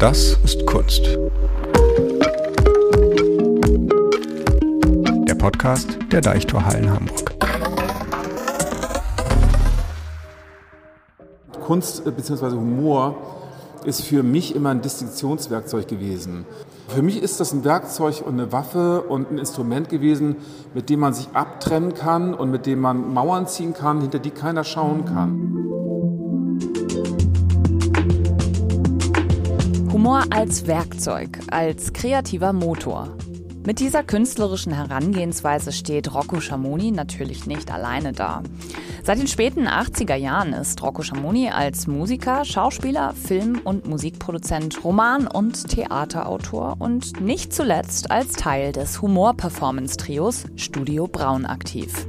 Das 0.00 0.38
ist 0.44 0.64
Kunst. 0.64 1.04
Der 5.28 5.34
Podcast 5.34 5.98
der 6.10 6.22
Deichtorhallen 6.22 6.90
Hamburg. 6.90 7.32
Kunst 11.60 12.02
bzw. 12.02 12.46
Humor 12.52 13.14
ist 13.84 14.00
für 14.00 14.22
mich 14.22 14.56
immer 14.56 14.70
ein 14.70 14.80
Distinktionswerkzeug 14.80 15.86
gewesen. 15.86 16.46
Für 16.88 17.02
mich 17.02 17.22
ist 17.22 17.38
das 17.38 17.52
ein 17.52 17.62
Werkzeug 17.64 18.22
und 18.24 18.40
eine 18.40 18.52
Waffe 18.52 19.02
und 19.02 19.30
ein 19.30 19.36
Instrument 19.36 19.90
gewesen, 19.90 20.36
mit 20.72 20.88
dem 20.88 21.00
man 21.00 21.12
sich 21.12 21.28
abtrennen 21.34 21.92
kann 21.92 22.32
und 22.32 22.50
mit 22.50 22.64
dem 22.64 22.80
man 22.80 23.12
Mauern 23.12 23.46
ziehen 23.46 23.74
kann, 23.74 24.00
hinter 24.00 24.18
die 24.18 24.30
keiner 24.30 24.64
schauen 24.64 25.04
kann. 25.04 25.59
Humor 30.10 30.24
als 30.30 30.66
Werkzeug, 30.66 31.38
als 31.52 31.92
kreativer 31.92 32.52
Motor. 32.52 33.16
Mit 33.64 33.78
dieser 33.78 34.02
künstlerischen 34.02 34.72
Herangehensweise 34.72 35.70
steht 35.70 36.12
Rocco 36.12 36.40
Schamoni 36.40 36.90
natürlich 36.90 37.46
nicht 37.46 37.70
alleine 37.70 38.10
da. 38.10 38.42
Seit 39.04 39.20
den 39.20 39.28
späten 39.28 39.68
80er 39.68 40.16
Jahren 40.16 40.52
ist 40.52 40.82
Rocco 40.82 41.02
Schamoni 41.02 41.50
als 41.50 41.86
Musiker, 41.86 42.44
Schauspieler, 42.44 43.14
Film- 43.14 43.60
und 43.62 43.86
Musikproduzent, 43.86 44.82
Roman- 44.82 45.28
und 45.28 45.68
Theaterautor 45.68 46.74
und 46.80 47.20
nicht 47.20 47.54
zuletzt 47.54 48.10
als 48.10 48.32
Teil 48.32 48.72
des 48.72 49.00
Humor-Performance-Trios 49.00 50.46
Studio 50.56 51.06
Braun 51.06 51.46
aktiv. 51.46 52.04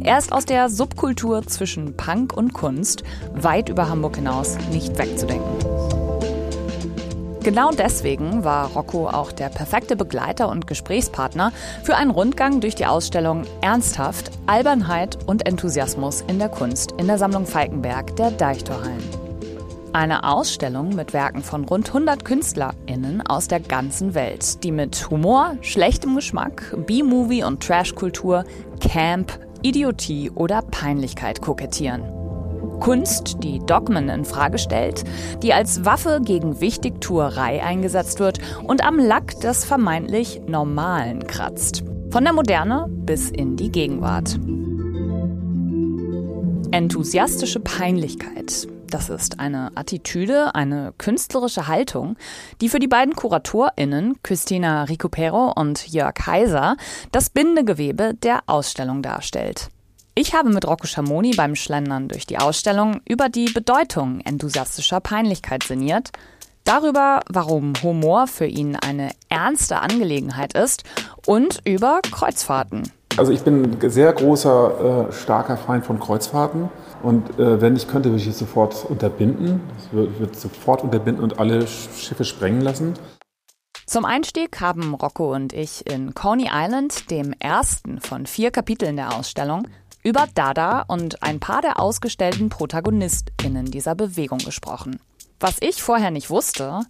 Er 0.00 0.18
ist 0.18 0.32
aus 0.32 0.44
der 0.44 0.68
Subkultur 0.68 1.46
zwischen 1.46 1.96
Punk 1.96 2.36
und 2.36 2.52
Kunst 2.52 3.04
weit 3.32 3.70
über 3.70 3.88
Hamburg 3.88 4.16
hinaus 4.16 4.58
nicht 4.70 4.98
wegzudenken. 4.98 5.71
Genau 7.42 7.70
deswegen 7.72 8.44
war 8.44 8.70
Rocco 8.70 9.08
auch 9.08 9.32
der 9.32 9.48
perfekte 9.48 9.96
Begleiter 9.96 10.48
und 10.48 10.68
Gesprächspartner 10.68 11.52
für 11.82 11.96
einen 11.96 12.12
Rundgang 12.12 12.60
durch 12.60 12.76
die 12.76 12.86
Ausstellung 12.86 13.42
Ernsthaft, 13.62 14.30
Albernheit 14.46 15.18
und 15.26 15.44
Enthusiasmus 15.44 16.22
in 16.28 16.38
der 16.38 16.48
Kunst 16.48 16.92
in 16.98 17.08
der 17.08 17.18
Sammlung 17.18 17.44
Falkenberg 17.44 18.14
der 18.14 18.30
Deichtorhallen. 18.30 19.02
Eine 19.92 20.22
Ausstellung 20.22 20.94
mit 20.94 21.12
Werken 21.12 21.42
von 21.42 21.64
rund 21.64 21.88
100 21.88 22.24
KünstlerInnen 22.24 23.26
aus 23.26 23.48
der 23.48 23.58
ganzen 23.58 24.14
Welt, 24.14 24.62
die 24.62 24.70
mit 24.70 25.10
Humor, 25.10 25.56
schlechtem 25.62 26.14
Geschmack, 26.14 26.76
B-Movie 26.86 27.42
und 27.42 27.60
Trashkultur, 27.60 28.44
Camp, 28.78 29.32
Idiotie 29.62 30.30
oder 30.30 30.62
Peinlichkeit 30.62 31.42
kokettieren. 31.42 32.21
Kunst, 32.82 33.44
die 33.44 33.60
Dogmen 33.60 34.08
in 34.08 34.24
Frage 34.24 34.58
stellt, 34.58 35.04
die 35.40 35.52
als 35.52 35.84
Waffe 35.84 36.20
gegen 36.20 36.60
Wichtigtuerei 36.60 37.62
eingesetzt 37.62 38.18
wird 38.18 38.40
und 38.64 38.84
am 38.84 38.98
Lack 38.98 39.38
des 39.38 39.64
vermeintlich 39.64 40.40
Normalen 40.48 41.24
kratzt. 41.28 41.84
Von 42.10 42.24
der 42.24 42.32
Moderne 42.32 42.88
bis 42.90 43.30
in 43.30 43.54
die 43.54 43.70
Gegenwart. 43.70 44.34
Enthusiastische 46.72 47.60
Peinlichkeit. 47.60 48.66
Das 48.90 49.10
ist 49.10 49.38
eine 49.38 49.70
Attitüde, 49.76 50.56
eine 50.56 50.92
künstlerische 50.98 51.68
Haltung, 51.68 52.16
die 52.60 52.68
für 52.68 52.80
die 52.80 52.88
beiden 52.88 53.14
KuratorInnen, 53.14 54.16
Christina 54.24 54.82
Ricupero 54.82 55.52
und 55.54 55.86
Jörg 55.86 56.14
Heiser, 56.26 56.76
das 57.12 57.30
Bindegewebe 57.30 58.14
der 58.14 58.40
Ausstellung 58.46 59.02
darstellt. 59.02 59.68
Ich 60.14 60.34
habe 60.34 60.50
mit 60.50 60.68
Rocco 60.68 60.86
Schamoni 60.86 61.32
beim 61.34 61.54
Schlendern 61.54 62.08
durch 62.08 62.26
die 62.26 62.36
Ausstellung 62.36 63.00
über 63.08 63.30
die 63.30 63.46
Bedeutung 63.46 64.20
enthusiastischer 64.20 65.00
Peinlichkeit 65.00 65.62
sinniert, 65.62 66.10
darüber, 66.64 67.20
warum 67.30 67.72
Humor 67.82 68.26
für 68.26 68.44
ihn 68.44 68.76
eine 68.76 69.12
ernste 69.30 69.80
Angelegenheit 69.80 70.52
ist 70.52 70.84
und 71.24 71.60
über 71.64 72.00
Kreuzfahrten. 72.02 72.92
Also 73.16 73.32
ich 73.32 73.40
bin 73.40 73.78
ein 73.80 73.90
sehr 73.90 74.12
großer, 74.12 75.08
äh, 75.08 75.12
starker 75.14 75.56
Feind 75.56 75.86
von 75.86 75.98
Kreuzfahrten. 75.98 76.68
Und 77.02 77.38
äh, 77.38 77.62
wenn 77.62 77.74
ich 77.74 77.88
könnte, 77.88 78.10
würde 78.10 78.20
ich 78.20 78.28
es 78.28 78.38
sofort 78.38 78.84
unterbinden. 78.84 79.60
Ich 79.78 79.92
würde, 79.94 80.18
würde 80.18 80.36
sofort 80.36 80.84
unterbinden 80.84 81.24
und 81.24 81.38
alle 81.38 81.66
Schiffe 81.66 82.26
sprengen 82.26 82.60
lassen. 82.60 82.94
Zum 83.86 84.04
Einstieg 84.04 84.60
haben 84.60 84.94
Rocco 84.94 85.34
und 85.34 85.52
ich 85.52 85.86
in 85.90 86.14
Coney 86.14 86.48
Island, 86.50 87.10
dem 87.10 87.34
ersten 87.38 88.00
von 88.00 88.26
vier 88.26 88.50
Kapiteln 88.50 88.96
der 88.96 89.14
Ausstellung, 89.14 89.68
über 90.02 90.26
Dada 90.34 90.84
und 90.88 91.22
ein 91.22 91.40
paar 91.40 91.62
der 91.62 91.78
ausgestellten 91.78 92.48
ProtagonistInnen 92.48 93.66
dieser 93.66 93.94
Bewegung 93.94 94.38
gesprochen. 94.38 95.00
Was 95.38 95.56
ich 95.60 95.82
vorher 95.82 96.10
nicht 96.10 96.30
wusste, 96.30 96.80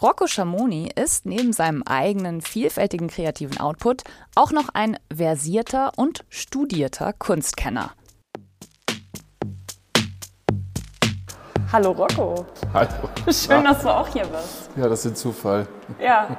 Rocco 0.00 0.26
Schamoni 0.26 0.90
ist 0.94 1.26
neben 1.26 1.52
seinem 1.52 1.82
eigenen 1.82 2.40
vielfältigen 2.40 3.08
kreativen 3.08 3.60
Output 3.60 4.02
auch 4.34 4.52
noch 4.52 4.70
ein 4.70 4.98
versierter 5.14 5.92
und 5.96 6.24
studierter 6.28 7.12
Kunstkenner. 7.12 7.92
Hallo 11.70 11.92
Rocco. 11.92 12.46
Hallo. 12.74 13.08
Schön, 13.30 13.64
dass 13.64 13.82
du 13.82 13.88
auch 13.88 14.08
hier 14.08 14.26
bist. 14.26 14.70
Ja, 14.76 14.88
das 14.88 15.04
ist 15.04 15.12
ein 15.12 15.16
Zufall. 15.16 15.66
Ja. 16.00 16.36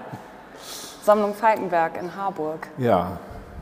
Sammlung 1.04 1.34
Falkenberg 1.34 1.98
in 1.98 2.16
Harburg. 2.16 2.68
Ja, 2.78 3.20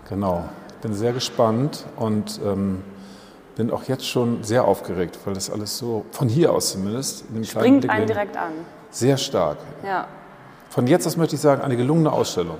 genau 0.09 0.49
bin 0.81 0.93
sehr 0.93 1.13
gespannt 1.13 1.85
und 1.95 2.39
ähm, 2.43 2.83
bin 3.55 3.71
auch 3.71 3.83
jetzt 3.83 4.07
schon 4.07 4.43
sehr 4.43 4.65
aufgeregt, 4.65 5.19
weil 5.25 5.33
das 5.33 5.49
alles 5.49 5.77
so, 5.77 6.05
von 6.11 6.27
hier 6.27 6.51
aus 6.51 6.71
zumindest, 6.71 7.25
in 7.29 7.35
dem 7.35 7.43
Springt 7.43 7.89
einen 7.89 8.07
direkt 8.07 8.37
an. 8.37 8.51
Sehr 8.89 9.17
stark. 9.17 9.57
Ja. 9.85 10.07
Von 10.69 10.87
jetzt 10.87 11.05
aus 11.05 11.17
möchte 11.17 11.35
ich 11.35 11.41
sagen, 11.41 11.61
eine 11.61 11.75
gelungene 11.75 12.11
Ausstellung. 12.11 12.57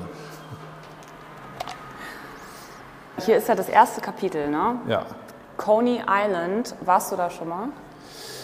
Hier 3.26 3.38
ist 3.38 3.48
ja 3.48 3.56
das 3.56 3.70
erste 3.70 4.02
Kapitel, 4.02 4.50
ne? 4.50 4.80
Ja. 4.88 5.06
Coney 5.58 6.02
Island, 6.08 6.76
warst 6.81 7.12
du 7.12 7.16
da 7.16 7.30
schon 7.30 7.50
mal? 7.50 7.68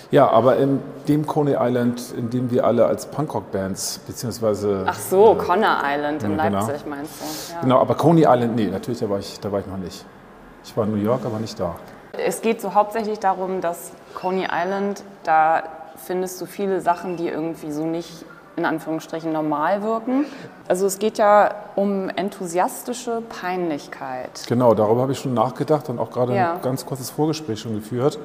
Ja, 0.09 0.29
aber 0.29 0.57
in 0.57 0.79
dem 1.07 1.27
Coney 1.27 1.55
Island, 1.59 2.13
in 2.17 2.29
dem 2.29 2.49
wir 2.49 2.65
alle 2.65 2.85
als 2.85 3.07
Punkrock-Bands, 3.07 4.01
beziehungsweise... 4.07 4.83
Ach 4.85 4.97
so, 4.97 5.33
äh, 5.33 5.35
Conner 5.35 5.81
Island 5.83 6.23
in 6.23 6.37
genau. 6.37 6.43
Leipzig 6.43 6.85
meinst 6.85 7.11
du? 7.21 7.53
Ja. 7.53 7.61
Genau, 7.61 7.79
aber 7.79 7.95
Coney 7.95 8.21
Island, 8.21 8.55
nee, 8.55 8.67
natürlich, 8.67 8.99
da 8.99 9.09
war, 9.09 9.19
ich, 9.19 9.39
da 9.39 9.51
war 9.51 9.59
ich 9.59 9.67
noch 9.67 9.77
nicht. 9.77 10.05
Ich 10.63 10.75
war 10.77 10.85
in 10.85 10.91
New 10.91 11.03
York, 11.03 11.21
aber 11.25 11.39
nicht 11.39 11.59
da. 11.59 11.75
Es 12.13 12.41
geht 12.41 12.61
so 12.61 12.73
hauptsächlich 12.73 13.19
darum, 13.19 13.61
dass 13.61 13.91
Coney 14.15 14.47
Island, 14.51 15.03
da 15.23 15.63
findest 15.97 16.39
du 16.39 16.45
viele 16.45 16.79
Sachen, 16.81 17.17
die 17.17 17.27
irgendwie 17.27 17.71
so 17.71 17.85
nicht 17.85 18.25
in 18.55 18.65
Anführungsstrichen 18.65 19.31
normal 19.31 19.83
wirken. 19.83 20.25
Also 20.67 20.87
es 20.87 20.97
geht 20.97 21.19
ja 21.19 21.53
um 21.75 22.09
enthusiastische 22.09 23.21
Peinlichkeit. 23.21 24.31
Genau, 24.47 24.73
darüber 24.73 25.01
habe 25.03 25.11
ich 25.11 25.19
schon 25.19 25.35
nachgedacht 25.35 25.89
und 25.89 25.99
auch 25.99 26.09
gerade 26.09 26.35
ja. 26.35 26.55
ein 26.55 26.61
ganz 26.61 26.85
kurzes 26.85 27.11
Vorgespräch 27.11 27.59
schon 27.59 27.75
geführt. 27.75 28.17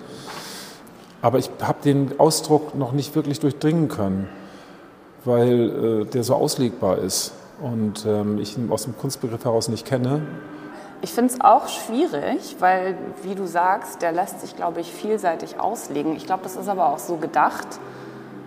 Aber 1.22 1.38
ich 1.38 1.50
habe 1.62 1.78
den 1.84 2.18
Ausdruck 2.18 2.74
noch 2.74 2.92
nicht 2.92 3.14
wirklich 3.14 3.40
durchdringen 3.40 3.88
können, 3.88 4.28
weil 5.24 6.02
äh, 6.02 6.04
der 6.04 6.24
so 6.24 6.34
auslegbar 6.34 6.98
ist 6.98 7.32
und 7.60 8.04
ähm, 8.06 8.38
ich 8.38 8.58
ihn 8.58 8.70
aus 8.70 8.84
dem 8.84 8.98
Kunstbegriff 8.98 9.44
heraus 9.44 9.68
nicht 9.68 9.86
kenne. 9.86 10.22
Ich 11.00 11.12
finde 11.12 11.32
es 11.32 11.40
auch 11.40 11.68
schwierig, 11.68 12.56
weil, 12.58 12.96
wie 13.22 13.34
du 13.34 13.46
sagst, 13.46 14.02
der 14.02 14.12
lässt 14.12 14.40
sich, 14.40 14.56
glaube 14.56 14.80
ich, 14.80 14.92
vielseitig 14.92 15.58
auslegen. 15.58 16.14
Ich 16.16 16.26
glaube, 16.26 16.42
das 16.42 16.56
ist 16.56 16.68
aber 16.68 16.88
auch 16.88 16.98
so 16.98 17.16
gedacht 17.16 17.66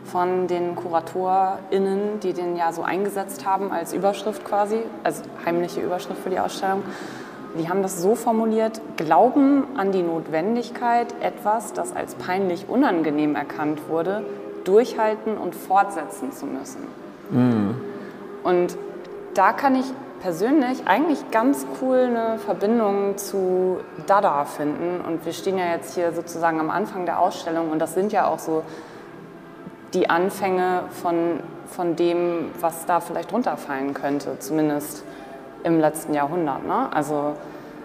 von 0.05 0.47
den 0.47 0.75
KuratorInnen, 0.75 2.19
die 2.21 2.33
den 2.33 2.55
ja 2.55 2.71
so 2.71 2.83
eingesetzt 2.83 3.45
haben 3.45 3.71
als 3.71 3.91
Überschrift 3.93 4.45
quasi, 4.45 4.79
als 5.03 5.23
heimliche 5.45 5.81
Überschrift 5.81 6.21
für 6.21 6.29
die 6.29 6.39
Ausstellung 6.39 6.83
die 7.57 7.69
haben 7.69 7.81
das 7.81 8.01
so 8.01 8.15
formuliert, 8.15 8.81
Glauben 8.97 9.63
an 9.77 9.91
die 9.91 10.01
Notwendigkeit, 10.01 11.13
etwas, 11.21 11.73
das 11.73 11.95
als 11.95 12.15
peinlich 12.15 12.67
unangenehm 12.69 13.35
erkannt 13.35 13.89
wurde, 13.89 14.23
durchhalten 14.63 15.37
und 15.37 15.55
fortsetzen 15.55 16.31
zu 16.31 16.45
müssen. 16.45 16.87
Mhm. 17.29 17.75
Und 18.43 18.77
da 19.33 19.53
kann 19.53 19.75
ich 19.75 19.85
persönlich 20.21 20.87
eigentlich 20.87 21.29
ganz 21.31 21.67
cool 21.81 21.99
eine 22.09 22.39
Verbindung 22.39 23.17
zu 23.17 23.77
Dada 24.07 24.45
finden. 24.45 25.01
Und 25.05 25.25
wir 25.25 25.33
stehen 25.33 25.57
ja 25.57 25.67
jetzt 25.73 25.95
hier 25.95 26.13
sozusagen 26.13 26.59
am 26.59 26.69
Anfang 26.69 27.05
der 27.05 27.19
Ausstellung 27.19 27.69
und 27.71 27.79
das 27.79 27.93
sind 27.93 28.11
ja 28.11 28.27
auch 28.27 28.39
so 28.39 28.63
die 29.93 30.09
Anfänge 30.09 30.83
von, 30.89 31.39
von 31.67 31.95
dem, 31.95 32.49
was 32.59 32.85
da 32.85 32.99
vielleicht 32.99 33.31
runterfallen 33.31 33.93
könnte, 33.93 34.39
zumindest 34.39 35.03
im 35.63 35.79
letzten 35.79 36.13
Jahrhundert. 36.13 36.65
Ne? 36.65 36.89
Also 36.91 37.35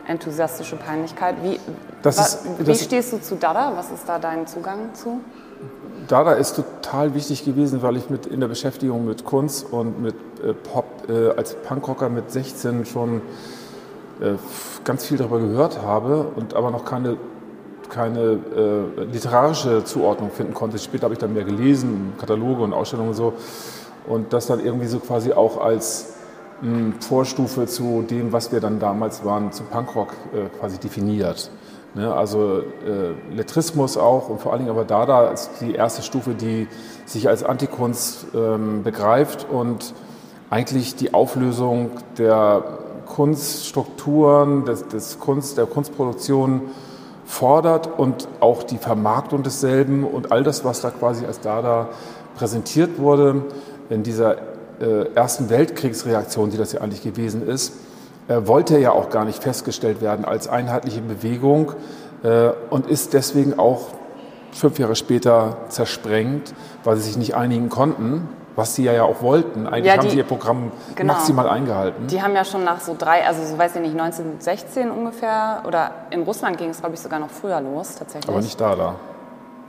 enthusiastische 0.06 0.76
Peinlichkeit. 0.76 1.37
Wie, 1.43 1.61
ist, 2.08 2.44
wie 2.58 2.75
stehst 2.75 3.12
du 3.12 3.20
zu 3.20 3.37
Dada? 3.37 3.73
Was 3.76 3.91
ist 3.91 4.08
da 4.08 4.19
dein 4.19 4.47
Zugang 4.47 4.94
zu? 4.94 5.20
Dada 6.08 6.32
ist 6.32 6.56
total 6.56 7.14
wichtig 7.14 7.44
gewesen, 7.44 7.82
weil 7.82 7.97
ich 7.97 8.11
mit 8.11 8.26
in 8.26 8.41
der 8.41 8.49
Beschäftigung 8.49 9.05
mit 9.05 9.25
Kunst 9.25 9.73
und 9.73 10.02
mit 10.02 10.14
äh, 10.43 10.55
Pop 10.55 11.08
äh, 11.08 11.31
als 11.37 11.55
Punkrocker 11.55 12.08
mit 12.08 12.31
16 12.31 12.87
schon 12.87 13.23
äh, 14.20 14.35
ganz 14.85 15.05
viel 15.05 15.19
darüber 15.19 15.38
gehört 15.38 15.82
habe 15.82 16.26
und 16.35 16.55
aber 16.55 16.70
noch 16.70 16.85
keine, 16.85 17.17
keine 17.88 18.38
äh, 18.56 19.05
literarische 19.05 19.85
Zuordnung 19.85 20.31
finden 20.31 20.55
konnte. 20.55 20.79
Später 20.79 21.05
habe 21.05 21.14
ich 21.14 21.20
dann 21.20 21.35
mehr 21.35 21.44
gelesen, 21.44 22.14
Kataloge 22.19 22.62
und 22.62 22.73
Ausstellungen 22.73 23.11
und 23.11 23.17
so. 23.17 23.35
und 24.06 24.32
das 24.32 24.46
dann 24.46 24.61
irgendwie 24.61 24.87
so 24.87 24.99
quasi 24.99 25.32
auch 25.32 25.61
als 25.61 26.14
Vorstufe 27.01 27.67
zu 27.67 28.03
dem, 28.03 28.33
was 28.33 28.53
wir 28.53 28.61
dann 28.61 28.79
damals 28.79 29.25
waren, 29.25 29.53
zu 29.53 29.62
Punkrock 29.65 30.12
äh, 30.35 30.49
quasi 30.59 30.79
definiert. 30.79 31.51
Ne, 31.93 32.15
also 32.15 32.61
äh, 32.61 33.35
Lettrismus 33.35 33.97
auch 33.97 34.29
und 34.29 34.41
vor 34.41 34.53
allen 34.53 34.61
Dingen 34.61 34.71
aber 34.71 34.85
Dada 34.85 35.27
als 35.27 35.51
die 35.61 35.75
erste 35.75 36.03
Stufe, 36.03 36.35
die 36.35 36.69
sich 37.05 37.29
als 37.29 37.43
Antikunst 37.43 38.27
ähm, 38.33 38.85
begreift 38.85 39.49
und 39.51 39.93
eigentlich 40.51 40.95
die 40.95 41.15
Auflösung 41.15 41.91
der 42.17 42.63
Kunststrukturen, 43.06 44.67
des, 44.67 44.87
des 44.87 45.19
Kunst, 45.19 45.59
der 45.59 45.67
Kunstproduktion 45.67 46.63
fordert 47.25 47.99
und 47.99 48.29
auch 48.39 48.63
die 48.63 48.79
Vermarktung 48.79 49.43
desselben 49.43 50.05
und 50.05 50.31
all 50.31 50.45
das, 50.45 50.65
was 50.65 50.81
da 50.81 50.91
quasi 50.91 51.27
als 51.27 51.41
Dada 51.41 51.89
präsentiert 52.37 52.99
wurde, 52.99 53.43
in 53.89 54.05
dieser 54.05 54.37
äh, 54.81 55.15
Ersten 55.15 55.50
Weltkriegsreaktion, 55.50 56.50
die 56.50 56.56
das 56.56 56.73
ja 56.73 56.81
eigentlich 56.81 57.03
gewesen 57.03 57.47
ist, 57.47 57.73
äh, 58.29 58.47
wollte 58.47 58.79
ja 58.79 58.93
auch 58.93 59.11
gar 59.11 59.25
nicht 59.25 59.43
festgestellt 59.43 60.00
werden 60.00 60.25
als 60.25 60.49
einheitliche 60.49 61.00
Bewegung 61.00 61.73
äh, 62.23 62.50
und 62.71 62.88
ist 62.88 63.12
deswegen 63.12 63.59
auch 63.59 63.88
fünf 64.53 64.79
Jahre 64.79 64.97
später 64.97 65.59
zersprengt, 65.69 66.55
weil 66.85 66.97
sie 66.97 67.03
sich 67.03 67.17
nicht 67.17 67.35
einigen 67.35 67.69
konnten 67.69 68.29
was 68.56 68.75
sie 68.75 68.85
ja 68.85 69.03
auch 69.03 69.23
wollten. 69.23 69.67
Eigentlich 69.67 69.87
ja, 69.87 69.94
die, 69.94 70.00
haben 70.00 70.11
sie 70.11 70.17
ihr 70.19 70.25
Programm 70.25 70.73
genau. 70.94 71.15
maximal 71.15 71.49
eingehalten. 71.49 72.06
Die 72.09 72.21
haben 72.21 72.35
ja 72.35 72.44
schon 72.44 72.65
nach 72.65 72.81
so 72.81 72.94
drei, 72.97 73.27
also 73.27 73.44
so 73.44 73.56
weiß 73.56 73.77
ich 73.77 73.81
nicht, 73.81 73.99
1916 73.99 74.91
ungefähr, 74.91 75.62
oder 75.67 75.93
in 76.11 76.23
Russland 76.23 76.59
ging 76.59 76.71
es, 76.71 76.81
glaube 76.81 76.94
ich, 76.94 77.00
sogar 77.00 77.19
noch 77.19 77.31
früher 77.31 77.61
los, 77.61 77.94
tatsächlich. 77.94 78.29
Aber 78.29 78.41
nicht 78.41 78.61
da, 78.61 78.77
da. 78.77 78.94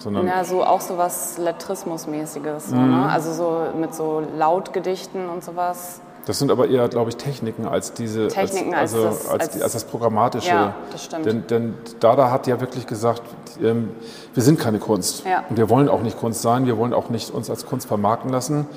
Sondern 0.01 0.27
ja, 0.27 0.43
so 0.43 0.63
auch 0.63 0.81
so 0.81 0.97
was 0.97 1.37
Lettrismus-mäßiges, 1.37 2.69
so, 2.69 2.75
mhm. 2.75 3.01
ne? 3.01 3.09
also 3.09 3.33
so 3.33 3.77
mit 3.79 3.93
so 3.93 4.23
Lautgedichten 4.35 5.29
und 5.29 5.43
sowas. 5.43 6.01
Das 6.25 6.39
sind 6.39 6.51
aber 6.51 6.67
eher, 6.67 6.87
glaube 6.87 7.09
ich, 7.09 7.17
Techniken 7.17 7.67
als 7.67 7.93
diese, 7.93 8.27
Techniken 8.27 8.73
als, 8.73 8.93
also, 8.93 9.07
als, 9.07 9.17
das, 9.19 9.29
als, 9.29 9.53
als, 9.53 9.61
als 9.61 9.73
das 9.73 9.83
Programmatische. 9.85 10.49
Ja, 10.49 10.75
das 10.91 11.05
stimmt. 11.05 11.25
Denn, 11.25 11.47
denn 11.47 11.73
Dada 11.99 12.31
hat 12.31 12.47
ja 12.47 12.59
wirklich 12.59 12.87
gesagt, 12.87 13.21
ähm, 13.61 13.91
wir 14.33 14.43
sind 14.43 14.59
keine 14.59 14.79
Kunst. 14.79 15.25
Ja. 15.25 15.43
Und 15.49 15.57
wir 15.57 15.69
wollen 15.69 15.89
auch 15.89 16.01
nicht 16.01 16.19
Kunst 16.19 16.41
sein, 16.41 16.65
wir 16.65 16.77
wollen 16.77 16.93
auch 16.93 17.09
nicht 17.09 17.31
uns 17.31 17.49
als 17.49 17.65
Kunst 17.65 17.87
vermarkten 17.87 18.31
lassen. 18.31 18.67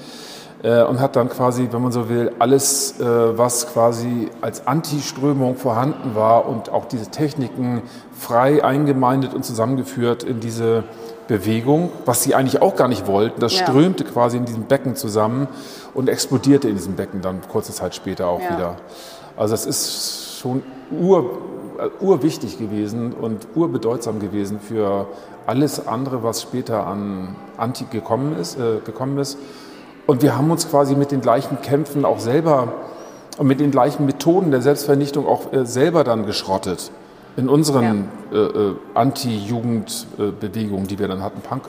Äh, 0.63 0.83
und 0.85 0.99
hat 0.99 1.15
dann 1.17 1.29
quasi, 1.29 1.69
wenn 1.71 1.83
man 1.83 1.93
so 1.93 2.09
will, 2.09 2.33
alles, 2.39 2.99
äh, 2.99 3.05
was 3.05 3.71
quasi 3.71 4.31
als 4.41 4.67
Antiströmung 4.67 5.57
vorhanden 5.57 6.15
war 6.15 6.49
und 6.49 6.71
auch 6.71 6.87
diese 6.87 7.11
Techniken 7.11 7.83
frei 8.19 8.65
eingemeindet 8.65 9.35
und 9.35 9.45
zusammengeführt 9.45 10.23
in 10.23 10.41
diese 10.41 10.85
Bewegung, 11.27 11.91
was 12.05 12.23
sie 12.23 12.35
eigentlich 12.35 12.61
auch 12.61 12.77
gar 12.77 12.89
nicht 12.89 13.07
wollten. 13.07 13.41
Das 13.41 13.59
ja. 13.59 13.67
strömte 13.67 14.05
quasi 14.05 14.37
in 14.37 14.45
diesem 14.45 14.65
Becken 14.65 14.97
zusammen 14.97 15.49
und 15.95 16.09
explodierte 16.09 16.69
in 16.69 16.77
diesem 16.77 16.97
Becken 16.97 17.23
dann 17.23 17.41
kurze 17.51 17.73
Zeit 17.73 17.95
später 17.95 18.29
auch 18.29 18.41
ja. 18.41 18.51
wieder. 18.51 18.77
Also 19.37 19.55
es 19.55 19.67
ist 19.67 20.39
schon 20.39 20.63
ur, 20.91 21.39
äh, 21.79 22.05
urwichtig 22.05 22.59
gewesen 22.59 23.13
und 23.13 23.49
urbedeutsam 23.55 24.21
gewesen 24.21 24.61
für 24.61 25.07
alles 25.47 25.87
andere, 25.87 26.23
was 26.23 26.43
später 26.43 26.87
an 26.87 27.37
Antik 27.57 27.91
gekommen 27.91 28.37
ist, 28.39 28.59
äh, 28.59 28.81
gekommen 28.85 29.19
ist. 29.19 29.39
Und 30.07 30.23
wir 30.23 30.37
haben 30.37 30.51
uns 30.51 30.69
quasi 30.69 30.95
mit 30.95 31.11
den 31.11 31.21
gleichen 31.21 31.61
Kämpfen 31.63 32.05
auch 32.05 32.19
selber 32.19 32.73
und 33.39 33.47
mit 33.47 33.61
den 33.61 33.71
gleichen 33.71 34.07
Methoden 34.07 34.51
der 34.51 34.61
Selbstvernichtung 34.61 35.27
auch 35.27 35.53
äh, 35.53 35.65
selber 35.65 36.05
dann 36.05 36.27
geschrottet. 36.27 36.91
In 37.37 37.49
unseren 37.49 38.09
ja. 38.31 38.39
äh, 38.39 38.43
äh, 38.43 38.77
Anti-Jugend-Bewegungen, 38.95 40.87
die 40.87 40.99
wir 40.99 41.09
dann 41.09 41.23
hatten. 41.23 41.41
Punk 41.41 41.65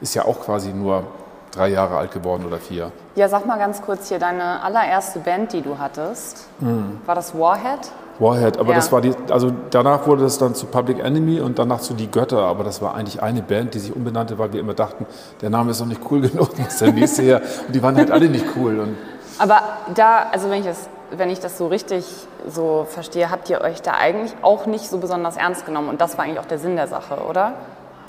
ist 0.00 0.14
ja 0.14 0.24
auch 0.24 0.40
quasi 0.40 0.72
nur 0.72 1.04
drei 1.52 1.68
Jahre 1.68 1.96
alt 1.96 2.12
geworden 2.12 2.44
oder 2.46 2.58
vier. 2.58 2.92
Ja, 3.14 3.28
sag 3.28 3.46
mal 3.46 3.58
ganz 3.58 3.80
kurz 3.80 4.08
hier, 4.08 4.18
deine 4.18 4.62
allererste 4.62 5.20
Band, 5.20 5.52
die 5.52 5.62
du 5.62 5.78
hattest, 5.78 6.46
mhm. 6.60 7.00
war 7.06 7.14
das 7.14 7.34
Warhead? 7.34 7.90
Warhead, 8.18 8.58
aber 8.58 8.70
ja. 8.70 8.76
das 8.76 8.92
war 8.92 9.00
die, 9.00 9.12
also 9.30 9.52
danach 9.70 10.06
wurde 10.06 10.22
das 10.22 10.38
dann 10.38 10.54
zu 10.54 10.66
Public 10.66 11.00
Enemy 11.00 11.40
und 11.40 11.58
danach 11.58 11.80
zu 11.80 11.94
Die 11.94 12.10
Götter, 12.10 12.38
aber 12.38 12.64
das 12.64 12.80
war 12.80 12.94
eigentlich 12.94 13.22
eine 13.22 13.42
Band, 13.42 13.74
die 13.74 13.78
sich 13.78 13.94
umbenannte, 13.94 14.38
weil 14.38 14.52
wir 14.52 14.60
immer 14.60 14.74
dachten, 14.74 15.06
der 15.40 15.50
Name 15.50 15.70
ist 15.70 15.80
noch 15.80 15.86
nicht 15.86 16.00
cool 16.10 16.20
genug, 16.28 16.58
muss 16.58 16.78
der 16.78 16.92
nächste 16.92 17.22
her. 17.22 17.42
Und 17.66 17.74
die 17.74 17.82
waren 17.82 17.96
halt 17.96 18.10
alle 18.10 18.28
nicht 18.28 18.44
cool. 18.56 18.80
Und 18.80 18.96
aber 19.38 19.60
da, 19.94 20.26
also 20.32 20.48
wenn 20.48 20.60
ich 20.60 20.66
das, 20.66 20.88
wenn 21.10 21.30
ich 21.30 21.40
das 21.40 21.58
so 21.58 21.66
richtig 21.66 22.04
so 22.48 22.86
verstehe, 22.88 23.30
habt 23.30 23.48
ihr 23.50 23.60
euch 23.60 23.82
da 23.82 23.92
eigentlich 23.92 24.34
auch 24.42 24.66
nicht 24.66 24.88
so 24.88 24.98
besonders 24.98 25.36
ernst 25.36 25.66
genommen 25.66 25.88
und 25.88 26.00
das 26.00 26.18
war 26.18 26.24
eigentlich 26.24 26.40
auch 26.40 26.46
der 26.46 26.58
Sinn 26.58 26.76
der 26.76 26.88
Sache, 26.88 27.18
oder? 27.28 27.54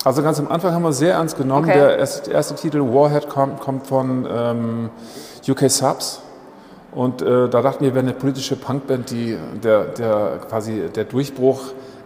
Also 0.03 0.23
ganz 0.23 0.39
am 0.39 0.47
Anfang 0.49 0.73
haben 0.73 0.83
wir 0.83 0.93
sehr 0.93 1.15
ernst 1.15 1.37
genommen. 1.37 1.65
Okay. 1.65 1.77
Der 1.77 1.97
erste, 1.97 2.31
erste, 2.31 2.55
Titel 2.55 2.79
Warhead 2.79 3.27
kommt, 3.29 3.59
kommt 3.59 3.87
von 3.87 4.27
ähm, 4.31 4.89
UK 5.47 5.69
Subs. 5.69 6.21
Und 6.93 7.21
äh, 7.21 7.49
da 7.49 7.61
dachten 7.61 7.83
wir, 7.83 7.93
wir 7.93 8.01
eine 8.01 8.13
politische 8.13 8.55
Punkband, 8.55 9.11
die 9.11 9.37
der, 9.61 9.85
der 9.85 10.39
quasi 10.47 10.89
der 10.95 11.03
Durchbruch, 11.03 11.59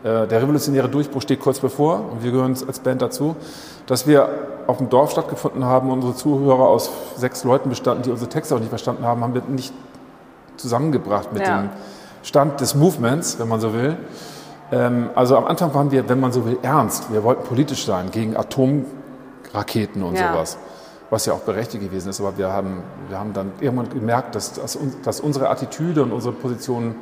äh, 0.03 0.25
der 0.27 0.41
revolutionäre 0.41 0.89
Durchbruch 0.89 1.21
steht 1.21 1.39
kurz 1.39 1.59
bevor 1.59 2.11
und 2.11 2.23
wir 2.23 2.31
gehören 2.31 2.57
als 2.67 2.79
Band 2.79 3.01
dazu, 3.01 3.35
dass 3.85 4.07
wir 4.07 4.29
auf 4.67 4.77
dem 4.77 4.89
Dorf 4.89 5.11
stattgefunden 5.11 5.63
haben, 5.63 5.91
unsere 5.91 6.15
Zuhörer 6.15 6.67
aus 6.67 6.89
sechs 7.15 7.43
Leuten 7.43 7.69
bestanden, 7.69 8.03
die 8.03 8.09
unsere 8.09 8.29
Texte 8.29 8.55
auch 8.55 8.59
nicht 8.59 8.69
verstanden 8.69 9.05
haben, 9.05 9.21
haben 9.21 9.33
wir 9.33 9.43
nicht 9.47 9.73
zusammengebracht 10.61 11.33
mit 11.33 11.45
ja. 11.45 11.61
dem 11.61 11.69
Stand 12.23 12.61
des 12.61 12.75
Movements, 12.75 13.39
wenn 13.39 13.47
man 13.47 13.59
so 13.59 13.73
will. 13.73 13.97
Ähm, 14.71 15.09
also 15.15 15.37
am 15.37 15.45
Anfang 15.45 15.73
waren 15.73 15.91
wir, 15.91 16.07
wenn 16.07 16.19
man 16.19 16.31
so 16.31 16.45
will, 16.45 16.57
ernst. 16.61 17.11
Wir 17.11 17.23
wollten 17.23 17.43
politisch 17.43 17.85
sein 17.85 18.11
gegen 18.11 18.37
Atomraketen 18.37 20.03
und 20.03 20.15
ja. 20.15 20.31
sowas 20.31 20.57
was 21.11 21.25
ja 21.25 21.33
auch 21.33 21.39
berechtigt 21.39 21.83
gewesen 21.83 22.09
ist. 22.09 22.19
Aber 22.19 22.37
wir 22.37 22.51
haben, 22.51 22.81
wir 23.09 23.19
haben 23.19 23.33
dann 23.33 23.51
irgendwann 23.59 23.89
gemerkt, 23.89 24.33
dass, 24.33 24.53
dass, 24.53 24.79
dass 25.03 25.19
unsere 25.19 25.49
Attitüde 25.49 26.01
und 26.01 26.11
unsere 26.11 26.33
Position 26.33 26.95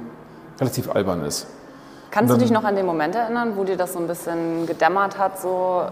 relativ 0.59 0.93
albern 0.93 1.23
ist. 1.23 1.47
Kannst 2.11 2.31
dann, 2.31 2.39
du 2.39 2.43
dich 2.43 2.51
noch 2.51 2.63
an 2.63 2.75
den 2.75 2.87
Moment 2.87 3.15
erinnern, 3.15 3.53
wo 3.55 3.63
dir 3.63 3.77
das 3.77 3.93
so 3.93 3.99
ein 3.99 4.07
bisschen 4.07 4.65
gedämmert 4.65 5.19
hat? 5.19 5.39
So 5.39 5.83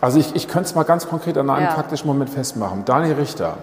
also 0.00 0.18
ich, 0.18 0.34
ich 0.34 0.48
könnte 0.48 0.68
es 0.68 0.74
mal 0.74 0.84
ganz 0.84 1.06
konkret 1.06 1.36
an 1.36 1.50
einem 1.50 1.66
ja. 1.66 1.74
praktischen 1.74 2.06
Moment 2.06 2.30
festmachen. 2.30 2.84
Daniel 2.86 3.14
Richter, 3.14 3.58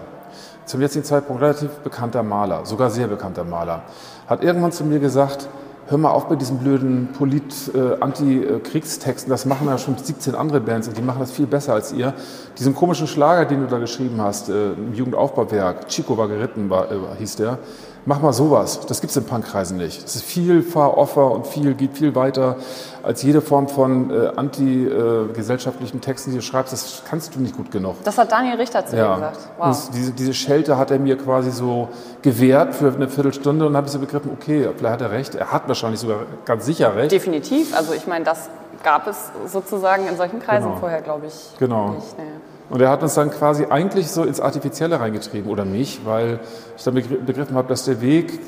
zum 0.66 0.80
jetzigen 0.80 1.04
Zeitpunkt 1.04 1.42
relativ 1.42 1.70
bekannter 1.78 2.22
Maler, 2.22 2.64
sogar 2.64 2.90
sehr 2.90 3.06
bekannter 3.06 3.44
Maler, 3.44 3.82
hat 4.26 4.42
irgendwann 4.42 4.72
zu 4.72 4.84
mir 4.84 4.98
gesagt, 4.98 5.48
hör 5.86 5.98
mal 5.98 6.10
auf 6.10 6.28
bei 6.28 6.36
diesen 6.36 6.58
blöden 6.58 7.10
Polit-Anti-Kriegstexten, 7.16 9.30
das 9.30 9.44
machen 9.44 9.68
ja 9.68 9.76
schon 9.78 9.98
17 9.98 10.34
andere 10.34 10.60
Bands 10.60 10.88
und 10.88 10.96
die 10.96 11.02
machen 11.02 11.20
das 11.20 11.32
viel 11.32 11.46
besser 11.46 11.74
als 11.74 11.92
ihr. 11.92 12.14
Diesen 12.58 12.74
komischen 12.74 13.06
Schlager, 13.06 13.44
den 13.44 13.60
du 13.60 13.66
da 13.66 13.78
geschrieben 13.78 14.18
hast, 14.20 14.48
äh, 14.48 14.72
im 14.72 14.94
Jugendaufbauwerk, 14.94 15.88
Chico 15.88 16.16
war 16.16 16.28
geritten, 16.28 16.70
war, 16.70 16.90
äh, 16.90 16.94
hieß 17.18 17.36
der, 17.36 17.58
mach 18.06 18.20
mal 18.20 18.32
sowas. 18.32 18.80
Das 18.86 19.00
gibt 19.00 19.10
es 19.10 19.16
in 19.16 19.24
Punkkreisen 19.24 19.76
nicht. 19.76 20.04
Das 20.04 20.16
ist 20.16 20.24
viel 20.24 20.62
far-offer 20.62 21.30
und 21.30 21.46
viel, 21.46 21.74
geht 21.74 21.96
viel 21.96 22.14
weiter 22.14 22.56
als 23.02 23.22
jede 23.22 23.40
Form 23.40 23.68
von 23.68 24.10
äh, 24.10 24.32
anti-gesellschaftlichen 24.36 25.98
äh, 25.98 26.00
Texten, 26.00 26.30
die 26.30 26.36
du 26.36 26.42
schreibst. 26.42 26.72
Das 26.72 27.02
kannst 27.08 27.34
du 27.34 27.40
nicht 27.40 27.56
gut 27.56 27.70
genug. 27.70 27.96
Das 28.04 28.16
hat 28.18 28.32
Daniel 28.32 28.56
Richter 28.56 28.86
zu 28.86 28.96
ja. 28.96 29.08
mir 29.08 29.14
gesagt. 29.14 29.38
Wow. 29.58 29.90
diese, 29.94 30.12
diese 30.12 30.34
Schelte 30.34 30.78
hat 30.78 30.90
er 30.90 30.98
mir 30.98 31.16
quasi 31.18 31.50
so 31.50 31.88
gewährt 32.22 32.74
für 32.74 32.92
eine 32.92 33.08
Viertelstunde 33.08 33.66
und 33.66 33.76
habe 33.76 33.86
ich 33.86 33.92
so 33.92 33.98
begriffen, 33.98 34.30
okay, 34.32 34.68
vielleicht 34.76 34.94
hat 34.94 35.00
er 35.02 35.10
recht. 35.10 35.34
Er 35.34 35.52
hat 35.52 35.68
wahrscheinlich 35.68 36.00
sogar 36.00 36.20
ganz 36.44 36.64
sicher 36.64 36.96
recht. 36.96 37.12
Definitiv. 37.12 37.76
Also 37.76 37.92
ich 37.92 38.06
meine, 38.06 38.24
das 38.24 38.48
gab 38.82 39.06
es 39.06 39.30
sozusagen 39.46 40.06
in 40.06 40.16
solchen 40.16 40.40
Kreisen 40.40 40.68
genau. 40.68 40.80
vorher, 40.80 41.00
glaube 41.02 41.26
ich. 41.26 41.58
Genau. 41.58 41.90
Nicht, 41.90 42.18
nee. 42.18 42.24
Und 42.70 42.80
er 42.80 42.90
hat 42.90 43.02
uns 43.02 43.14
dann 43.14 43.30
quasi 43.30 43.66
eigentlich 43.68 44.10
so 44.10 44.24
ins 44.24 44.40
Artifizielle 44.40 44.98
reingetrieben, 44.98 45.50
oder 45.50 45.64
mich, 45.64 46.00
weil 46.04 46.40
ich 46.76 46.82
dann 46.82 46.94
begriffen 46.94 47.56
habe, 47.56 47.68
dass 47.68 47.84
der 47.84 48.00
Weg 48.00 48.40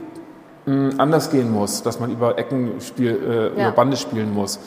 hm, 0.64 0.94
anders 0.98 1.30
gehen 1.30 1.52
muss, 1.52 1.82
dass 1.82 2.00
man 2.00 2.10
über 2.10 2.38
Ecken 2.38 2.80
spiel, 2.80 3.52
äh, 3.56 3.60
ja. 3.60 3.68
über 3.68 3.76
Bande 3.76 3.96
spielen 3.96 4.32
muss. 4.32 4.58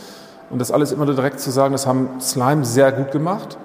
Und 0.49 0.59
das 0.59 0.71
alles 0.71 0.91
immer 0.91 1.05
nur 1.05 1.15
direkt 1.15 1.39
zu 1.39 1.51
sagen, 1.51 1.73
das 1.73 1.85
haben 1.85 2.21
Slime 2.21 2.65
sehr 2.65 2.91
gut 2.91 3.11
gemacht. 3.11 3.57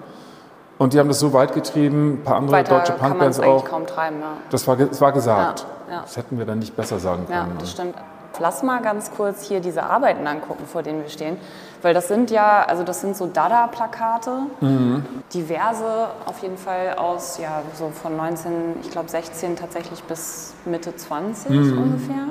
Und 0.77 0.93
die 0.93 0.99
haben 0.99 1.09
das 1.09 1.21
so 1.21 1.33
weit 1.33 1.55
getrieben, 1.55 2.15
ein 2.15 2.25
paar 2.25 2.37
andere 2.37 2.57
Weiter 2.57 2.79
deutsche 2.79 2.93
Punkbands 2.93 3.39
auch. 3.39 3.65
kaum 3.65 3.87
treiben, 3.87 4.21
ja. 4.21 4.37
Das 4.51 4.67
war, 4.67 4.77
das 4.77 5.01
war 5.01 5.13
gesagt. 5.13 5.67
Ja, 5.89 5.95
ja. 5.95 6.01
Das 6.03 6.17
hätten 6.17 6.37
wir 6.37 6.47
dann 6.47 6.59
nicht 6.59 6.75
besser 6.77 6.99
sagen 6.99 7.27
können. 7.27 7.53
Ja, 7.53 7.61
das 7.61 7.71
stimmt. 7.71 7.95
Lass 8.41 8.65
mal 8.65 8.83
ganz 8.83 9.13
kurz 9.13 9.43
hier 9.43 9.61
diese 9.61 9.85
Arbeiten 9.85 10.27
angucken, 10.27 10.65
vor 10.67 10.83
denen 10.83 11.03
wir 11.03 11.09
stehen. 11.09 11.37
Weil 11.85 11.93
das 11.93 12.09
sind 12.09 12.31
ja, 12.31 12.65
also 12.65 12.83
das 12.83 13.03
sind 13.03 13.15
so 13.15 13.27
Dada-Plakate, 13.27 14.47
mhm. 14.63 15.05
diverse 15.35 16.09
auf 16.25 16.39
jeden 16.39 16.57
Fall 16.57 16.95
aus, 16.95 17.37
ja, 17.37 17.61
so 17.79 17.91
von 17.91 18.17
19, 18.17 18.77
ich 18.81 18.91
glaube 18.91 19.11
16 19.11 19.55
tatsächlich 19.55 20.03
bis 20.05 20.55
Mitte 20.65 20.97
20 20.97 21.51
mhm. 21.51 21.79
ungefähr. 21.79 22.25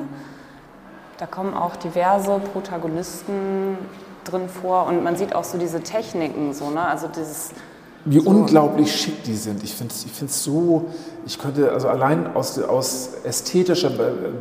Da 1.19 1.27
kommen 1.27 1.53
auch 1.53 1.75
diverse 1.75 2.39
Protagonisten 2.39 3.77
drin 4.23 4.49
vor 4.49 4.87
und 4.87 5.03
man 5.03 5.17
sieht 5.17 5.35
auch 5.35 5.43
so 5.43 5.59
diese 5.59 5.81
Techniken, 5.81 6.55
so, 6.55 6.71
ne? 6.71 6.87
also 6.87 7.07
dieses 7.07 7.51
wie 8.05 8.19
so. 8.19 8.29
unglaublich 8.29 8.93
schick 8.93 9.23
die 9.23 9.35
sind. 9.35 9.63
Ich 9.63 9.73
finde 9.73 9.93
es 9.93 10.05
ich 10.05 10.31
so, 10.31 10.85
ich 11.25 11.39
könnte, 11.39 11.71
also 11.71 11.87
allein 11.87 12.35
aus, 12.35 12.59
aus 12.59 13.11
ästhetischer 13.23 13.91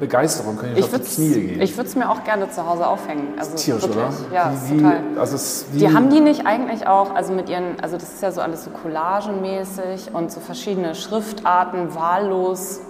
Begeisterung 0.00 0.56
könnte 0.56 0.80
ich, 0.80 0.86
ich 0.86 0.94
auf 0.94 1.00
die 1.00 1.14
Knie 1.14 1.40
gehen. 1.46 1.60
Ich 1.60 1.76
würde 1.76 1.88
es 1.88 1.94
mir 1.94 2.10
auch 2.10 2.24
gerne 2.24 2.50
zu 2.50 2.66
Hause 2.66 2.86
aufhängen. 2.86 3.28
Also 3.38 3.54
tierisch, 3.54 3.82
wirklich. 3.82 4.04
oder? 4.04 4.34
Ja, 4.34 4.52
wie, 4.68 4.78
total. 4.78 5.00
Also 5.18 5.64
die 5.74 5.94
haben 5.94 6.10
die 6.10 6.20
nicht 6.20 6.44
eigentlich 6.44 6.86
auch, 6.86 7.14
also 7.14 7.32
mit 7.32 7.48
ihren, 7.48 7.78
also 7.80 7.96
das 7.96 8.14
ist 8.14 8.22
ja 8.22 8.32
so 8.32 8.40
alles 8.40 8.64
so 8.64 8.70
collagenmäßig 8.70 10.12
und 10.12 10.32
so 10.32 10.40
verschiedene 10.40 10.94
Schriftarten, 10.94 11.94
wahllos, 11.94 12.80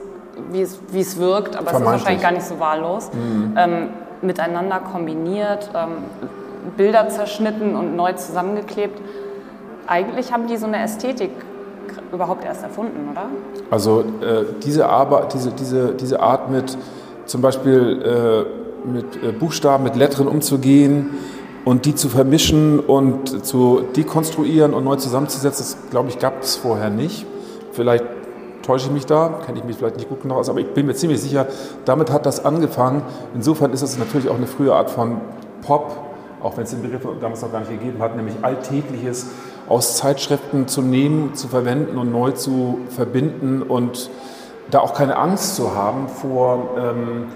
wie 0.51 0.63
es 0.63 1.19
wirkt, 1.19 1.57
aber 1.57 1.73
es 1.73 1.79
ist 1.79 1.85
wahrscheinlich 1.85 2.23
gar 2.23 2.33
nicht 2.33 2.47
so 2.47 2.59
wahllos, 2.59 3.11
mhm. 3.13 3.55
ähm, 3.59 3.89
miteinander 4.23 4.81
kombiniert, 4.81 5.71
ähm, 5.75 6.05
Bilder 6.77 7.09
zerschnitten 7.11 7.77
und 7.77 7.97
neu 7.97 8.15
zusammengeklebt 8.15 8.99
eigentlich 9.87 10.33
haben 10.33 10.47
die 10.47 10.57
so 10.57 10.67
eine 10.67 10.83
Ästhetik 10.83 11.31
überhaupt 12.13 12.45
erst 12.45 12.63
erfunden, 12.63 13.09
oder? 13.11 13.27
Also 13.71 14.01
äh, 14.01 14.45
diese, 14.63 14.89
Arbeit, 14.89 15.35
diese, 15.35 15.51
diese, 15.51 15.95
diese 15.95 16.21
Art 16.21 16.51
mit 16.51 16.77
zum 17.27 17.41
Beispiel 17.41 18.47
äh, 18.87 18.89
mit 18.89 19.23
äh, 19.23 19.33
Buchstaben, 19.33 19.85
mit 19.85 19.97
Lettern 19.97 20.29
umzugehen 20.29 21.11
und 21.65 21.85
die 21.85 21.95
zu 21.95 22.09
vermischen 22.09 22.81
und 22.81 23.45
zu 23.45 23.83
dekonstruieren 23.97 24.75
und 24.75 24.85
neu 24.85 24.97
zusammenzusetzen, 24.97 25.65
das 25.65 25.91
glaube 25.91 26.09
ich 26.09 26.19
gab 26.19 26.43
es 26.43 26.57
vorher 26.57 26.91
nicht. 26.91 27.27
Vielleicht 27.73 28.05
täusche 28.63 28.87
ich 28.87 28.93
mich 28.93 29.07
da, 29.07 29.41
kenne 29.45 29.59
ich 29.59 29.65
mich 29.65 29.77
vielleicht 29.77 29.97
nicht 29.97 30.09
gut 30.09 30.23
genug 30.23 30.39
aus, 30.39 30.49
aber 30.49 30.61
ich 30.61 30.69
bin 30.69 30.87
mir 30.87 30.95
ziemlich 30.95 31.21
sicher, 31.21 31.47
damit 31.85 32.11
hat 32.13 32.27
das 32.27 32.45
angefangen. 32.45 33.03
Insofern 33.35 33.73
ist 33.73 33.83
es 33.83 33.99
natürlich 33.99 34.29
auch 34.29 34.37
eine 34.37 34.47
frühe 34.47 34.73
Art 34.73 34.91
von 34.91 35.21
Pop, 35.63 35.97
auch 36.43 36.57
wenn 36.57 36.65
es 36.65 36.71
den 36.71 36.83
Begriff 36.83 37.03
damals 37.21 37.43
noch 37.43 37.53
gar 37.53 37.61
nicht 37.61 37.71
gegeben 37.71 38.01
hat, 38.01 38.17
nämlich 38.17 38.35
Alltägliches 38.43 39.29
aus 39.69 39.97
Zeitschriften 39.97 40.69
zu 40.69 40.83
nehmen, 40.83 41.35
zu 41.35 41.49
verwenden 41.49 41.99
und 41.99 42.13
neu 42.13 42.33
zu 42.33 42.81
verbinden 42.89 43.63
und 43.63 44.11
da 44.71 44.81
auch 44.81 44.95
keine 44.95 45.17
Angst 45.17 45.57
zu 45.57 45.75
haben 45.75 46.09
vor, 46.09 46.71
ähm, 46.79 47.27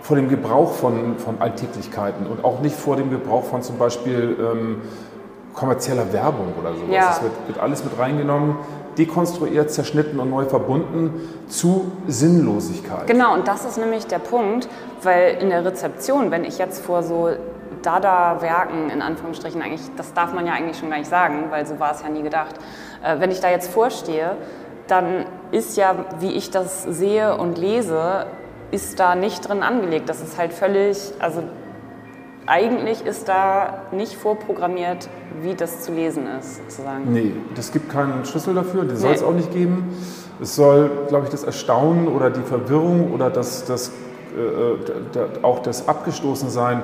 vor 0.00 0.16
dem 0.16 0.28
Gebrauch 0.28 0.72
von, 0.72 1.16
von 1.18 1.40
Alltäglichkeiten 1.40 2.26
und 2.26 2.44
auch 2.44 2.60
nicht 2.60 2.74
vor 2.74 2.96
dem 2.96 3.10
Gebrauch 3.10 3.44
von 3.44 3.62
zum 3.62 3.78
Beispiel 3.78 4.36
ähm, 4.40 4.82
kommerzieller 5.54 6.12
Werbung 6.12 6.54
oder 6.60 6.74
sowas. 6.74 6.90
Ja. 6.90 7.08
Das 7.08 7.22
wird, 7.22 7.32
wird 7.46 7.58
alles 7.58 7.84
mit 7.84 7.98
reingenommen, 7.98 8.56
dekonstruiert, 8.98 9.70
zerschnitten 9.70 10.18
und 10.18 10.30
neu 10.30 10.44
verbunden 10.44 11.28
zu 11.48 11.92
Sinnlosigkeit. 12.06 13.06
Genau, 13.06 13.34
und 13.34 13.48
das 13.48 13.64
ist 13.64 13.78
nämlich 13.78 14.06
der 14.06 14.18
Punkt, 14.18 14.68
weil 15.02 15.38
in 15.40 15.50
der 15.50 15.64
Rezeption, 15.64 16.30
wenn 16.30 16.44
ich 16.44 16.58
jetzt 16.58 16.84
vor 16.84 17.02
so 17.02 17.30
Dada-Werken, 17.82 18.90
in 18.90 19.02
Anführungsstrichen 19.02 19.60
eigentlich, 19.60 19.82
das 19.96 20.12
darf 20.14 20.32
man 20.32 20.46
ja 20.46 20.52
eigentlich 20.52 20.78
schon 20.78 20.90
gar 20.90 20.98
nicht 20.98 21.10
sagen, 21.10 21.46
weil 21.50 21.66
so 21.66 21.78
war 21.78 21.92
es 21.92 22.02
ja 22.02 22.08
nie 22.08 22.22
gedacht. 22.22 22.54
Äh, 23.04 23.20
wenn 23.20 23.30
ich 23.30 23.40
da 23.40 23.50
jetzt 23.50 23.70
vorstehe, 23.70 24.36
dann 24.86 25.26
ist 25.50 25.76
ja, 25.76 25.94
wie 26.20 26.32
ich 26.32 26.50
das 26.50 26.82
sehe 26.82 27.36
und 27.36 27.58
lese, 27.58 28.26
ist 28.70 28.98
da 28.98 29.14
nicht 29.14 29.46
drin 29.46 29.62
angelegt. 29.62 30.08
Das 30.08 30.22
ist 30.22 30.38
halt 30.38 30.52
völlig, 30.52 31.12
also 31.18 31.42
eigentlich 32.46 33.04
ist 33.06 33.28
da 33.28 33.82
nicht 33.92 34.14
vorprogrammiert, 34.14 35.08
wie 35.40 35.54
das 35.54 35.82
zu 35.82 35.92
lesen 35.92 36.26
ist, 36.38 36.56
sozusagen. 36.56 37.12
Nee, 37.12 37.32
es 37.56 37.72
gibt 37.72 37.90
keinen 37.90 38.24
Schlüssel 38.24 38.54
dafür, 38.54 38.84
den 38.84 38.96
soll 38.96 39.12
es 39.12 39.22
auch 39.22 39.32
nicht 39.32 39.52
geben. 39.52 39.96
Es 40.40 40.56
soll, 40.56 40.90
glaube 41.08 41.26
ich, 41.26 41.30
das 41.30 41.44
Erstaunen 41.44 42.08
oder 42.08 42.30
die 42.30 42.42
Verwirrung 42.42 43.12
oder 43.12 43.30
das, 43.30 43.64
das, 43.64 43.92
äh, 44.36 44.40
äh 44.40 45.28
auch 45.42 45.60
das 45.60 45.88
Abgestoßensein 45.88 46.82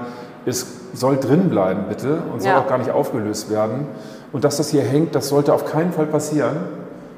es 0.49 0.67
soll 0.95 1.19
drin 1.19 1.51
bleiben, 1.51 1.85
bitte, 1.89 2.23
und 2.33 2.41
soll 2.41 2.53
ja. 2.53 2.61
auch 2.61 2.67
gar 2.67 2.79
nicht 2.79 2.91
aufgelöst 2.91 3.51
werden. 3.51 3.87
Und 4.33 4.45
dass 4.45 4.57
das 4.57 4.71
hier 4.71 4.83
hängt, 4.83 5.15
das 5.15 5.29
sollte 5.29 5.55
auf 5.55 5.65
keinen 5.65 5.93
Fall 5.93 6.07
passieren. 6.07 6.57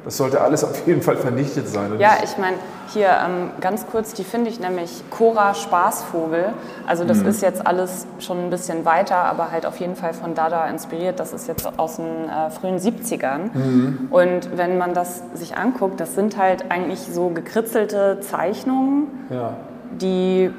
Das 0.05 0.17
sollte 0.17 0.41
alles 0.41 0.65
auf 0.65 0.87
jeden 0.87 1.03
Fall 1.03 1.17
vernichtet 1.17 1.69
sein. 1.69 1.99
Ja, 1.99 2.13
ich 2.25 2.39
meine, 2.39 2.57
hier 2.89 3.09
ähm, 3.09 3.51
ganz 3.61 3.87
kurz, 3.87 4.15
die 4.15 4.25
finde 4.25 4.49
ich 4.49 4.59
nämlich 4.59 5.03
Cora 5.11 5.53
Spaßvogel. 5.53 6.55
Also 6.87 7.05
das 7.05 7.19
mhm. 7.19 7.29
ist 7.29 7.43
jetzt 7.43 7.67
alles 7.67 8.07
schon 8.19 8.47
ein 8.47 8.51
bisschen 8.51 8.87
weiter, 8.87 9.17
aber 9.17 9.51
halt 9.51 9.67
auf 9.67 9.77
jeden 9.77 9.97
Fall 9.97 10.15
von 10.15 10.35
Dada 10.35 10.67
inspiriert. 10.69 11.21
Das 11.21 11.35
ist 11.35 11.49
jetzt 11.49 11.79
aus 11.79 11.97
den 11.97 12.31
äh, 12.31 12.49
frühen 12.51 12.79
70ern. 12.79 13.51
Mhm. 13.53 14.09
Und 14.11 14.57
wenn 14.57 14.79
man 14.79 14.95
das 14.95 15.23
sich 15.35 15.59
anguckt, 15.59 16.01
das 16.01 16.15
sind 16.15 16.39
halt 16.39 16.71
eigentlich 16.71 17.01
so 17.01 17.29
gekritzelte 17.29 18.21
Zeichnungen, 18.21 19.07
ja. 19.29 19.53
die 20.01 20.51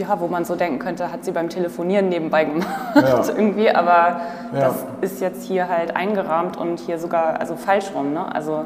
ja, 0.00 0.20
wo 0.20 0.26
man 0.26 0.44
so 0.44 0.56
denken 0.56 0.78
könnte, 0.78 1.12
hat 1.12 1.24
sie 1.24 1.32
beim 1.32 1.48
Telefonieren 1.48 2.08
nebenbei 2.08 2.44
gemacht 2.44 2.66
ja. 2.94 3.22
irgendwie, 3.36 3.70
aber 3.70 4.20
ja. 4.52 4.60
das 4.60 4.86
ist 5.02 5.20
jetzt 5.20 5.44
hier 5.44 5.68
halt 5.68 5.94
eingerahmt 5.94 6.56
und 6.56 6.80
hier 6.80 6.98
sogar, 6.98 7.38
also 7.38 7.54
falsch 7.54 7.92
rum, 7.94 8.12
ne? 8.12 8.34
also 8.34 8.64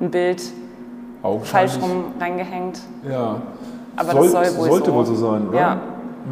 ein 0.00 0.10
Bild 0.10 0.42
falsch 1.42 1.78
rum 1.80 2.12
reingehängt. 2.18 2.80
Ja. 3.08 3.36
Aber 3.96 4.12
soll, 4.12 4.30
das 4.30 4.54
soll 4.54 4.60
wohl 4.60 4.70
sollte 4.70 4.90
so. 4.90 4.96
wohl 4.96 5.04
so 5.04 5.14
sein, 5.14 5.48
oder? 5.48 5.58
Ja. 5.58 5.76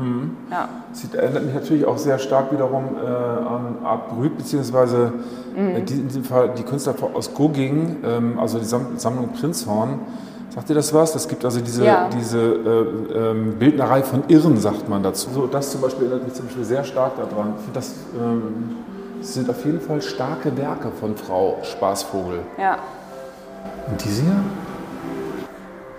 Mhm. 0.00 0.36
ja. 0.50 0.68
Sie 0.92 1.16
erinnert 1.16 1.44
mich 1.44 1.54
natürlich 1.54 1.84
auch 1.84 1.98
sehr 1.98 2.18
stark 2.18 2.52
wiederum 2.52 2.84
äh, 2.96 3.06
an 3.06 3.76
Art 3.84 4.08
Brüt, 4.08 4.36
beziehungsweise 4.36 5.12
mhm. 5.56 5.76
äh, 5.76 5.80
die, 5.82 5.94
in 5.94 6.08
diesem 6.08 6.24
Fall 6.24 6.50
die 6.56 6.62
Künstler 6.62 6.94
aus 7.14 7.34
Goging, 7.34 7.96
ähm, 8.04 8.38
also 8.38 8.58
die 8.58 8.64
Sammlung 8.64 9.32
Prinzhorn, 9.32 10.00
Sagt 10.58 10.70
dir 10.70 10.74
das 10.74 10.92
was? 10.92 11.14
Es 11.14 11.28
gibt 11.28 11.44
also 11.44 11.60
diese, 11.60 11.84
ja. 11.84 12.08
diese 12.12 12.40
äh, 12.40 13.30
ähm, 13.30 13.60
Bildnerei 13.60 14.02
von 14.02 14.24
Irren, 14.26 14.58
sagt 14.58 14.88
man 14.88 15.04
dazu. 15.04 15.30
So, 15.32 15.46
das 15.46 15.70
zum 15.70 15.82
Beispiel 15.82 16.08
erinnert 16.08 16.24
mich 16.24 16.34
zum 16.34 16.46
Beispiel 16.46 16.64
sehr 16.64 16.82
stark 16.82 17.12
daran. 17.14 17.54
Ich 17.58 17.62
finde, 17.62 17.78
das 17.78 17.94
ähm, 18.20 18.76
sind 19.20 19.48
auf 19.48 19.64
jeden 19.64 19.80
Fall 19.80 20.02
starke 20.02 20.56
Werke 20.56 20.90
von 20.90 21.16
Frau 21.16 21.58
Spaßvogel. 21.62 22.40
Ja. 22.60 22.78
Und 23.88 24.04
diese 24.04 24.22
hier? 24.22 24.34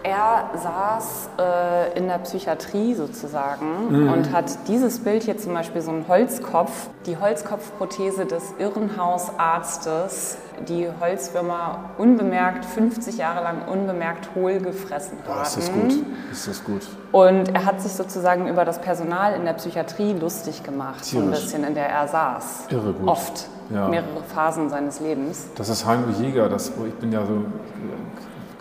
Er 0.03 0.49
saß 0.61 1.29
äh, 1.39 1.97
in 1.97 2.09
der 2.09 2.17
Psychiatrie 2.17 2.95
sozusagen 2.95 3.87
mhm. 3.89 4.11
und 4.11 4.33
hat 4.33 4.67
dieses 4.67 4.99
Bild 4.99 5.23
hier 5.23 5.37
zum 5.37 5.53
Beispiel 5.53 5.81
so 5.81 5.91
einen 5.91 6.05
Holzkopf, 6.09 6.89
die 7.05 7.15
Holzkopfprothese 7.17 8.25
des 8.25 8.43
Irrenhausarztes, 8.59 10.37
die 10.67 10.87
Holzwürmer 10.99 11.91
unbemerkt, 11.97 12.65
50 12.65 13.17
Jahre 13.17 13.43
lang 13.43 13.67
unbemerkt 13.67 14.29
hohl 14.35 14.59
gefressen 14.59 15.17
haben. 15.27 15.41
Ist 15.43 15.57
das 15.57 15.71
gut? 15.71 15.93
Ist 16.31 16.47
das 16.47 16.63
gut? 16.63 16.81
Und 17.11 17.49
er 17.55 17.65
hat 17.65 17.81
sich 17.81 17.91
sozusagen 17.91 18.47
über 18.47 18.65
das 18.65 18.79
Personal 18.79 19.33
in 19.33 19.45
der 19.45 19.53
Psychiatrie 19.53 20.13
lustig 20.13 20.63
gemacht, 20.63 21.03
Tierisch. 21.03 21.11
so 21.11 21.19
ein 21.19 21.31
bisschen, 21.31 21.63
in 21.63 21.73
der 21.75 21.89
er 21.89 22.07
saß. 22.07 22.67
Irre 22.69 22.93
gut. 22.93 23.07
Oft. 23.07 23.47
Ja. 23.69 23.87
Mehrere 23.87 24.23
Phasen 24.33 24.69
seines 24.69 24.99
Lebens. 24.99 25.47
Das 25.55 25.69
ist 25.69 25.85
Heinrich 25.85 26.19
Jäger, 26.19 26.49
das, 26.49 26.71
ich 26.87 26.95
bin 26.95 27.11
ja 27.11 27.23
so 27.23 27.45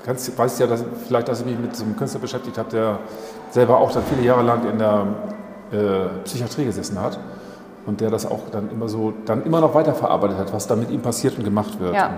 kannst, 0.04 0.36
weißt 0.36 0.60
ja 0.60 0.66
dass, 0.66 0.84
vielleicht, 1.06 1.28
dass 1.28 1.40
ich 1.40 1.46
mich 1.46 1.58
mit 1.58 1.76
so 1.76 1.84
einem 1.84 1.96
Künstler 1.96 2.20
beschäftigt 2.20 2.58
habe, 2.58 2.70
der 2.70 2.98
selber 3.50 3.78
auch 3.78 3.92
dann 3.92 4.02
viele 4.04 4.22
Jahre 4.22 4.42
lang 4.42 4.68
in 4.68 4.78
der 4.78 5.06
äh, 5.70 6.24
Psychiatrie 6.24 6.64
gesessen 6.64 7.00
hat 7.00 7.18
und 7.88 8.02
der 8.02 8.10
das 8.10 8.30
auch 8.30 8.50
dann 8.52 8.70
immer 8.70 8.88
so, 8.88 9.14
dann 9.24 9.44
immer 9.44 9.60
noch 9.60 9.74
weiterverarbeitet 9.74 10.38
hat, 10.38 10.52
was 10.52 10.66
da 10.66 10.76
mit 10.76 10.90
ihm 10.90 11.00
passiert 11.00 11.38
und 11.38 11.44
gemacht 11.44 11.80
wird. 11.80 11.94
Ja, 11.94 12.10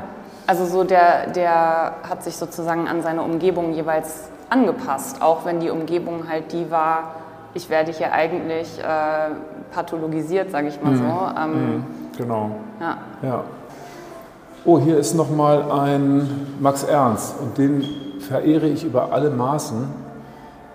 also 0.46 0.66
so 0.66 0.82
der, 0.82 1.28
der 1.28 1.92
hat 2.08 2.24
sich 2.24 2.36
sozusagen 2.36 2.88
an 2.88 3.02
seine 3.02 3.22
Umgebung 3.22 3.72
jeweils 3.72 4.28
angepasst, 4.50 5.22
auch 5.22 5.44
wenn 5.44 5.60
die 5.60 5.70
Umgebung 5.70 6.28
halt 6.28 6.52
die 6.52 6.70
war, 6.72 7.14
ich 7.54 7.70
werde 7.70 7.92
hier 7.92 8.12
eigentlich 8.12 8.80
äh, 8.80 9.30
pathologisiert, 9.72 10.50
sage 10.50 10.68
ich 10.68 10.82
mal 10.82 10.92
mhm. 10.92 10.98
so. 10.98 11.40
Ähm, 11.40 11.52
mhm. 11.52 11.84
Genau. 12.18 12.50
Ja. 12.80 12.96
ja 13.22 13.44
oh, 14.64 14.78
hier 14.78 14.98
ist 14.98 15.14
nochmal 15.14 15.70
ein 15.70 16.56
Max 16.58 16.82
Ernst 16.82 17.36
und 17.40 17.56
den 17.58 17.84
verehre 18.20 18.66
ich 18.66 18.84
über 18.84 19.12
alle 19.12 19.30
Maßen. 19.30 19.88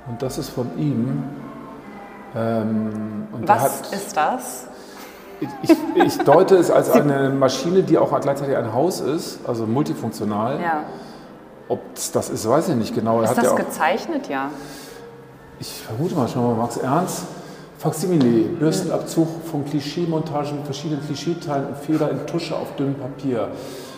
Und 0.08 0.22
das 0.22 0.38
ist 0.38 0.50
von 0.50 0.78
ihm. 0.78 1.24
Ähm, 2.36 3.28
Was 3.42 3.64
hat, 3.64 3.94
ist 3.94 4.16
das? 4.16 4.68
Ich, 5.39 5.72
ich, 5.96 6.18
deute 6.20 6.56
es 6.56 6.72
als 6.72 6.92
eine 6.92 7.30
Maschine, 7.30 7.84
die 7.84 7.98
auch 7.98 8.20
gleichzeitig 8.20 8.56
ein 8.56 8.74
Haus 8.74 9.01
ist, 9.01 9.39
also 9.46 9.65
multifunktional. 9.65 10.62
Ja. 10.62 10.84
Ob 11.68 11.80
das 12.13 12.30
ist, 12.30 12.48
weiß 12.48 12.70
ich 12.70 12.75
nicht 12.75 12.96
genau. 12.96 13.22
Ist 13.22 13.38
das 13.38 13.44
ja 13.44 13.54
gezeichnet, 13.56 14.30
ja? 14.30 14.50
Ich 15.60 15.82
vermute 15.82 16.15
mal, 16.15 16.27
schon 16.27 16.44
mal 16.44 16.56
Max 16.56 16.77
Ernst. 16.77 17.25
Faksimile, 17.77 18.50
Bürstenabzug 18.50 19.27
von 19.51 19.65
Klischeemontagen 19.65 20.63
verschiedenen 20.63 21.06
Klischeeteilen 21.06 21.68
und 21.68 21.77
Fehler 21.77 22.10
in 22.10 22.25
Tusche 22.25 22.56
auf 22.56 22.75
dünnem 22.77 22.96
Papier. 22.96 23.50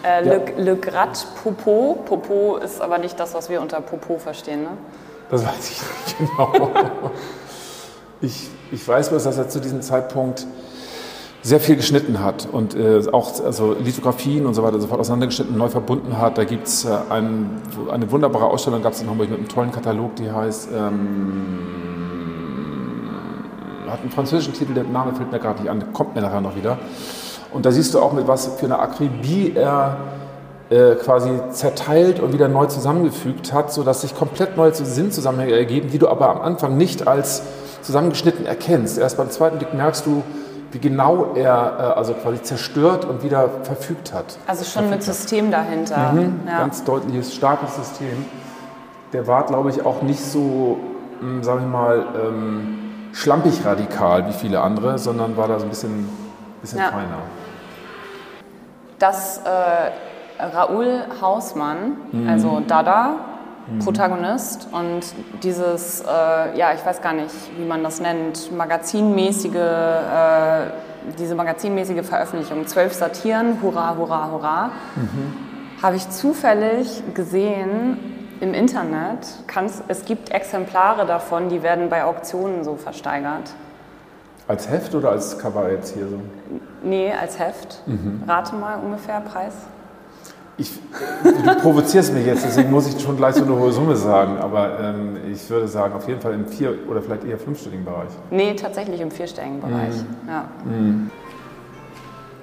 Äh, 0.04 0.24
Le, 0.24 0.42
Le 0.58 0.76
Grat 0.76 1.28
Popo. 1.42 1.98
Popo 2.06 2.58
ist 2.58 2.82
aber 2.82 2.98
nicht 2.98 3.20
das, 3.20 3.34
was 3.34 3.50
wir 3.50 3.62
unter 3.62 3.80
Popo 3.82 4.18
verstehen, 4.18 4.64
ne? 4.64 4.70
Das 5.30 5.46
weiß 5.46 5.72
ich 5.72 5.82
nicht 5.82 6.18
genau. 6.38 6.72
ich, 8.22 8.50
ich 8.72 8.88
weiß 8.88 9.10
bloß, 9.10 9.24
dass 9.24 9.38
er 9.38 9.50
zu 9.50 9.60
diesem 9.60 9.82
Zeitpunkt 9.82 10.48
sehr 11.48 11.62
viel 11.62 11.78
geschnitten 11.78 12.22
hat 12.22 12.46
und 12.52 12.76
äh, 12.76 13.02
auch 13.14 13.42
also 13.42 13.74
Lithografien 13.74 14.46
und 14.46 14.54
so 14.54 14.64
weiter 14.64 14.82
sofort 14.82 15.00
auseinandergeschnitten, 15.00 15.58
neu 15.58 15.70
verbunden 15.70 16.18
hat. 16.18 16.38
Da 16.38 16.44
gibt 16.44 16.68
es 16.68 16.84
äh, 16.84 16.90
ein, 17.10 17.62
eine 17.90 18.12
wunderbare 18.12 18.46
Ausstellung, 18.46 18.82
gab 18.82 18.92
es 18.92 19.02
in 19.02 19.10
Hamburg 19.10 19.30
mit 19.30 19.40
einem 19.40 19.48
tollen 19.48 19.72
Katalog, 19.72 20.18
die 20.18 20.30
heißt 20.30 20.70
ähm, 20.76 21.60
hat 23.90 24.02
einen 24.02 24.12
französischen 24.12 24.54
Titel, 24.54 24.74
der 24.74 24.84
Name 24.84 25.14
fällt 25.14 25.32
mir 25.32 25.40
gerade 25.40 25.62
nicht 25.62 25.72
an, 25.72 25.94
kommt 25.94 26.16
mir 26.16 26.22
nachher 26.22 26.42
noch 26.42 26.58
wieder. 26.58 26.80
Und 27.54 27.66
da 27.66 27.72
siehst 27.72 27.94
du 27.94 28.00
auch, 28.00 28.12
mit 28.12 28.28
was 28.28 28.48
für 28.60 28.66
eine 28.66 28.80
Akribie 28.80 29.54
er 29.56 29.96
äh, 30.70 30.96
quasi 30.96 31.30
zerteilt 31.52 32.20
und 32.20 32.34
wieder 32.34 32.50
neu 32.50 32.66
zusammengefügt 32.66 33.54
hat, 33.54 33.72
sodass 33.72 34.02
sich 34.02 34.14
komplett 34.14 34.58
neue 34.58 34.74
Sinnzusammenhänge 34.74 35.54
ergeben, 35.54 35.90
die 35.92 35.98
du 35.98 36.10
aber 36.10 36.30
am 36.30 36.42
Anfang 36.42 36.76
nicht 36.76 37.08
als 37.08 37.42
zusammengeschnitten 37.84 38.46
erkennst. 38.46 38.98
Erst 38.98 39.16
beim 39.16 39.30
zweiten 39.30 39.60
Blick 39.60 39.74
merkst 39.74 40.06
du, 40.06 40.24
wie 40.72 40.80
genau 40.80 41.34
er 41.36 41.94
äh, 41.96 41.98
also 41.98 42.14
quasi 42.14 42.42
zerstört 42.42 43.06
und 43.06 43.24
wieder 43.24 43.50
verfügt 43.64 44.14
hat. 44.14 44.38
Also 44.48 44.66
schon 44.66 44.90
mit 44.90 45.04
System 45.04 45.52
dahinter. 45.52 46.12
Mhm, 46.12 46.42
ja. 46.48 46.60
Ganz 46.60 46.84
deutliches, 46.84 47.34
starkes 47.34 47.76
System. 47.76 48.26
Der 49.14 49.28
war, 49.28 49.46
glaube 49.46 49.70
ich, 49.70 49.86
auch 49.86 50.02
nicht 50.02 50.20
so, 50.20 50.78
hm, 51.20 51.44
sagen 51.44 51.62
wir 51.62 51.68
mal, 51.68 52.06
ähm, 52.16 52.78
schlampig 53.14 53.66
radikal 53.66 54.28
wie 54.28 54.34
viele 54.34 54.62
andere, 54.62 54.98
sondern 54.98 55.38
war 55.38 55.48
da 55.48 55.60
so 55.60 55.66
ein 55.66 55.70
bisschen, 55.70 56.10
bisschen 56.62 56.80
ja. 56.80 56.90
feiner. 56.90 57.18
Das 59.00 59.40
äh, 59.40 60.44
Raoul 60.44 61.04
Hausmann, 61.22 61.98
mhm. 62.12 62.28
also 62.28 62.62
Dada, 62.68 63.16
mhm. 63.70 63.80
Protagonist 63.80 64.68
und 64.72 65.02
dieses, 65.44 66.02
äh, 66.02 66.58
ja, 66.58 66.74
ich 66.74 66.86
weiß 66.86 67.02
gar 67.02 67.14
nicht, 67.14 67.34
wie 67.58 67.66
man 67.66 67.84
das 67.84 68.00
nennt, 68.00 68.52
magazinmäßige, 68.56 69.56
äh, 69.56 70.72
diese 71.20 71.36
magazinmäßige 71.36 72.06
Veröffentlichung, 72.06 72.68
zwölf 72.68 72.94
Satiren, 72.94 73.62
hurra, 73.62 73.96
hurra, 73.98 74.30
hurra, 74.32 74.72
mhm. 74.96 75.82
habe 75.82 75.96
ich 75.96 76.10
zufällig 76.10 77.04
gesehen 77.14 77.98
im 78.40 78.54
Internet. 78.54 79.20
Kann's, 79.48 79.82
es 79.88 80.06
gibt 80.06 80.32
Exemplare 80.32 81.06
davon, 81.06 81.50
die 81.50 81.64
werden 81.64 81.90
bei 81.90 82.04
Auktionen 82.04 82.64
so 82.64 82.76
versteigert. 82.76 83.54
Als 84.48 84.70
Heft 84.70 84.96
oder 84.96 85.12
als 85.12 85.38
Cover 85.38 85.70
jetzt 85.70 85.94
hier 85.94 86.08
so? 86.08 86.20
Nee, 86.82 87.12
als 87.12 87.38
Heft. 87.38 87.82
Mhm. 87.86 88.24
Rate 88.28 88.56
mal 88.56 88.80
ungefähr 88.80 89.20
Preis. 89.22 89.54
Ich, 90.60 90.72
du 91.24 91.56
provozierst 91.62 92.12
mich 92.14 92.26
jetzt, 92.26 92.44
deswegen 92.44 92.72
muss 92.72 92.88
ich 92.88 93.00
schon 93.00 93.16
gleich 93.16 93.36
so 93.36 93.44
eine 93.44 93.56
hohe 93.56 93.72
Summe 93.72 93.96
sagen. 93.96 94.40
Aber 94.40 94.80
ähm, 94.80 95.18
ich 95.32 95.48
würde 95.50 95.68
sagen, 95.68 95.94
auf 95.94 96.08
jeden 96.08 96.20
Fall 96.20 96.34
im 96.34 96.48
vier- 96.48 96.80
oder 96.90 97.00
vielleicht 97.02 97.26
eher 97.26 97.38
fünfstelligen 97.38 97.86
Bereich. 97.86 98.10
Nee, 98.32 98.56
tatsächlich 98.56 99.00
im 99.02 99.12
vierstelligen 99.12 99.62
Bereich. 99.62 99.94
Mhm. 99.96 100.08
Ja. 100.28 100.46
Mhm. 100.66 101.12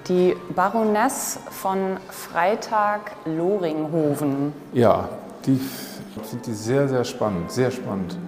Die 0.08 0.36
Baroness 0.54 1.40
von 1.50 1.96
Freitag-Loringhoven. 2.10 4.52
Ja, 4.74 5.08
die 5.46 5.58
sind 6.22 6.46
die 6.46 6.52
sehr, 6.52 6.86
sehr 6.88 7.04
spannend, 7.04 7.50
sehr 7.50 7.70
spannend. 7.70 8.18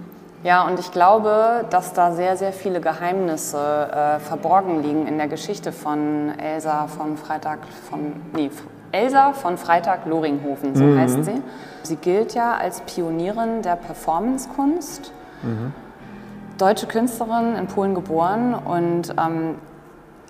Ja, 0.42 0.66
und 0.66 0.80
ich 0.80 0.90
glaube, 0.92 1.64
dass 1.70 1.92
da 1.92 2.12
sehr, 2.12 2.36
sehr 2.36 2.52
viele 2.52 2.80
Geheimnisse 2.80 3.58
äh, 3.58 4.18
verborgen 4.20 4.82
liegen 4.82 5.06
in 5.06 5.18
der 5.18 5.28
Geschichte 5.28 5.72
von 5.72 6.32
Elsa 6.38 6.86
von 6.86 7.16
Freitag, 7.16 7.58
von, 7.90 8.12
nee, 8.32 8.50
Elsa 8.92 9.32
von 9.32 9.58
Freitag-Loringhofen, 9.58 10.74
so 10.74 10.84
mhm. 10.84 10.98
heißt 10.98 11.24
sie. 11.24 11.42
Sie 11.82 11.96
gilt 11.96 12.34
ja 12.34 12.54
als 12.54 12.80
Pionierin 12.82 13.62
der 13.62 13.76
Performancekunst. 13.76 15.12
Mhm. 15.42 15.72
Deutsche 16.58 16.86
Künstlerin, 16.86 17.54
in 17.56 17.66
Polen 17.66 17.94
geboren 17.94 18.54
und 18.54 19.14
ähm, 19.18 19.56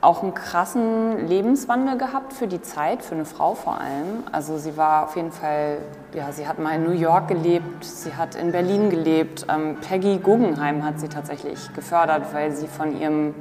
auch 0.00 0.22
einen 0.22 0.34
krassen 0.34 1.26
Lebenswandel 1.26 1.96
gehabt 1.96 2.32
für 2.32 2.46
die 2.46 2.60
Zeit, 2.60 3.02
für 3.02 3.14
eine 3.14 3.24
Frau 3.24 3.54
vor 3.54 3.80
allem. 3.80 4.24
Also 4.30 4.58
sie 4.58 4.76
war 4.76 5.04
auf 5.04 5.16
jeden 5.16 5.32
Fall, 5.32 5.78
ja, 6.14 6.32
sie 6.32 6.46
hat 6.46 6.58
mal 6.58 6.74
in 6.76 6.84
New 6.84 6.92
York 6.92 7.28
gelebt, 7.28 7.84
sie 7.84 8.14
hat 8.14 8.34
in 8.34 8.52
Berlin 8.52 8.90
gelebt. 8.90 9.46
Ähm, 9.48 9.76
Peggy 9.80 10.18
Guggenheim 10.18 10.84
hat 10.84 11.00
sie 11.00 11.08
tatsächlich 11.08 11.72
gefördert, 11.74 12.22
weil 12.32 12.52
sie 12.52 12.68
von 12.68 13.00
ihrem 13.00 13.34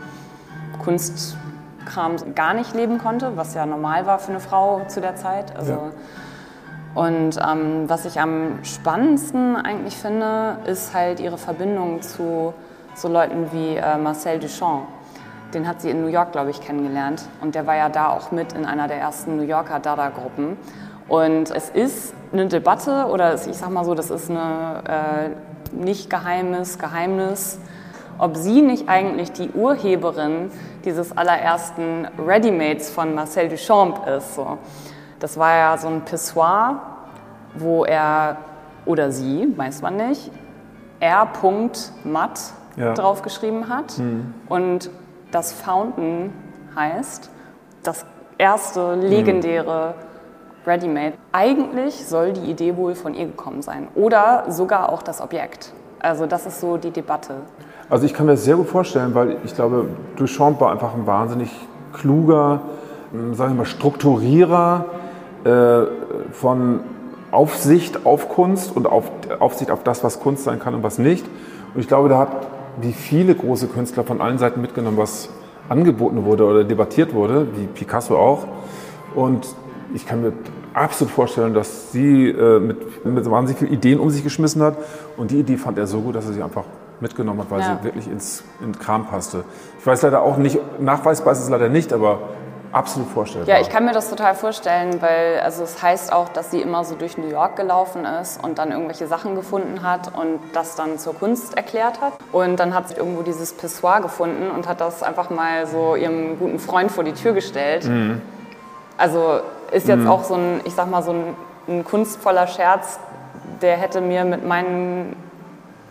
Kunst 0.84 1.38
Kram 1.86 2.16
gar 2.36 2.54
nicht 2.54 2.74
leben 2.76 2.98
konnte, 2.98 3.38
was 3.38 3.54
ja 3.54 3.66
normal 3.66 4.06
war 4.06 4.20
für 4.20 4.32
eine 4.32 4.40
Frau 4.40 4.82
zu 4.88 5.02
der 5.02 5.16
Zeit. 5.16 5.56
Also, 5.56 5.72
ja. 5.72 5.92
Und 6.96 7.38
ähm, 7.46 7.90
was 7.90 8.06
ich 8.06 8.20
am 8.22 8.64
spannendsten 8.64 9.58
eigentlich 9.58 9.98
finde, 9.98 10.58
ist 10.66 10.94
halt 10.94 11.20
ihre 11.20 11.38
Verbindung 11.38 12.02
zu 12.02 12.54
so 12.96 13.10
Leuten 13.10 13.52
wie 13.52 13.76
äh, 13.76 13.98
Marcel 13.98 14.40
Duchamp. 14.40 14.88
Den 15.54 15.68
hat 15.68 15.82
sie 15.82 15.90
in 15.90 16.02
New 16.02 16.08
York, 16.08 16.32
glaube 16.32 16.52
ich, 16.52 16.62
kennengelernt. 16.62 17.24
Und 17.42 17.54
der 17.54 17.68
war 17.68 17.76
ja 17.76 17.90
da 17.90 18.10
auch 18.10 18.32
mit 18.32 18.54
in 18.54 18.66
einer 18.66 18.88
der 18.88 18.98
ersten 18.98 19.36
New 19.36 19.44
Yorker 19.44 19.80
Dada-Gruppen. 19.80 20.58
Und 21.08 21.52
es 21.52 21.70
ist 21.70 22.14
eine 22.34 22.48
Debatte, 22.48 23.08
oder 23.08 23.36
ich 23.36 23.58
sag 23.58 23.70
mal 23.70 23.86
so, 23.86 23.94
das 23.94 24.10
ist 24.10 24.30
eine 24.30 24.82
äh, 24.88 25.76
nicht 25.76 26.10
geheimes 26.10 26.80
Geheimnis, 26.80 27.60
ob 28.18 28.38
sie 28.38 28.62
nicht 28.62 28.88
eigentlich 28.88 29.32
die 29.32 29.50
Urheberin 29.52 30.52
dieses 30.84 31.16
allerersten 31.16 32.08
Readymates 32.18 32.90
von 32.90 33.14
Marcel 33.16 33.50
Duchamp 33.50 34.08
ist. 34.08 34.36
So. 34.36 34.58
Das 35.20 35.38
war 35.38 35.56
ja 35.56 35.78
so 35.78 35.88
ein 35.88 36.02
Pissoir, 36.02 36.82
wo 37.56 37.86
er 37.86 38.38
oder 38.86 39.12
sie, 39.12 39.52
weiß 39.56 39.82
man 39.82 39.98
nicht, 39.98 40.32
R. 41.00 41.28
Matt 42.04 42.40
ja. 42.78 42.94
draufgeschrieben 42.94 43.70
hat. 43.70 43.98
Mhm. 43.98 44.34
Und 44.48 44.90
das 45.32 45.52
Fountain 45.52 46.34
heißt 46.76 47.30
das 47.84 48.06
erste 48.38 48.96
legendäre 48.96 49.96
mhm. 49.98 50.70
Ready-Made. 50.70 51.14
Eigentlich 51.32 52.06
soll 52.06 52.34
die 52.34 52.50
Idee 52.50 52.76
wohl 52.76 52.96
von 52.96 53.14
ihr 53.14 53.28
gekommen 53.28 53.62
sein 53.62 53.88
oder 53.96 54.46
sogar 54.50 54.92
auch 54.92 55.02
das 55.02 55.22
Objekt. 55.22 55.74
Also 56.00 56.26
das 56.26 56.46
ist 56.46 56.60
so 56.60 56.78
die 56.78 56.92
Debatte. 56.92 57.42
Also 57.90 58.06
ich 58.06 58.14
kann 58.14 58.26
mir 58.26 58.34
das 58.34 58.44
sehr 58.44 58.56
gut 58.56 58.68
vorstellen, 58.68 59.14
weil 59.14 59.38
ich 59.46 59.54
glaube, 59.54 59.88
Duchamp 60.16 60.60
war 60.60 60.72
einfach 60.72 60.96
ein 60.96 61.06
wahnsinnig 61.06 61.52
kluger, 61.94 62.62
hm, 63.12 63.36
sagen 63.36 63.54
wir 63.54 63.58
mal, 63.60 63.66
Strukturierer 63.66 64.86
äh, 65.44 65.82
von 66.32 66.80
Aufsicht 67.32 68.06
auf 68.06 68.30
Kunst 68.30 68.76
und 68.76 68.88
auf, 68.88 69.12
Aufsicht 69.40 69.70
auf 69.70 69.84
das, 69.84 70.04
was 70.04 70.20
Kunst 70.20 70.46
sein 70.46 70.60
kann 70.60 70.74
und 70.74 70.84
was 70.84 70.98
nicht. 70.98 71.26
Und 71.74 71.82
ich 71.82 71.88
glaube, 71.88 72.10
da 72.10 72.18
hat 72.18 72.48
wie 72.82 72.94
viele 72.94 73.36
große 73.36 73.68
Künstler 73.68 74.04
von 74.04 74.20
allen 74.20 74.38
Seiten 74.38 74.62
mitgenommen, 74.62 74.98
was 74.98 75.30
angeboten 75.70 76.26
wurde 76.26 76.46
oder 76.46 76.64
debattiert 76.64 77.14
wurde, 77.14 77.48
wie 77.56 77.68
Picasso 77.68 78.18
auch. 78.18 78.48
Und 79.14 79.48
ich 79.94 80.06
kann 80.06 80.22
mir 80.22 80.34
absolut 80.74 81.14
vorstellen, 81.14 81.54
dass 81.54 81.92
sie 81.92 82.30
äh, 82.30 82.60
mit, 82.60 83.06
mit 83.06 83.30
wahnsinnig 83.30 83.60
vielen 83.60 83.74
Ideen 83.74 84.00
um 84.00 84.10
sich 84.10 84.24
geschmissen 84.24 84.62
hat. 84.62 84.76
Und 85.18 85.32
die 85.32 85.40
Idee 85.40 85.58
fand 85.58 85.78
er 85.78 85.88
so 85.88 86.02
gut, 86.02 86.16
dass 86.16 86.26
er 86.26 86.34
sie 86.34 86.42
einfach 86.44 86.66
mitgenommen 87.06 87.42
hat, 87.42 87.52
weil 87.52 87.62
ja. 87.62 87.78
sie 87.78 87.84
wirklich 87.84 88.08
ins, 88.08 88.44
in 88.62 88.78
Kram 88.78 89.06
passte. 89.06 89.46
Ich 89.80 89.86
weiß 89.86 90.02
leider 90.02 90.24
auch 90.24 90.38
nicht, 90.38 90.60
nachweisbar 90.80 91.34
ist 91.34 91.40
es 91.40 91.50
leider 91.50 91.70
nicht, 91.70 91.94
aber 91.94 92.20
absolut 92.72 93.10
vorstellbar. 93.10 93.48
Ja, 93.48 93.62
ich 93.62 93.70
kann 93.70 93.86
mir 93.86 93.94
das 93.94 94.10
total 94.10 94.34
vorstellen, 94.34 95.02
weil 95.02 95.40
also 95.44 95.64
es 95.64 95.82
heißt 95.82 96.12
auch, 96.12 96.30
dass 96.30 96.50
sie 96.50 96.62
immer 96.62 96.84
so 96.84 96.96
durch 96.96 97.18
New 97.18 97.30
York 97.30 97.56
gelaufen 97.56 98.06
ist 98.06 98.44
und 98.44 98.58
dann 98.58 98.72
irgendwelche 98.72 99.08
Sachen 99.08 99.36
gefunden 99.36 99.84
hat 99.84 100.12
und 100.18 100.40
das 100.54 100.76
dann 100.76 100.98
zur 100.98 101.14
Kunst 101.14 101.56
erklärt 101.56 102.02
hat. 102.02 102.14
Und 102.32 102.60
dann 102.60 102.74
hat 102.74 102.90
sie 102.90 102.96
irgendwo 102.96 103.22
dieses 103.22 103.54
Pissoir 103.54 104.02
gefunden 104.02 104.50
und 104.50 104.68
hat 104.68 104.82
das 104.82 105.04
einfach 105.04 105.30
mal 105.30 105.68
so 105.68 105.96
ihrem 105.96 106.40
guten 106.40 106.60
Freund 106.60 106.92
vor 106.92 107.04
die 107.04 107.14
Tür 107.14 107.34
gestellt. 107.34 107.86
Mhm. 107.86 108.22
Also 108.98 109.40
ist 109.72 109.88
jetzt 109.88 110.02
mhm. 110.02 110.10
auch 110.10 110.24
so 110.24 110.34
ein, 110.34 110.62
ich 110.66 110.74
sag 110.74 110.90
mal, 110.90 111.04
so 111.04 111.12
ein, 111.12 111.36
ein 111.68 111.84
kunstvoller 111.86 112.48
Scherz, 112.48 113.00
der 113.62 113.78
hätte 113.78 114.02
mir 114.02 114.26
mit 114.26 114.46
meinen 114.46 115.16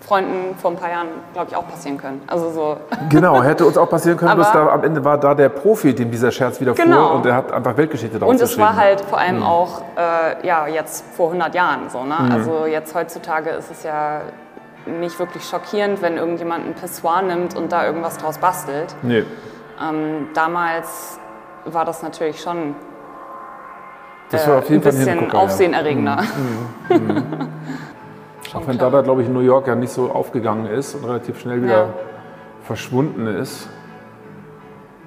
Freunden 0.07 0.55
vor 0.57 0.73
ein 0.73 0.77
paar 0.77 0.91
Jahren, 0.91 1.09
glaube 1.33 1.49
ich, 1.51 1.57
auch 1.57 1.67
passieren 1.67 1.97
können. 1.97 2.23
Also 2.27 2.51
so. 2.51 2.77
Genau, 3.09 3.43
hätte 3.43 3.65
uns 3.65 3.79
auch 3.79 3.89
passieren 3.89 4.19
können. 4.19 4.33
Aber 4.33 4.43
da, 4.43 4.69
am 4.69 4.85
Ende 4.85 5.05
war 5.05 5.19
da 5.19 5.35
der 5.35 5.49
Profi, 5.49 5.95
dem 5.95 6.11
dieser 6.11 6.31
Scherz 6.31 6.61
widerfuhr 6.61 6.85
genau. 6.85 7.15
und 7.15 7.25
der 7.25 7.35
hat 7.35 7.53
einfach 7.53 7.77
Weltgeschichte 7.77 8.19
daraus 8.19 8.35
Und 8.35 8.41
es 8.41 8.59
war 8.59 8.77
halt 8.77 9.01
vor 9.01 9.19
allem 9.19 9.39
mhm. 9.39 9.43
auch, 9.45 9.83
äh, 9.97 10.47
ja, 10.47 10.67
jetzt 10.67 11.05
vor 11.15 11.29
100 11.29 11.55
Jahren 11.55 11.89
so. 11.89 12.05
Ne? 12.05 12.17
Mhm. 12.19 12.33
Also 12.33 12.67
jetzt 12.67 12.95
heutzutage 12.95 13.51
ist 13.51 13.71
es 13.71 13.83
ja 13.83 14.21
nicht 14.87 15.19
wirklich 15.19 15.45
schockierend, 15.45 16.03
wenn 16.03 16.19
irgendjemand 16.19 16.67
ein 16.67 16.75
Pissoir 16.75 17.23
nimmt 17.23 17.57
und 17.57 17.73
da 17.73 17.87
irgendwas 17.87 18.19
draus 18.19 18.39
bastelt. 18.39 18.95
Nee. 19.03 19.25
Ähm, 19.83 20.29
damals 20.35 21.19
war 21.65 21.85
das 21.85 22.03
natürlich 22.03 22.41
schon 22.41 22.75
das 24.31 24.49
war 24.49 24.59
auf 24.59 24.69
jeden 24.69 24.83
ein 24.83 24.85
bisschen 24.85 25.31
Fall 25.31 25.39
aufsehenerregender. 25.39 26.23
Mhm. 26.89 27.49
Mhm. 28.55 28.61
Auch 28.61 28.67
wenn 28.69 28.79
Dada, 28.79 29.03
glaube 29.03 29.23
ich, 29.23 29.29
in 29.29 29.35
New 29.35 29.41
York 29.41 29.67
ja 29.67 29.75
nicht 29.75 29.93
so 29.93 30.11
aufgegangen 30.11 30.67
ist 30.67 30.95
und 30.95 31.05
relativ 31.05 31.41
schnell 31.41 31.63
wieder 31.63 31.79
ja. 31.79 31.89
verschwunden 32.63 33.27
ist. 33.27 33.69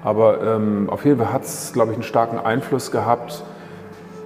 Aber 0.04 0.42
ähm, 0.42 0.88
auf 0.90 1.04
jeden 1.04 1.18
Fall 1.18 1.32
hat 1.32 1.42
es, 1.42 1.72
glaube 1.72 1.90
ich, 1.92 1.96
einen 1.96 2.04
starken 2.04 2.38
Einfluss 2.38 2.90
gehabt, 2.90 3.42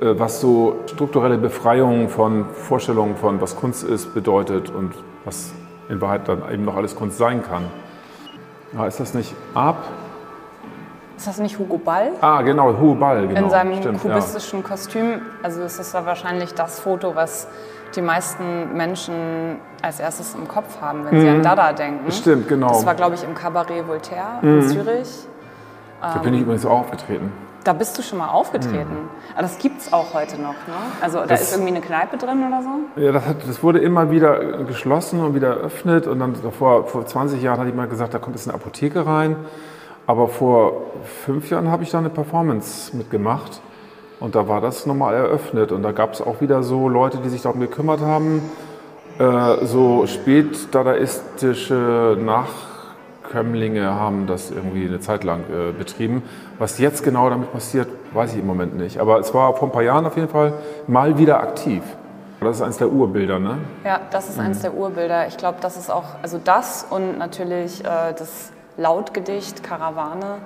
äh, 0.01 0.15
was 0.19 0.41
so 0.41 0.77
strukturelle 0.87 1.39
Befreiung 1.39 2.09
von 2.09 2.47
Vorstellungen 2.53 3.17
von, 3.17 3.41
was 3.41 3.57
Kunst 3.57 3.85
ist, 3.85 4.15
bedeutet 4.15 4.71
und 4.71 4.93
was 5.25 5.53
in 5.89 6.01
Wahrheit 6.01 6.29
dann 6.29 6.43
eben 6.53 6.65
noch 6.65 6.77
alles 6.77 6.95
Kunst 6.95 7.19
sein 7.19 7.43
kann. 7.43 7.65
Ja, 8.75 8.87
ist 8.87 9.01
das 9.01 9.15
nicht 9.15 9.35
Ab? 9.55 9.85
Ist 11.17 11.27
das 11.27 11.39
nicht 11.39 11.59
Hugo 11.59 11.79
Ball? 11.79 12.11
Ah, 12.21 12.43
genau, 12.43 12.77
Hugo 12.77 12.95
Ball, 12.95 13.29
genau. 13.29 13.45
In 13.45 13.51
seinem 13.51 13.77
Stimmt, 13.77 14.01
kubistischen 14.01 14.63
ja. 14.63 14.69
Kostüm. 14.69 15.23
Also 15.43 15.63
es 15.63 15.79
ist 15.79 15.95
ja 15.95 16.05
wahrscheinlich 16.05 16.55
das 16.55 16.81
Foto, 16.81 17.15
was 17.15 17.47
die 17.96 18.02
meisten 18.02 18.76
Menschen 18.76 19.57
als 19.83 20.00
erstes 20.00 20.35
im 20.35 20.48
Kopf 20.48 20.81
haben, 20.81 21.05
wenn 21.05 21.18
mhm. 21.18 21.20
sie 21.20 21.28
an 21.28 21.42
Dada 21.42 21.72
denken. 21.72 22.11
Stimmt, 22.11 22.48
genau. 22.48 22.68
Das 22.68 22.87
war, 22.87 22.94
glaube 22.94 23.14
ich, 23.14 23.24
im 23.24 23.35
Cabaret 23.35 23.87
Voltaire 23.87 24.38
mhm. 24.42 24.61
in 24.61 24.68
Zürich. 24.68 25.26
Da 26.00 26.18
bin 26.18 26.35
ich 26.35 26.40
ähm, 26.40 26.46
übrigens 26.46 26.66
auch 26.66 26.81
aufgetreten. 26.81 27.33
Da 27.64 27.72
bist 27.72 27.96
du 27.96 28.02
schon 28.02 28.18
mal 28.18 28.28
aufgetreten. 28.28 29.09
Aber 29.35 29.42
das 29.42 29.59
gibt 29.59 29.81
es 29.81 29.92
auch 29.92 30.14
heute 30.14 30.37
noch, 30.37 30.55
ne? 30.66 30.74
Also 31.00 31.18
da 31.18 31.26
Das- 31.26 31.42
ist 31.42 31.52
irgendwie 31.52 31.70
eine 31.70 31.81
Kneipe 31.81 32.16
drin 32.16 32.44
oder 32.44 32.61
so? 32.62 33.00
Ja, 33.00 33.12
das, 33.12 33.24
hat, 33.24 33.37
das 33.46 33.62
wurde 33.62 33.78
immer 33.78 34.11
wieder 34.11 34.64
geschlossen 34.64 35.20
und 35.20 35.35
wieder 35.37 35.59
eröffnet. 35.59 36.09
Und 36.09 36.18
dann 36.18 36.35
vor, 36.35 36.87
vor 36.88 37.07
20 37.07 37.40
Jahren 37.40 37.61
hat 37.61 37.66
jemand 37.66 37.90
gesagt, 37.90 38.14
da 38.14 38.18
kommt 38.18 38.35
jetzt 38.35 38.48
eine 38.48 38.57
Apotheke 38.57 39.07
rein. 39.07 39.37
Aber 40.09 40.26
vor 40.26 40.72
fünf 41.24 41.50
Jahren 41.50 41.70
habe 41.70 41.85
ich 41.85 41.90
da 41.90 41.98
eine 41.98 42.11
Performance 42.11 42.96
mitgemacht. 42.96 43.61
Und 44.23 44.37
da 44.37 44.47
war 44.47 44.61
das 44.61 44.87
nochmal 44.87 45.15
eröffnet. 45.15 45.73
Und 45.73 45.83
da 45.83 45.91
gab 45.91 46.13
es 46.13 46.23
auch 46.23 46.41
wieder 46.41 46.63
so 46.63 46.89
Leute, 46.89 47.19
die 47.19 47.29
sich 47.29 47.43
darum 47.43 47.59
gekümmert 47.59 48.03
haben, 48.03 48.41
äh, 49.19 49.67
so 49.67 50.07
spätdadaistische 50.07 52.17
Nachkömmlinge 52.21 53.85
haben 53.85 54.29
das 54.29 54.53
irgendwie 54.53 54.87
eine 54.87 55.01
Zeit 55.01 55.25
lang 55.25 55.41
äh, 55.51 55.73
betrieben. 55.73 56.23
Was 56.61 56.79
jetzt 56.79 57.03
genau 57.03 57.29
damit 57.31 57.53
passiert, 57.53 57.89
weiß 58.13 58.35
ich 58.35 58.39
im 58.39 58.47
Moment 58.47 58.79
nicht. 58.79 59.01
Aber 59.01 59.19
es 59.19 59.35
war 59.35 59.57
vor 59.57 59.69
ein 59.69 59.73
paar 59.73 59.83
Jahren 59.83 60.07
auf 60.07 60.15
jeden 60.15 60.29
Fall 60.29 60.53
mal 60.87 61.19
wieder 61.19 61.41
aktiv. 61.41 61.83
Das 62.39 62.57
ist 62.57 62.63
eines 62.63 62.77
der 62.77 62.93
Urbilder, 62.93 63.41
ne? 63.41 63.59
Ja, 63.85 64.01
das 64.13 64.29
ist 64.29 64.39
eines 64.39 64.61
der 64.61 64.75
Urbilder. 64.75 65.27
Ich 65.27 65.37
glaube, 65.37 65.59
das 65.61 65.77
ist 65.77 65.91
auch, 65.91 66.05
also 66.23 66.41
das 66.43 66.87
und 66.89 67.19
natürlich 67.19 67.85
äh, 67.85 68.13
das 68.17 68.52
Lautgedicht 68.79 69.63
Karawane 69.63 70.39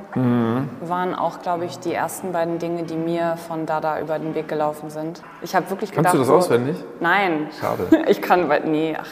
waren 0.81 1.15
auch, 1.15 1.43
glaube 1.43 1.65
ich, 1.65 1.79
die 1.79 1.95
ersten 1.95 2.33
beiden 2.33 2.59
Dinge, 2.59 2.83
die 2.83 2.97
mir 2.97 3.37
von 3.37 3.67
Dada 3.67 4.01
über 4.01 4.19
den 4.19 4.35
Weg 4.35 4.49
gelaufen 4.49 4.91
sind. 4.91 5.23
Ich 5.43 5.55
habe 5.55 5.71
wirklich 5.71 5.93
Kannst 5.93 6.11
gedacht, 6.11 6.15
du 6.15 6.19
das 6.19 6.27
so, 6.29 6.35
auswendig? 6.35 6.77
Nein. 7.01 7.49
Schade. 7.61 7.87
Ich 8.09 8.23
kann, 8.23 8.49
nee, 8.65 8.97
ach, 8.99 9.09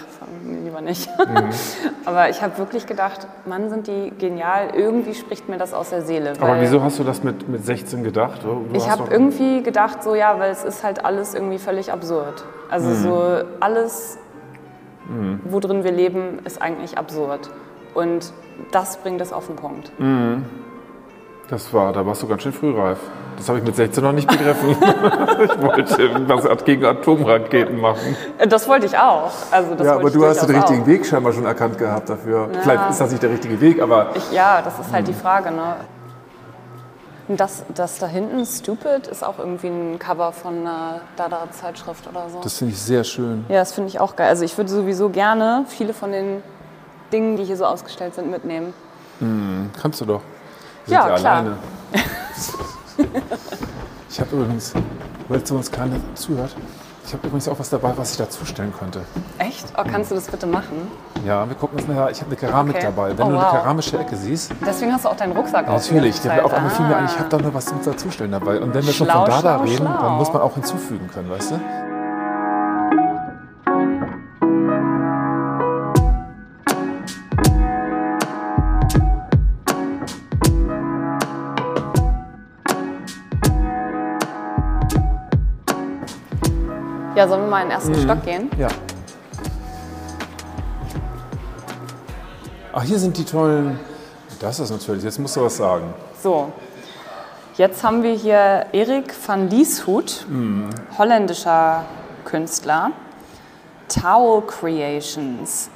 lieber 0.64 0.80
nicht. 0.80 1.08
Aber 2.04 2.28
ich 2.28 2.42
habe 2.42 2.58
wirklich 2.58 2.86
gedacht, 2.86 3.26
Mann, 3.44 3.70
sind 3.70 3.86
die 3.86 4.12
genial. 4.18 4.70
Irgendwie 4.74 5.14
spricht 5.14 5.48
mir 5.48 5.58
das 5.58 5.74
aus 5.74 5.90
der 5.90 6.02
Seele. 6.02 6.34
Aber 6.40 6.60
wieso 6.60 6.82
hast 6.82 6.98
du 6.98 7.04
das 7.04 7.22
mit, 7.22 7.48
mit 7.48 7.64
16 7.64 8.04
gedacht? 8.04 8.42
Du 8.44 8.66
ich 8.72 8.88
habe 8.88 9.10
irgendwie 9.10 9.62
gedacht, 9.62 10.02
so 10.02 10.14
ja, 10.14 10.38
weil 10.38 10.50
es 10.50 10.64
ist 10.64 10.84
halt 10.84 11.04
alles 11.04 11.34
irgendwie 11.34 11.58
völlig 11.58 11.92
absurd. 11.92 12.44
Also 12.70 12.94
so 12.94 13.44
alles, 13.60 14.18
wo 15.44 15.60
drin 15.60 15.84
wir 15.84 15.92
leben, 15.92 16.40
ist 16.44 16.60
eigentlich 16.62 16.98
absurd. 16.98 17.50
Und 17.94 18.32
das 18.70 18.96
bringt 18.98 19.20
es 19.20 19.32
auf 19.32 19.46
den 19.46 19.56
Punkt. 19.56 19.90
Das 21.48 21.72
war, 21.72 21.92
da 21.92 22.04
warst 22.06 22.22
du 22.22 22.28
ganz 22.28 22.42
schön 22.42 22.52
frühreif. 22.52 22.98
Das 23.36 23.48
habe 23.48 23.58
ich 23.58 23.64
mit 23.64 23.74
16 23.76 24.02
noch 24.02 24.12
nicht 24.12 24.28
begriffen. 24.28 24.70
ich 24.80 25.62
wollte 25.62 26.28
was 26.28 26.64
gegen 26.64 26.84
Atomraketen 26.84 27.80
machen. 27.80 28.16
Das 28.48 28.68
wollte 28.68 28.86
ich 28.86 28.96
auch. 28.96 29.30
Also 29.50 29.74
das 29.74 29.86
Ja, 29.86 29.94
aber 29.96 30.10
du 30.10 30.24
hast 30.24 30.46
den 30.46 30.54
richtigen 30.56 30.82
auch. 30.82 30.86
Weg 30.86 31.04
scheinbar 31.04 31.32
schon 31.32 31.44
erkannt 31.44 31.76
gehabt 31.76 32.08
dafür. 32.08 32.48
Vielleicht 32.62 32.90
ist 32.90 33.00
das 33.00 33.10
nicht 33.10 33.22
der 33.22 33.30
richtige 33.30 33.60
Weg, 33.60 33.82
aber 33.82 34.10
Ich, 34.14 34.32
ja, 34.32 34.62
das 34.62 34.78
ist 34.78 34.92
halt 34.92 35.08
die 35.08 35.12
Frage. 35.12 35.50
Ne? 35.50 35.74
Und 37.26 37.40
Das, 37.40 37.64
das 37.74 37.98
da 37.98 38.06
hinten, 38.06 38.44
Stupid, 38.46 39.06
ist 39.10 39.24
auch 39.24 39.38
irgendwie 39.38 39.68
ein 39.68 39.98
Cover 39.98 40.30
von 40.32 40.60
einer 40.60 41.00
Dada-Zeitschrift 41.16 42.06
oder 42.08 42.28
so. 42.30 42.40
Das 42.42 42.58
finde 42.58 42.72
ich 42.72 42.80
sehr 42.80 43.02
schön. 43.04 43.44
ja, 43.48 43.56
das 43.56 43.72
finde 43.72 43.88
ich 43.88 43.98
auch 44.00 44.14
geil. 44.16 44.28
Also 44.28 44.44
ich 44.44 44.56
würde 44.56 44.70
sowieso 44.70 45.08
gerne 45.08 45.64
viele 45.68 45.92
von 45.92 46.12
den 46.12 46.42
Dingen, 47.14 47.36
die 47.36 47.44
hier 47.44 47.56
so 47.56 47.64
ausgestellt 47.64 48.14
sind, 48.16 48.30
mitnehmen. 48.30 48.74
Kannst 49.80 50.00
du 50.00 50.04
doch. 50.04 50.20
Wir 50.86 50.96
Ja, 50.98 51.06
sind 51.06 51.16
klar. 51.16 51.32
alleine. 51.36 51.56
ich 54.10 54.20
habe 54.20 54.36
übrigens, 54.36 54.72
weil 55.28 55.38
jetzt 55.38 55.50
uns 55.50 55.70
keiner 55.70 55.96
zuhört, 56.14 56.54
ich 57.06 57.12
habe 57.12 57.26
übrigens 57.26 57.48
auch 57.48 57.58
was 57.58 57.68
dabei, 57.70 57.92
was 57.96 58.12
ich 58.12 58.16
dazustellen 58.16 58.72
könnte. 58.78 59.00
Echt? 59.38 59.66
Oh, 59.76 59.82
kannst 59.88 60.10
du 60.10 60.14
das 60.14 60.26
bitte 60.26 60.46
machen? 60.46 60.90
Ja, 61.24 61.46
wir 61.48 61.54
gucken 61.54 61.78
uns 61.78 61.86
nachher. 61.86 62.10
Ich 62.10 62.20
habe 62.20 62.28
eine 62.30 62.36
Keramik 62.36 62.76
Okay. 62.76 62.86
dabei. 62.86 63.16
Wenn 63.16 63.26
Oh, 63.26 63.30
du 63.30 63.36
wow. 63.36 63.44
eine 63.52 63.60
keramische 63.60 63.98
Ecke 63.98 64.16
siehst, 64.16 64.50
Deswegen 64.66 64.92
hast 64.92 65.04
du 65.04 65.10
auch 65.10 65.16
deinen 65.16 65.32
Rucksack 65.36 65.66
natürlich. 65.68 66.20
Der, 66.22 66.32
ausgestellt. 66.32 66.44
auf 66.44 66.52
einmal 66.54 66.70
fiel 66.70 66.86
mir 66.86 66.96
ein, 66.96 67.04
Ah. 67.04 67.10
ich 67.12 67.18
habe 67.18 67.28
da 67.28 67.36
nur 67.38 67.52
was 67.54 67.66
zum 67.66 67.82
Dazustellen 67.84 68.32
dabei. 68.32 68.58
Und 68.58 68.74
wenn 68.74 68.84
wir 68.86 68.92
schon 68.92 69.06
von 69.06 69.24
Dada 69.26 69.40
schlau, 69.40 69.62
reden, 69.64 69.76
schlau. 69.86 70.00
dann 70.02 70.12
muss 70.14 70.32
man 70.32 70.42
auch 70.42 70.54
hinzufügen 70.54 71.08
können, 71.12 71.30
weißt 71.30 71.52
du? 71.52 71.60
Ja, 87.14 87.28
sollen 87.28 87.42
wir 87.42 87.48
mal 87.48 87.62
in 87.62 87.68
den 87.68 87.76
ersten 87.76 87.92
Mhm. 87.92 88.02
Stock 88.02 88.22
gehen? 88.24 88.50
Ja. 88.58 88.68
Ach, 92.72 92.82
hier 92.82 92.98
sind 92.98 93.16
die 93.16 93.24
tollen. 93.24 93.78
Das 94.40 94.58
ist 94.58 94.70
natürlich, 94.70 95.04
jetzt 95.04 95.18
musst 95.20 95.36
du 95.36 95.42
was 95.42 95.56
sagen. 95.56 95.94
So, 96.22 96.50
jetzt 97.56 97.84
haben 97.84 98.02
wir 98.02 98.14
hier 98.14 98.66
Erik 98.72 99.14
van 99.26 99.48
Lieshout, 99.48 100.26
holländischer 100.98 101.84
Künstler. 102.24 102.90
Towel 103.88 104.42
Creations. 104.46 105.70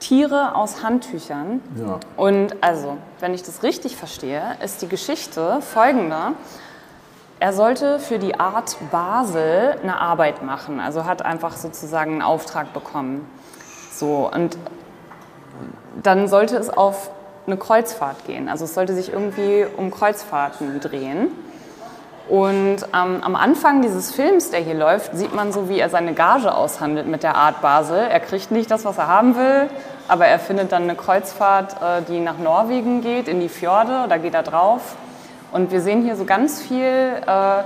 Tiere 0.00 0.54
aus 0.56 0.82
Handtüchern. 0.82 1.60
Ja. 1.78 2.00
Und 2.16 2.56
also, 2.60 2.96
wenn 3.20 3.34
ich 3.34 3.42
das 3.44 3.62
richtig 3.62 3.96
verstehe, 3.96 4.42
ist 4.64 4.82
die 4.82 4.88
Geschichte 4.88 5.60
folgende. 5.60 6.32
Er 7.38 7.52
sollte 7.52 7.98
für 7.98 8.18
die 8.18 8.40
Art 8.40 8.76
Basel 8.90 9.76
eine 9.82 10.00
Arbeit 10.00 10.42
machen, 10.42 10.80
also 10.80 11.04
hat 11.04 11.22
einfach 11.22 11.56
sozusagen 11.56 12.12
einen 12.12 12.22
Auftrag 12.22 12.72
bekommen. 12.72 13.30
So, 13.92 14.30
und 14.32 14.56
dann 16.02 16.28
sollte 16.28 16.56
es 16.56 16.70
auf 16.70 17.10
eine 17.46 17.58
Kreuzfahrt 17.58 18.24
gehen. 18.26 18.48
Also 18.48 18.64
es 18.64 18.74
sollte 18.74 18.94
sich 18.94 19.12
irgendwie 19.12 19.66
um 19.76 19.90
Kreuzfahrten 19.90 20.80
drehen. 20.80 21.28
Und 22.28 22.78
ähm, 22.92 23.22
am 23.22 23.36
Anfang 23.36 23.82
dieses 23.82 24.12
Films, 24.12 24.50
der 24.50 24.60
hier 24.60 24.74
läuft, 24.74 25.16
sieht 25.16 25.34
man 25.34 25.52
so, 25.52 25.68
wie 25.68 25.78
er 25.78 25.90
seine 25.90 26.12
Gage 26.14 26.52
aushandelt 26.54 27.06
mit 27.06 27.22
der 27.22 27.36
Art 27.36 27.60
Basel. 27.60 27.98
Er 27.98 28.18
kriegt 28.18 28.50
nicht 28.50 28.70
das, 28.70 28.84
was 28.84 28.98
er 28.98 29.06
haben 29.06 29.36
will, 29.36 29.68
aber 30.08 30.26
er 30.26 30.38
findet 30.38 30.72
dann 30.72 30.84
eine 30.84 30.96
Kreuzfahrt, 30.96 31.74
äh, 31.74 32.02
die 32.08 32.18
nach 32.18 32.38
Norwegen 32.38 33.00
geht, 33.00 33.28
in 33.28 33.40
die 33.40 33.48
Fjorde, 33.48 34.06
da 34.08 34.16
geht 34.16 34.34
er 34.34 34.42
drauf. 34.42 34.96
Und 35.52 35.70
wir 35.70 35.80
sehen 35.80 36.02
hier 36.02 36.16
so 36.16 36.24
ganz 36.24 36.60
viel 36.60 36.84
äh, 36.84 37.62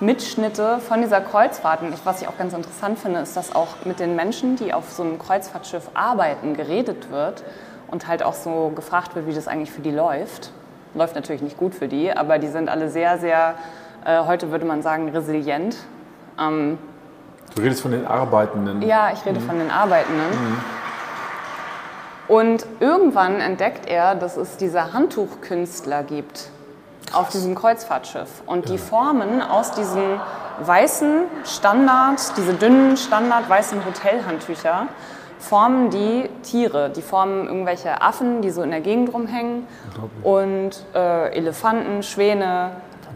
Mitschnitte 0.00 0.78
von 0.78 1.00
dieser 1.00 1.20
Kreuzfahrt. 1.20 1.82
Und 1.82 1.94
ich, 1.94 2.04
was 2.04 2.20
ich 2.22 2.28
auch 2.28 2.36
ganz 2.36 2.52
interessant 2.52 2.98
finde, 2.98 3.20
ist, 3.20 3.36
dass 3.36 3.54
auch 3.54 3.68
mit 3.84 3.98
den 4.00 4.14
Menschen, 4.16 4.56
die 4.56 4.72
auf 4.74 4.92
so 4.92 5.02
einem 5.02 5.18
Kreuzfahrtschiff 5.18 5.90
arbeiten, 5.94 6.54
geredet 6.54 7.10
wird 7.10 7.42
und 7.88 8.06
halt 8.06 8.22
auch 8.22 8.34
so 8.34 8.72
gefragt 8.74 9.14
wird, 9.14 9.26
wie 9.26 9.34
das 9.34 9.48
eigentlich 9.48 9.70
für 9.70 9.80
die 9.80 9.90
läuft. 9.90 10.50
Läuft 10.94 11.14
natürlich 11.14 11.42
nicht 11.42 11.56
gut 11.56 11.74
für 11.74 11.88
die, 11.88 12.12
aber 12.16 12.38
die 12.38 12.48
sind 12.48 12.68
alle 12.68 12.88
sehr, 12.88 13.18
sehr, 13.18 13.54
äh, 14.04 14.20
heute 14.24 14.50
würde 14.50 14.64
man 14.64 14.82
sagen, 14.82 15.08
resilient. 15.08 15.76
Ähm, 16.38 16.78
Du 17.54 17.62
redest 17.62 17.82
von 17.82 17.92
den 17.92 18.06
Arbeitenden. 18.06 18.82
ja, 18.82 19.10
ich 19.12 19.24
rede 19.26 19.40
von 19.40 19.58
den 19.58 19.70
Arbeitenden. 19.70 20.60
Und 22.26 22.66
irgendwann 22.80 23.40
entdeckt 23.40 23.86
er, 23.86 24.14
dass 24.14 24.36
es 24.36 24.56
diese 24.56 24.92
Handtuchkünstler 24.92 26.02
gibt 26.04 26.48
auf 27.12 27.28
diesem 27.30 27.54
Kreuzfahrtschiff. 27.54 28.28
Und 28.46 28.68
die 28.68 28.78
formen 28.78 29.40
aus 29.42 29.72
diesen 29.72 30.20
weißen 30.60 31.22
Standard, 31.44 32.20
diese 32.36 32.54
dünnen 32.54 32.96
Standard 32.96 33.48
weißen 33.48 33.84
Hotelhandtücher, 33.84 34.86
formen 35.38 35.90
die 35.90 36.28
Tiere. 36.42 36.90
Die 36.90 37.02
formen 37.02 37.46
irgendwelche 37.46 38.00
Affen, 38.00 38.40
die 38.40 38.50
so 38.50 38.62
in 38.62 38.70
der 38.70 38.80
Gegend 38.80 39.12
rumhängen 39.12 39.66
und 40.22 40.70
äh, 40.94 41.36
Elefanten, 41.36 42.02
Schwäne, 42.02 42.70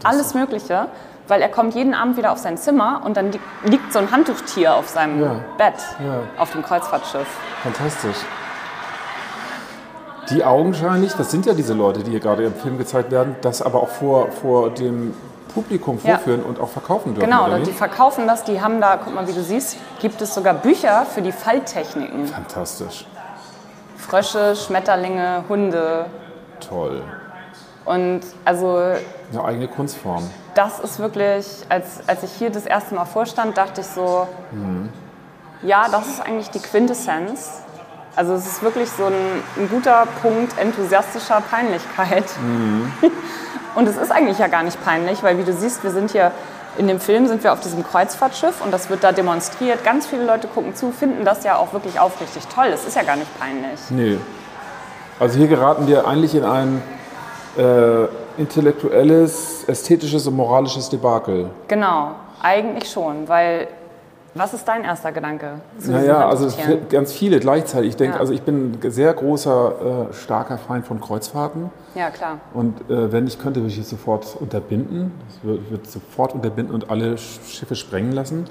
alles 0.04 0.34
Mögliche. 0.34 0.86
Weil 1.26 1.42
er 1.42 1.50
kommt 1.50 1.74
jeden 1.74 1.92
Abend 1.94 2.16
wieder 2.16 2.32
auf 2.32 2.38
sein 2.38 2.56
Zimmer 2.56 3.02
und 3.04 3.16
dann 3.18 3.32
li 3.32 3.40
liegt 3.64 3.92
so 3.92 3.98
ein 3.98 4.10
Handtuchtier 4.10 4.74
auf 4.74 4.88
seinem 4.88 5.22
Ja. 5.22 5.32
Bett 5.58 5.74
Ja. 6.02 6.20
auf 6.38 6.52
dem 6.52 6.62
Kreuzfahrtschiff. 6.62 7.26
Fantastisch. 7.62 8.16
Die 10.30 10.44
augenscheinlich, 10.44 11.12
das 11.14 11.30
sind 11.30 11.46
ja 11.46 11.54
diese 11.54 11.74
Leute, 11.74 12.02
die 12.02 12.10
hier 12.10 12.20
gerade 12.20 12.44
im 12.44 12.54
Film 12.54 12.78
gezeigt 12.78 13.10
werden, 13.10 13.36
das 13.40 13.62
aber 13.62 13.82
auch 13.82 13.88
vor, 13.88 14.30
vor 14.32 14.70
dem 14.70 15.14
Publikum 15.54 15.98
Ja. 16.04 16.16
vorführen 16.16 16.42
und 16.42 16.60
auch 16.60 16.68
verkaufen 16.68 17.14
dürfen. 17.14 17.30
Genau, 17.30 17.48
die 17.58 17.72
verkaufen 17.72 18.26
das, 18.26 18.44
die 18.44 18.60
haben 18.60 18.80
da, 18.80 18.98
guck 19.02 19.14
mal, 19.14 19.26
wie 19.26 19.32
du 19.32 19.42
siehst, 19.42 19.78
gibt 20.00 20.20
es 20.20 20.34
sogar 20.34 20.54
Bücher 20.54 21.06
für 21.06 21.22
die 21.22 21.32
Falltechniken. 21.32 22.26
Fantastisch. 22.26 23.06
Frösche, 23.96 24.54
Schmetterlinge, 24.54 25.44
Hunde. 25.48 26.06
Toll. 26.60 27.02
Und 27.84 28.20
also 28.44 28.76
Eine 29.32 29.44
eigene 29.44 29.68
Kunstform. 29.68 30.28
das 30.54 30.78
ist 30.80 30.98
wirklich, 30.98 31.46
als, 31.70 32.00
als 32.06 32.22
ich 32.22 32.32
hier 32.32 32.50
das 32.50 32.66
erste 32.66 32.94
Mal 32.94 33.06
vorstand, 33.06 33.56
dachte 33.56 33.80
ich 33.80 33.86
so, 33.86 34.28
ja, 35.62 35.86
das 35.90 36.06
ist 36.06 36.20
eigentlich 36.20 36.50
die 36.50 36.60
Quintessenz. 36.60 37.62
Also 38.16 38.34
es 38.34 38.46
ist 38.46 38.62
wirklich 38.62 38.90
so 38.90 39.06
ein, 39.06 39.42
ein 39.56 39.68
guter 39.68 40.06
Punkt 40.22 40.58
enthusiastischer 40.58 41.40
Peinlichkeit. 41.40 42.24
Und 43.74 43.88
es 43.88 43.96
ist 43.96 44.10
eigentlich 44.10 44.38
ja 44.38 44.48
gar 44.48 44.62
nicht 44.62 44.82
peinlich, 44.84 45.22
weil 45.22 45.38
wie 45.38 45.44
du 45.44 45.52
siehst, 45.52 45.84
wir 45.84 45.90
sind 45.90 46.10
hier 46.10 46.32
in 46.78 46.86
dem 46.86 47.00
Film 47.00 47.26
sind 47.26 47.42
wir 47.42 47.52
auf 47.52 47.60
diesem 47.60 47.84
Kreuzfahrtschiff 47.84 48.60
und 48.64 48.72
das 48.72 48.88
wird 48.88 49.02
da 49.02 49.10
demonstriert. 49.10 49.82
Ganz 49.84 50.06
viele 50.06 50.24
Leute 50.24 50.46
gucken 50.46 50.74
zu, 50.76 50.92
finden 50.92 51.24
das 51.24 51.42
ja 51.42 51.56
auch 51.56 51.72
wirklich 51.72 51.98
aufrichtig 51.98 52.46
toll. 52.46 52.66
Es 52.72 52.86
ist 52.86 52.94
ja 52.94 53.02
gar 53.02 53.16
nicht 53.16 53.38
peinlich. 53.38 53.80
Nee. 53.90 54.18
Also 55.18 55.38
hier 55.38 55.48
geraten 55.48 55.88
wir 55.88 56.06
eigentlich 56.06 56.34
in 56.36 56.44
ein, 56.44 56.82
äh, 57.56 58.06
intellektuelles, 58.40 59.64
ästhetisches 59.66 60.26
und 60.28 60.36
moralisches 60.36 60.88
Debakel. 60.88 61.50
Genau, 61.66 62.12
eigentlich 62.40 62.88
schon, 62.90 63.28
weil 63.28 63.66
was 64.34 64.54
ist 64.54 64.66
dein 64.68 64.84
erster 64.84 65.10
Gedanke 65.10 65.54
zu 65.78 65.90
Naja, 65.90 66.28
also 66.28 66.48
ganz 66.90 67.12
viele 67.12 67.40
gleichzeitig. 67.40 67.90
Ich 67.90 67.96
denke, 67.96 68.16
Ja. 68.16 68.20
also 68.20 68.32
ich 68.32 68.42
bin 68.42 68.78
ein 68.82 68.90
sehr 68.90 69.12
großer, 69.14 70.08
äh, 70.10 70.14
starker 70.14 70.58
Feind 70.58 70.86
von 70.86 71.00
Kreuzfahrten. 71.00 71.70
Ja, 71.94 72.10
klar. 72.10 72.38
Und 72.54 72.88
äh, 72.90 73.10
wenn 73.10 73.26
ich 73.26 73.38
könnte, 73.40 73.60
würde 73.60 73.72
ich 73.72 73.78
es 73.78 73.90
sofort 73.90 74.36
unterbinden. 74.38 75.12
Ich 75.30 75.42
würde 75.44 75.70
würd 75.70 75.90
sofort 75.90 76.34
unterbinden 76.34 76.74
und 76.74 76.90
alle 76.90 77.14
Sch- 77.14 77.48
Schiffe 77.48 77.74
sprengen 77.74 78.12
lassen. 78.12 78.44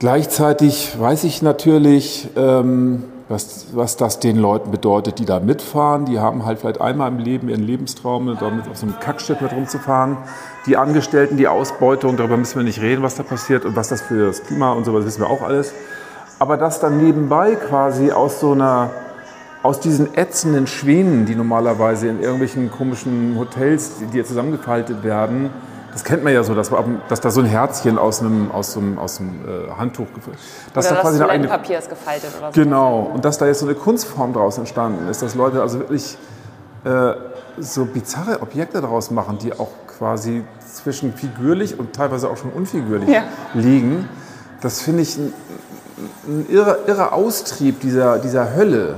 Gleichzeitig 0.00 0.98
weiß 0.98 1.24
ich 1.24 1.40
natürlich, 1.40 2.28
ähm, 2.36 3.04
was, 3.28 3.66
was 3.72 3.96
das 3.96 4.20
den 4.20 4.36
Leuten 4.36 4.70
bedeutet, 4.70 5.18
die 5.18 5.24
da 5.24 5.40
mitfahren. 5.40 6.04
Die 6.04 6.18
haben 6.18 6.44
halt 6.44 6.58
vielleicht 6.58 6.80
einmal 6.80 7.10
im 7.10 7.18
Leben 7.18 7.48
ihren 7.48 7.62
Lebenstraum, 7.62 8.36
damit 8.38 8.68
auf 8.68 8.76
so 8.76 8.86
einem 8.86 9.00
Kackschiff 9.00 9.40
mit 9.40 9.52
rumzufahren. 9.52 10.18
Die 10.66 10.76
Angestellten, 10.76 11.36
die 11.36 11.48
Ausbeutung, 11.48 12.16
darüber 12.16 12.36
müssen 12.36 12.56
wir 12.56 12.64
nicht 12.64 12.80
reden, 12.80 13.02
was 13.02 13.14
da 13.14 13.22
passiert 13.22 13.64
und 13.64 13.76
was 13.76 13.88
das 13.88 14.02
für 14.02 14.26
das 14.26 14.42
Klima 14.42 14.72
und 14.72 14.84
sowas 14.84 15.04
wissen 15.04 15.20
wir 15.20 15.30
auch 15.30 15.42
alles. 15.42 15.72
Aber 16.38 16.56
dass 16.56 16.80
dann 16.80 17.02
nebenbei 17.02 17.54
quasi 17.54 18.12
aus 18.12 18.40
so 18.40 18.52
einer 18.52 18.90
aus 19.62 19.80
diesen 19.80 20.14
ätzenden 20.14 20.66
Schwänen, 20.66 21.24
die 21.24 21.34
normalerweise 21.34 22.08
in 22.08 22.20
irgendwelchen 22.20 22.70
komischen 22.70 23.36
Hotels, 23.38 23.92
die, 24.12 24.18
ja 24.18 24.22
zusammengefaltet 24.22 25.02
werden, 25.02 25.48
das 25.94 26.04
kennt 26.04 26.22
man 26.22 26.32
ja 26.34 26.42
so, 26.44 26.54
dass, 26.54 26.70
dass 27.08 27.20
da 27.22 27.30
so 27.30 27.40
ein 27.40 27.46
Herzchen 27.46 27.96
aus 27.98 28.20
einem, 28.20 28.50
aus 28.50 28.76
einem, 28.76 28.98
aus 28.98 29.20
einem 29.20 29.40
äh, 29.46 29.70
Handtuch, 29.78 30.06
gef- 30.08 30.72
dass 30.74 30.86
Oder 30.86 30.96
da 30.96 31.02
das 31.02 31.10
eine 31.14 31.18
Toilettenpapier 31.26 31.78
ist 31.78 31.88
gefaltet 31.88 32.30
oder 32.38 32.52
so. 32.52 32.60
genau, 32.60 33.10
und 33.14 33.24
dass 33.24 33.38
da 33.38 33.46
jetzt 33.46 33.60
so 33.60 33.66
eine 33.66 33.74
Kunstform 33.74 34.32
draus 34.34 34.58
entstanden 34.58 35.08
ist, 35.08 35.22
dass 35.22 35.34
Leute 35.34 35.62
also 35.62 35.78
wirklich 35.78 36.18
äh, 36.84 37.12
so 37.58 37.84
bizarre 37.86 38.42
Objekte 38.42 38.80
daraus 38.82 39.10
machen, 39.10 39.38
die 39.38 39.52
auch 39.52 39.70
quasi 39.96 40.44
zwischen 40.74 41.14
figürlich 41.14 41.78
und 41.78 41.94
teilweise 41.94 42.28
auch 42.28 42.36
schon 42.36 42.50
unfigürlich 42.50 43.08
Ja. 43.08 43.22
liegen. 43.54 44.08
Das 44.60 44.80
finde 44.82 45.02
ich 45.02 45.16
ein, 45.16 45.32
ein 46.26 46.46
irrer, 46.50 46.78
irrer 46.88 47.12
Austrieb 47.12 47.78
dieser, 47.80 48.18
dieser 48.18 48.56
Hölle, 48.56 48.96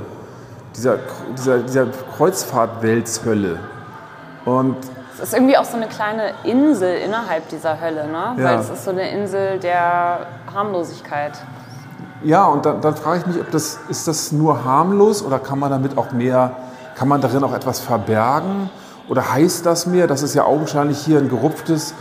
dieser, 0.75 0.99
dieser, 1.37 1.59
dieser 1.59 1.87
Kreuzfahrtweltshölle. 2.17 3.59
Und 4.47 4.77
Es 5.19 5.29
ist 5.29 5.35
irgendwie 5.35 5.57
auch 5.57 5.65
so 5.65 5.77
eine 5.77 5.87
kleine 5.87 6.33
Insel 6.45 6.99
innerhalb 6.99 7.49
dieser 7.49 7.81
Hölle, 7.81 8.07
ne? 8.07 8.35
Ja. 8.37 8.45
Weil 8.45 8.59
es 8.59 8.69
ist 8.69 8.85
so 8.85 8.91
eine 8.91 9.11
Insel 9.11 9.59
der 9.59 10.27
Harmlosigkeit. 10.55 11.33
ja, 12.23 12.45
und 12.47 12.67
dann, 12.67 12.81
dann 12.83 12.95
frage 12.97 13.21
ich 13.21 13.27
mich, 13.27 13.41
ob 13.41 13.51
das, 13.51 13.79
ist 13.89 14.07
das 14.09 14.33
nur 14.33 14.65
harmlos 14.65 15.23
oder 15.23 15.39
kann 15.39 15.59
man 15.59 15.71
damit 15.71 15.97
auch 15.97 16.13
mehr, 16.13 16.57
kann 16.97 17.09
man 17.09 17.21
darin 17.21 17.43
auch 17.45 17.55
etwas 17.55 17.81
verbergen? 17.81 18.69
Oder 19.09 19.33
heißt 19.33 19.65
das 19.65 19.87
mehr, 19.87 20.07
das 20.07 20.23
ist 20.23 20.35
ja 20.35 20.45
augenscheinlich 20.45 20.99
hier 20.99 21.19
ein 21.19 21.29
gerupftes 21.29 21.95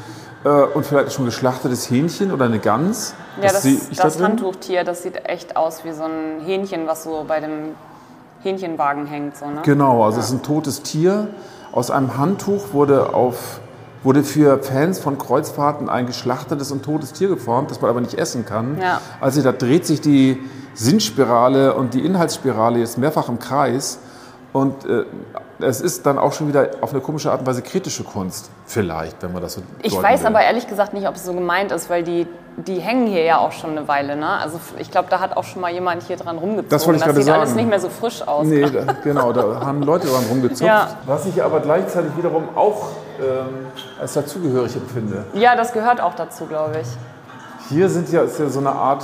äh, 0.43 0.49
und 0.49 0.85
vielleicht 0.85 1.13
schon 1.13 1.25
geschlachtetes 1.25 1.89
Hähnchen 1.89 2.33
oder 2.33 2.45
eine 2.45 2.59
Gans? 2.59 3.13
Ja, 3.41 3.49
das, 3.49 3.63
sehe 3.63 3.79
ich 3.89 3.97
da 3.97 4.03
das 4.03 4.17
drin. 4.17 4.25
Handtuchtier, 4.25 4.83
das 4.83 5.03
sieht 5.03 5.25
echt 5.25 5.55
aus 5.55 5.85
wie 5.85 5.91
so 5.91 6.03
ein 6.03 6.43
Hähnchen, 6.43 6.87
was 6.87 7.03
so 7.03 7.23
bei 7.27 7.39
dem 7.39 7.75
Hähnchenwagen 8.41 9.05
hängt. 9.05 9.37
So, 9.37 9.45
ne? 9.45 9.61
Genau, 9.63 10.03
also 10.03 10.19
es 10.19 10.27
ist 10.27 10.33
ein 10.33 10.43
totes 10.43 10.81
Tier. 10.81 11.27
Aus 11.75 11.91
einem 11.91 12.17
Handtuch 12.17 12.73
wurde, 12.73 13.13
auf, 13.13 13.59
wurde 14.03 14.23
für 14.23 14.63
Fans 14.63 14.97
von 14.97 15.17
Kreuzfahrten 15.17 15.89
ein 15.89 16.07
geschlachtetes 16.07 16.71
und 16.71 16.83
totes 16.83 17.13
Tier 17.13 17.27
geformt, 17.27 17.69
das 17.69 17.81
man 17.81 17.89
aber 17.91 18.01
nicht 18.01 18.15
essen 18.15 18.45
kann. 18.45 18.79
Ja. 18.81 19.01
Also 19.21 19.43
da 19.43 19.51
dreht 19.51 19.85
sich 19.85 20.01
die 20.01 20.41
Sinnspirale 20.73 21.75
und 21.75 21.93
die 21.93 22.05
Inhaltsspirale 22.05 22.79
jetzt 22.79 22.97
mehrfach 22.97 23.29
im 23.29 23.39
Kreis. 23.39 23.99
Und 24.53 24.85
äh, 24.85 25.03
es 25.59 25.81
ist 25.81 26.05
dann 26.05 26.17
auch 26.17 26.31
schon 26.31 26.47
wieder 26.47 26.69
auf 26.79 26.91
eine 26.91 27.01
komische 27.01 27.29
Art 27.29 27.41
und 27.41 27.47
Weise 27.47 27.61
kritische 27.61 28.05
Kunst. 28.05 28.49
Vielleicht, 28.65 29.21
wenn 29.21 29.33
man 29.33 29.41
das 29.41 29.55
so 29.55 29.61
Ich 29.81 30.01
weiß 30.01 30.21
will. 30.21 30.27
aber 30.27 30.41
ehrlich 30.41 30.67
gesagt 30.67 30.93
nicht, 30.93 31.07
ob 31.07 31.15
es 31.15 31.25
so 31.25 31.33
gemeint 31.33 31.73
ist, 31.73 31.89
weil 31.89 32.03
die, 32.03 32.25
die 32.57 32.79
hängen 32.79 33.07
hier 33.07 33.23
ja 33.23 33.37
auch 33.39 33.51
schon 33.51 33.71
eine 33.71 33.87
Weile. 33.87 34.15
Ne? 34.15 34.27
Also 34.27 34.59
ich 34.79 34.89
glaube, 34.89 35.07
da 35.09 35.19
hat 35.19 35.35
auch 35.35 35.43
schon 35.43 35.61
mal 35.61 35.71
jemand 35.71 36.03
hier 36.03 36.15
dran 36.15 36.37
rumgezogen. 36.37 36.69
Das 36.69 36.85
wollte 36.87 36.99
ich 36.99 37.05
gerade 37.05 37.21
sieht 37.21 37.33
alles 37.33 37.49
sagen. 37.49 37.59
nicht 37.59 37.69
mehr 37.69 37.79
so 37.79 37.89
frisch 37.89 38.25
aus. 38.25 38.45
Nee, 38.45 38.69
da, 38.69 38.93
genau, 39.03 39.33
da 39.33 39.59
haben 39.65 39.81
Leute 39.83 40.07
dran 40.07 40.23
rumgezupft. 40.29 40.61
Ja. 40.61 40.89
Was 41.05 41.25
ich 41.25 41.43
aber 41.43 41.59
gleichzeitig 41.59 42.15
wiederum 42.15 42.43
auch 42.55 42.89
ähm, 43.19 43.67
als 43.99 44.13
dazugehörig 44.13 44.75
empfinde. 44.75 45.25
Ja, 45.33 45.55
das 45.55 45.73
gehört 45.73 46.01
auch 46.01 46.15
dazu, 46.15 46.45
glaube 46.45 46.79
ich. 46.81 46.87
Hier 47.69 47.89
sind 47.89 48.09
ja, 48.11 48.21
ist 48.21 48.39
ja 48.39 48.47
so 48.47 48.59
eine 48.59 48.71
Art 48.71 49.03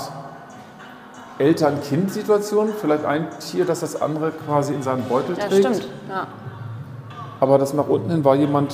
Eltern-Kind-Situation. 1.38 2.70
Vielleicht 2.80 3.06
ein 3.06 3.28
Tier, 3.40 3.66
das 3.66 3.82
das 3.82 4.02
andere 4.02 4.32
quasi 4.32 4.74
in 4.74 4.84
seinen 4.84 5.04
Beutel 5.04 5.38
Ja, 5.38 5.48
trägt. 5.48 5.66
stimmt. 5.66 5.88
Ja. 6.10 6.28
Aber 7.40 7.58
das 7.58 7.74
nach 7.74 7.88
unten 7.88 8.12
hin 8.12 8.24
war 8.24 8.36
jemand 8.36 8.74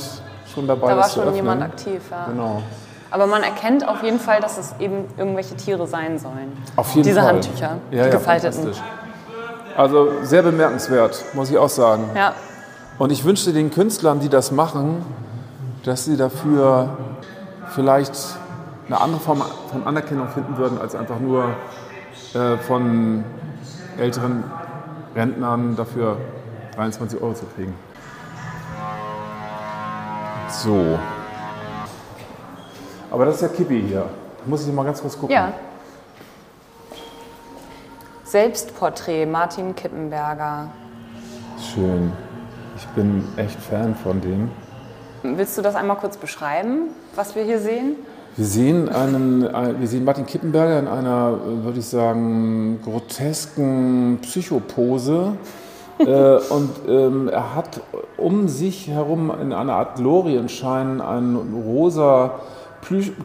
schon 0.54 0.68
dabei, 0.68 0.88
Da 0.90 0.98
war 0.98 1.04
das 1.04 1.14
zu 1.14 1.24
schon 1.24 1.34
jemand 1.36 1.64
aktiv. 1.64 2.02
Ja. 2.12 2.26
Genau. 2.26 2.62
Aber 3.10 3.28
man 3.28 3.44
erkennt 3.44 3.88
auf 3.88 4.04
jeden 4.04 4.20
Fall, 4.20 4.42
dass 4.42 4.58
es 4.58 4.76
eben 4.80 5.06
irgendwelche 5.18 5.56
Tiere 5.56 5.88
sein 5.88 6.20
sollen. 6.20 6.52
Auf 6.76 6.94
jeden 6.94 7.08
Diese 7.08 7.20
Fall. 7.20 7.30
Handtücher, 7.30 7.70
ja, 7.70 7.78
die 7.92 7.98
ja, 7.98 8.10
gefalteten. 8.10 8.72
Also 9.76 10.24
sehr 10.24 10.42
bemerkenswert, 10.42 11.24
muss 11.34 11.50
ich 11.50 11.58
auch 11.58 11.70
sagen. 11.70 12.10
Ja, 12.16 12.34
Und 12.98 13.12
ich 13.12 13.24
wünschte 13.24 13.54
den 13.54 13.70
Künstlern, 13.72 14.20
die 14.20 14.30
das 14.30 14.52
machen, 14.52 15.06
dass 15.84 16.06
sie 16.06 16.18
dafür 16.18 16.98
vielleicht 17.76 18.14
eine 18.88 19.00
andere 19.00 19.20
Form 19.20 19.44
von 19.72 19.86
Anerkennung 19.86 20.30
finden 20.30 20.58
würden, 20.58 20.80
als 20.80 20.96
einfach 20.96 21.20
nur 21.20 21.56
äh, 22.34 22.58
von 22.58 23.24
älteren 23.98 24.44
Rentnern 25.16 25.76
dafür 25.76 26.18
23 26.76 27.22
Euro 27.22 27.34
zu 27.34 27.46
kriegen. 27.56 27.74
So. 30.50 30.98
Aber 33.18 33.26
das 33.26 33.38
ist 33.38 33.42
ja 33.42 33.48
Kippi 33.48 33.84
hier. 33.88 34.06
Muss 34.46 34.68
ich 34.68 34.72
mal 34.72 34.84
ganz 34.86 35.02
kurz 35.02 35.16
gucken. 35.18 35.34
ja. 35.34 35.52
Selbstporträt 38.24 39.26
Martin 39.26 39.76
Kippenberger. 39.76 40.68
Schön. 41.74 42.12
Ich 42.76 42.86
bin 42.90 43.24
echt 43.36 43.60
Fan 43.60 43.96
von 43.96 44.22
dem. 44.22 44.52
Willst 45.24 45.58
du 45.58 45.64
das 45.64 45.74
einmal 45.74 45.98
kurz 45.98 46.16
beschreiben, 46.18 46.90
was 47.16 47.34
wir 47.36 47.42
hier 47.44 47.58
sehen? 47.60 47.96
Wir 48.36 48.46
sehen, 48.46 48.88
einen, 48.88 49.48
ein- 49.48 49.80
wir 49.80 49.88
sehen 49.88 50.06
Martin 50.06 50.28
Kippenberger 50.28 50.78
in 50.78 50.88
einer, 50.88 51.40
äh, 51.44 51.64
würde 51.64 51.80
ich 51.80 51.88
sagen, 51.88 52.80
grotesken 52.84 54.20
Psychopose. 54.22 55.32
äh, 55.98 56.04
und 56.52 56.70
ähm, 56.88 57.30
er 57.30 57.56
hat 57.56 57.82
um 58.18 58.48
sich 58.48 58.90
herum 58.90 59.32
in 59.42 59.54
einer 59.54 59.74
Art 59.74 59.98
Lorienschein 59.98 61.02
einen 61.02 61.64
rosa 61.66 62.42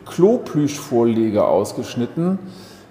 Kloplüschvorleger 0.07 1.47
ausgeschnitten, 1.49 2.39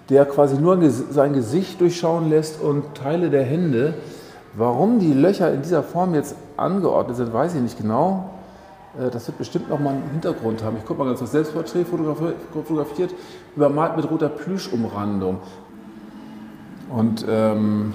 der 0.10 0.26
quasi 0.26 0.56
nur 0.60 0.78
sein 0.90 1.34
Gesicht 1.34 1.80
durchschauen 1.82 2.30
lässt 2.30 2.62
und 2.62 2.96
Teile 2.96 3.30
der 3.30 3.44
Hände. 3.44 3.94
Warum 4.56 5.00
die 5.00 5.14
Löcher 5.14 5.54
in 5.54 5.62
dieser 5.62 5.84
Form 5.84 6.14
jetzt 6.14 6.36
angeordnet 6.58 7.16
sind, 7.18 7.32
weiß 7.34 7.56
ich 7.56 7.62
nicht 7.62 7.78
genau. 7.78 8.32
Äh, 9.00 9.10
Das 9.10 9.28
wird 9.28 9.38
bestimmt 9.38 9.70
noch 9.70 9.80
mal 9.80 9.92
einen 9.92 10.10
Hintergrund 10.12 10.64
haben. 10.64 10.76
Ich 10.78 10.86
gucke 10.86 11.00
mal 11.00 11.06
ganz 11.06 11.20
kurz. 11.20 11.32
Selbstporträt 11.32 11.84
fotografi- 11.86 12.34
fotografiert, 12.54 13.14
übermalt 13.56 13.96
mit 13.96 14.10
roter 14.12 14.28
Plüschumrandung. 14.30 15.38
Und 16.90 17.26
ähm, 17.30 17.94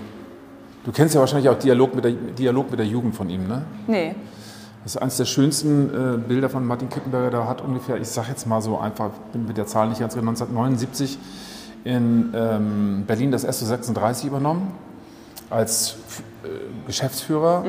du 0.85 0.93
kennst 0.93 1.15
ja 1.15 1.21
wahrscheinlich 1.21 1.51
auch 1.51 1.59
Dialog 1.59 1.95
mit 1.95 2.05
der, 2.05 2.13
Dialog 2.13 2.71
mit 2.71 2.79
der 2.81 2.87
Jugend 2.87 3.15
von 3.15 3.29
ihm, 3.29 3.47
ne? 3.47 3.63
Nee. 3.87 4.15
Das 4.87 4.95
ist 4.95 5.03
eines 5.03 5.17
der 5.17 5.25
schönsten 5.25 6.15
äh, 6.15 6.17
Bilder 6.17 6.49
von 6.49 6.65
Martin 6.65 6.89
Kippenberger. 6.89 7.31
Da 7.31 7.49
hat 7.49 7.61
ungefähr, 7.61 7.97
ich 7.97 8.07
sage 8.07 8.29
jetzt 8.29 8.47
mal 8.47 8.63
so 8.63 8.79
einfach, 8.79 9.11
bin 9.33 9.45
mit 9.45 9.57
der 9.57 9.67
Zahl 9.67 9.89
nicht 9.89 9.99
ganz 9.99 10.15
genau, 10.15 10.31
1979 10.31 11.19
in 11.83 12.33
ähm, 12.37 13.03
Berlin 13.05 13.33
das 13.33 13.45
SO36 13.45 14.29
übernommen 14.29 14.71
als 15.51 15.97
äh, 16.45 16.49
Geschäftsführer. 16.87 17.65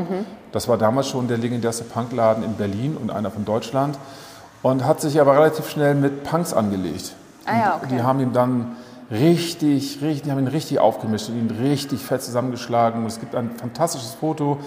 Das 0.51 0.67
war 0.67 0.77
damals 0.77 1.07
schon 1.07 1.27
der 1.27 1.39
legendärste 1.39 1.85
Punkladen 1.85 2.43
in 2.43 2.53
Berlin 2.53 2.95
und 2.95 3.09
einer 3.09 3.31
von 3.31 3.45
Deutschland. 3.45 3.97
Und 4.61 4.85
hat 4.85 5.01
sich 5.01 5.19
aber 5.19 5.33
relativ 5.33 5.67
schnell 5.71 5.95
mit 5.95 6.23
Punks 6.23 6.53
angelegt. 6.53 7.15
Ah 7.47 7.57
ja, 7.57 7.75
okay. 7.77 7.95
Die 7.95 8.03
haben 8.03 8.19
ihm 8.19 8.33
dann 8.33 8.75
richtig, 9.09 10.03
richtig, 10.03 10.21
die 10.21 10.29
haben 10.31 10.39
ihn 10.39 10.47
richtig 10.49 10.77
aufgemischt 10.77 11.29
und 11.29 11.39
ihn 11.39 11.49
richtig 11.49 11.99
fett 11.99 12.21
zusammengeschlagen. 12.21 13.01
Und 13.01 13.07
es 13.07 13.19
gibt 13.19 13.33
ein 13.33 13.49
fantastisches 13.55 14.13
Foto, 14.13 14.59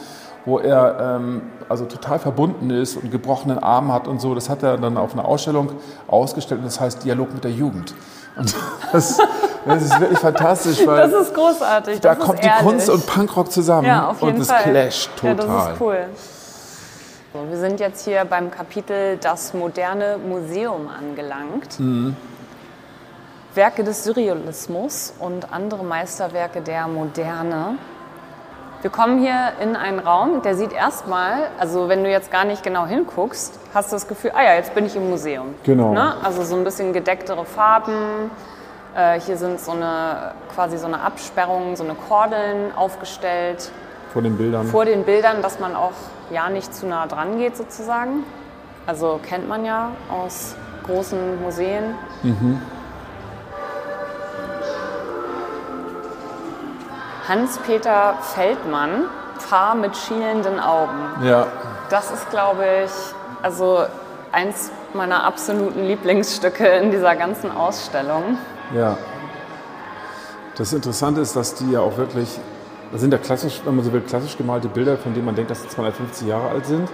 wo 0.44 0.58
er 0.58 1.16
ähm, 1.18 1.42
also 1.68 1.84
total 1.84 2.18
verbunden 2.18 2.70
ist 2.70 2.96
und 2.96 3.10
gebrochenen 3.10 3.58
Arm 3.58 3.92
hat 3.92 4.08
und 4.08 4.20
so. 4.20 4.34
Das 4.34 4.48
hat 4.48 4.62
er 4.62 4.76
dann 4.76 4.96
auf 4.96 5.12
einer 5.12 5.24
Ausstellung 5.24 5.72
ausgestellt 6.08 6.60
und 6.60 6.66
das 6.66 6.80
heißt 6.80 7.04
Dialog 7.04 7.32
mit 7.32 7.44
der 7.44 7.52
Jugend. 7.52 7.94
Und 8.36 8.54
das, 8.92 9.18
das 9.66 9.82
ist 9.82 10.00
wirklich 10.00 10.18
fantastisch, 10.18 10.86
weil 10.86 11.10
Das 11.10 11.22
ist 11.28 11.34
großartig. 11.34 12.00
da 12.00 12.14
das 12.14 12.24
kommt 12.24 12.42
die. 12.44 12.48
Kunst 12.62 12.88
und 12.90 13.06
Punkrock 13.06 13.52
zusammen 13.52 13.86
Ja, 13.86 14.08
auf 14.08 14.20
jeden 14.22 14.36
und 14.36 14.40
es 14.42 14.48
clasht 14.48 15.10
total. 15.16 15.30
Ja, 15.30 15.34
das 15.34 15.72
ist 15.74 15.80
cool. 15.80 15.98
So, 17.32 17.48
wir 17.48 17.58
sind 17.58 17.78
jetzt 17.78 18.04
hier 18.04 18.24
beim 18.24 18.50
Kapitel 18.50 19.16
Das 19.18 19.54
moderne 19.54 20.18
Museum 20.18 20.88
angelangt. 20.88 21.78
Mhm. 21.78 22.16
Werke 23.54 23.84
des 23.84 24.04
Surrealismus 24.04 25.12
und 25.18 25.52
andere 25.52 25.84
Meisterwerke 25.84 26.60
der 26.60 26.86
Moderne. 26.86 27.76
Wir 28.82 28.90
kommen 28.90 29.18
hier 29.20 29.52
in 29.60 29.76
einen 29.76 29.98
Raum, 29.98 30.40
der 30.40 30.54
sieht 30.54 30.72
erstmal, 30.72 31.48
also 31.58 31.90
wenn 31.90 32.02
du 32.02 32.10
jetzt 32.10 32.30
gar 32.30 32.46
nicht 32.46 32.62
genau 32.62 32.86
hinguckst, 32.86 33.58
hast 33.74 33.92
du 33.92 33.96
das 33.96 34.08
Gefühl, 34.08 34.32
ah 34.34 34.42
ja, 34.42 34.54
jetzt 34.54 34.74
bin 34.74 34.86
ich 34.86 34.96
im 34.96 35.10
Museum. 35.10 35.54
Genau. 35.64 35.92
Ne? 35.92 36.14
Also 36.24 36.42
so 36.44 36.56
ein 36.56 36.64
bisschen 36.64 36.94
gedecktere 36.94 37.44
Farben. 37.44 38.30
Äh, 38.96 39.20
hier 39.20 39.36
sind 39.36 39.60
so 39.60 39.72
eine 39.72 40.32
quasi 40.54 40.78
so 40.78 40.86
eine 40.86 41.00
Absperrung, 41.02 41.76
so 41.76 41.84
eine 41.84 41.94
Kordeln 41.94 42.74
aufgestellt 42.74 43.70
Vor 44.14 44.22
den 44.22 44.38
Bildern. 44.38 44.66
vor 44.66 44.86
den 44.86 45.04
Bildern, 45.04 45.42
dass 45.42 45.60
man 45.60 45.76
auch 45.76 45.92
ja 46.30 46.48
nicht 46.48 46.74
zu 46.74 46.86
nah 46.86 47.06
dran 47.06 47.36
geht 47.36 47.58
sozusagen. 47.58 48.24
Also 48.86 49.20
kennt 49.22 49.46
man 49.46 49.66
ja 49.66 49.90
aus 50.10 50.56
großen 50.86 51.42
Museen. 51.42 51.94
Hans-Peter 57.30 58.14
Feldmann, 58.34 59.04
Pfarr 59.38 59.76
mit 59.76 59.96
schielenden 59.96 60.58
Augen. 60.58 61.24
ja. 61.24 61.46
Das 61.88 62.12
ist, 62.12 62.30
glaube 62.30 62.64
ich, 62.84 62.90
also 63.42 63.82
eins 64.30 64.70
meiner 64.94 65.24
absoluten 65.24 65.84
Lieblingsstücke 65.86 66.64
in 66.66 66.92
dieser 66.92 67.16
ganzen 67.16 67.50
Ausstellung. 67.50 68.38
Ja. 68.74 68.96
Das 70.56 70.72
Interessante 70.72 71.20
ist, 71.20 71.34
dass 71.34 71.54
die 71.54 71.72
ja 71.72 71.80
auch 71.80 71.96
wirklich, 71.96 72.38
das 72.92 73.00
sind 73.00 73.12
ja 73.12 73.18
klassisch, 73.18 73.60
wenn 73.64 73.74
man 73.74 73.84
so 73.84 73.92
will, 73.92 74.02
klassisch 74.02 74.36
gemalte 74.36 74.68
Bilder, 74.68 74.98
von 74.98 75.14
denen 75.14 75.26
man 75.26 75.34
denkt, 75.34 75.50
dass 75.50 75.62
sie 75.62 75.68
250 75.68 76.28
Jahre 76.28 76.48
alt 76.48 76.66
sind. 76.66 76.88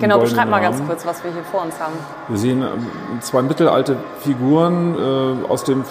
Genau, 0.00 0.18
beschreib 0.18 0.48
mal 0.48 0.60
ganz 0.60 0.84
kurz, 0.84 1.06
was 1.06 1.22
wir 1.22 1.32
hier 1.32 1.44
vor 1.44 1.62
uns 1.62 1.78
haben. 1.78 1.94
Wir 2.28 2.38
sehen 2.38 2.62
ähm, 2.62 3.20
zwei 3.20 3.42
mittelalte 3.42 3.96
Figuren 4.20 4.96
äh, 4.96 5.46
aus 5.48 5.64
dem 5.64 5.84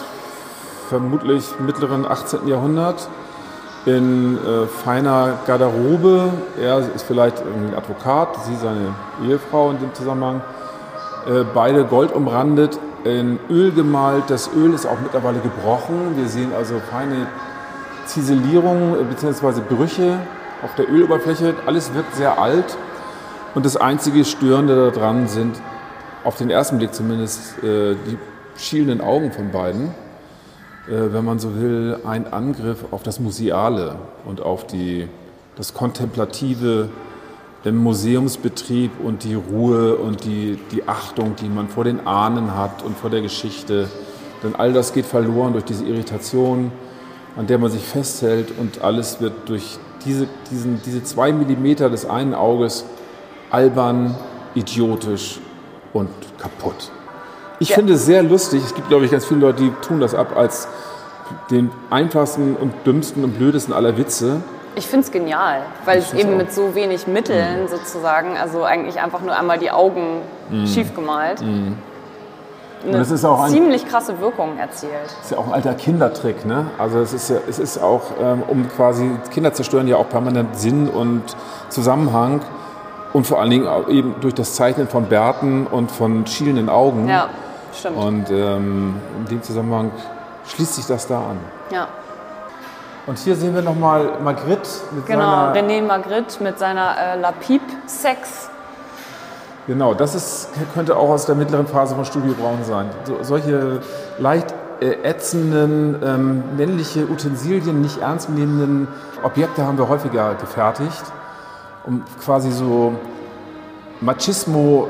vermutlich 0.90 1.60
mittleren 1.60 2.06
18. 2.06 2.48
Jahrhundert 2.48 3.08
in 3.86 4.38
äh, 4.38 4.68
feiner 4.68 5.40
Garderobe. 5.48 6.32
Er 6.62 6.80
ist 6.80 7.04
vielleicht 7.04 7.40
ein 7.40 7.74
Advokat, 7.76 8.46
sie 8.46 8.56
seine 8.56 8.94
Ehefrau 9.28 9.72
in 9.72 9.80
dem 9.80 9.94
Zusammenhang. 9.94 10.42
Äh, 11.28 11.44
beide 11.54 11.86
gold 11.86 12.12
umrandet, 12.12 12.80
in 13.04 13.40
Öl 13.50 13.72
gemalt. 13.72 14.26
Das 14.28 14.50
Öl 14.56 14.74
ist 14.74 14.86
auch 14.86 15.00
mittlerweile 15.02 15.40
gebrochen. 15.40 16.16
Wir 16.16 16.28
sehen 16.28 16.52
also 16.56 16.76
feine 16.92 17.28
Ziselierungen 18.06 19.00
äh, 19.00 19.04
bzw. 19.04 19.62
Brüche 19.68 20.20
auf 20.64 20.76
der 20.76 20.90
Öloberfläche. 20.90 21.56
Alles 21.66 21.94
wirkt 21.94 22.16
sehr 22.16 22.40
alt. 22.40 22.78
Und 23.56 23.66
das 23.66 23.78
einzige 23.78 24.24
Störende 24.24 24.92
daran 24.92 25.28
sind, 25.28 25.60
auf 26.24 26.38
den 26.38 26.50
ersten 26.50 26.78
Blick 26.78 26.94
zumindest, 26.94 27.58
äh, 27.64 27.96
die 27.96 28.18
schielenden 28.58 29.02
Augen 29.02 29.32
von 29.32 29.52
beiden. 29.52 29.94
Äh, 30.88 31.14
wenn 31.14 31.24
man 31.24 31.38
so 31.40 31.56
will, 31.56 31.98
ein 32.06 32.32
Angriff 32.32 32.86
auf 32.92 33.04
das 33.04 33.20
Museale 33.20 33.96
und 34.26 34.42
auf 34.42 34.66
die, 34.66 35.08
das 35.56 35.74
Kontemplative 35.74 36.90
im 37.64 37.78
Museumsbetrieb 37.78 38.92
und 39.04 39.24
die 39.24 39.36
Ruhe 39.36 39.96
und 39.96 40.26
die, 40.26 40.58
die 40.72 40.88
Achtung, 40.88 41.36
die 41.36 41.48
man 41.48 41.68
vor 41.68 41.84
den 41.84 42.08
Ahnen 42.08 42.56
hat 42.56 42.82
und 42.84 42.98
vor 42.98 43.12
der 43.12 43.22
Geschichte. 43.22 43.88
Denn 44.44 44.56
all 44.56 44.74
das 44.74 44.94
geht 44.94 45.06
verloren 45.06 45.54
durch 45.54 45.66
diese 45.66 45.86
Irritation, 45.86 46.72
an 47.38 47.46
der 47.46 47.60
man 47.60 47.70
sich 47.70 47.84
festhält 47.84 48.52
und 48.58 48.82
alles 48.82 49.22
wird 49.22 49.34
durch 49.46 49.78
diese, 50.04 50.28
diesen, 50.50 50.82
diese 50.84 51.04
zwei 51.04 51.32
Millimeter 51.32 51.92
des 51.92 52.06
einen 52.06 52.34
Auges 52.34 52.86
albern, 53.52 54.16
idiotisch 54.56 55.40
und 55.94 56.10
kaputt. 56.40 56.92
Ich 57.62 57.70
Ja. 57.70 57.76
finde 57.76 57.94
es 57.94 58.08
sehr 58.08 58.24
lustig. 58.24 58.64
Es 58.66 58.74
gibt, 58.74 58.90
glaube 58.90 59.06
ich, 59.06 59.12
ganz 59.12 59.24
viele 59.26 59.42
Leute, 59.42 59.62
die 59.62 59.72
tun 59.88 60.00
das 60.00 60.16
ab 60.16 60.36
als 60.36 60.68
den 61.52 61.70
einfachsten 61.92 62.56
und 62.56 62.74
dümmsten 62.88 63.24
und 63.24 63.34
blödesten 63.38 63.72
aller 63.72 63.98
Witze. 63.98 64.42
Ich 64.76 64.88
finde 64.88 65.06
es 65.06 65.12
genial, 65.12 65.62
weil 65.86 66.00
Ich 66.00 66.06
es 66.12 66.14
eben 66.20 66.34
auch. 66.34 66.38
mit 66.38 66.52
so 66.52 66.74
wenig 66.74 67.06
Mitteln 67.06 67.68
sozusagen, 67.68 68.36
also 68.36 68.64
eigentlich 68.64 69.00
einfach 69.00 69.22
nur 69.22 69.38
einmal 69.38 69.60
die 69.60 69.70
Augen 69.70 70.22
schief 70.66 70.96
gemalt, 70.96 71.42
eine 71.42 72.98
das 72.98 73.12
ist 73.12 73.24
auch 73.26 73.42
ein- 73.44 73.52
ziemlich 73.52 73.88
krasse 73.88 74.20
Wirkung 74.20 74.58
erzielt. 74.58 74.92
Das 75.18 75.26
ist 75.26 75.32
ja 75.32 75.38
auch 75.38 75.46
ein 75.48 75.54
alter 75.54 75.76
Kindertrick, 75.76 76.46
ne? 76.48 76.66
Also 76.80 76.98
es 77.00 77.14
ist, 77.14 77.30
ja, 77.30 77.36
es 77.48 77.60
ist 77.60 77.78
auch, 77.78 78.02
ähm, 78.20 78.42
um 78.48 78.68
quasi, 78.70 79.12
Kinder 79.32 79.54
zerstören 79.54 79.88
ja 79.88 79.98
auch 79.98 80.10
permanent 80.10 80.58
Sinn 80.58 80.90
und 80.90 81.22
Zusammenhang 81.70 82.42
und 83.14 83.28
vor 83.28 83.40
allen 83.40 83.52
Dingen 83.52 83.68
eben 83.90 84.16
durch 84.22 84.34
das 84.34 84.56
Zeichnen 84.56 84.88
von 84.88 85.06
Bärten 85.06 85.68
und 85.68 85.92
von 85.92 86.26
schielenden 86.26 86.70
Augen. 86.70 87.08
Ja, 87.08 87.30
stimmt. 87.74 87.98
Und 87.98 88.30
ähm, 88.32 88.96
in 89.20 89.26
dem 89.26 89.44
Zusammenhang 89.44 89.92
schließt 90.48 90.76
sich 90.76 90.86
das 90.86 91.08
da 91.08 91.20
an. 91.20 91.40
ja. 91.72 91.88
Und 93.08 93.18
hier 93.18 93.36
sehen 93.36 93.56
wir 93.56 93.64
nochmal 93.64 94.20
Magritte 94.24 94.70
mit 94.92 95.08
Genau, 95.08 95.22
seiner... 95.22 95.56
René 95.56 95.82
Magritte 95.82 96.44
mit 96.44 96.60
seiner 96.60 96.96
äh, 96.98 97.20
La 97.20 97.32
Pipe 97.32 97.66
Sex. 97.88 98.48
Genau, 99.66 99.96
das 99.96 100.14
ist, 100.14 100.50
könnte 100.76 100.96
auch 100.96 101.10
aus 101.10 101.26
der 101.26 101.34
mittleren 101.34 101.66
Phase 101.66 101.96
von 101.96 102.06
Studio 102.06 102.34
Braun 102.34 102.64
sein. 102.64 102.90
So, 103.06 103.18
solche 103.24 103.82
leicht 104.20 104.54
äh, 104.82 105.02
ätzenden, 105.04 105.96
ähm, 106.06 106.44
männliche 106.58 107.08
Utensilien, 107.10 107.82
nicht 107.82 108.00
ernst 108.02 108.30
nehmenden 108.30 108.88
Objekte 109.24 109.66
haben 109.66 109.80
wir 109.80 109.90
häufiger 109.90 110.36
gefertigt, 110.36 111.04
um 111.86 112.04
quasi 112.24 112.52
so 112.52 112.94
Machismo 114.00 114.88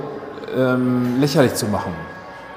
ähm, 0.53 1.15
lächerlich 1.21 1.55
zu 1.55 1.65
machen. 1.67 1.93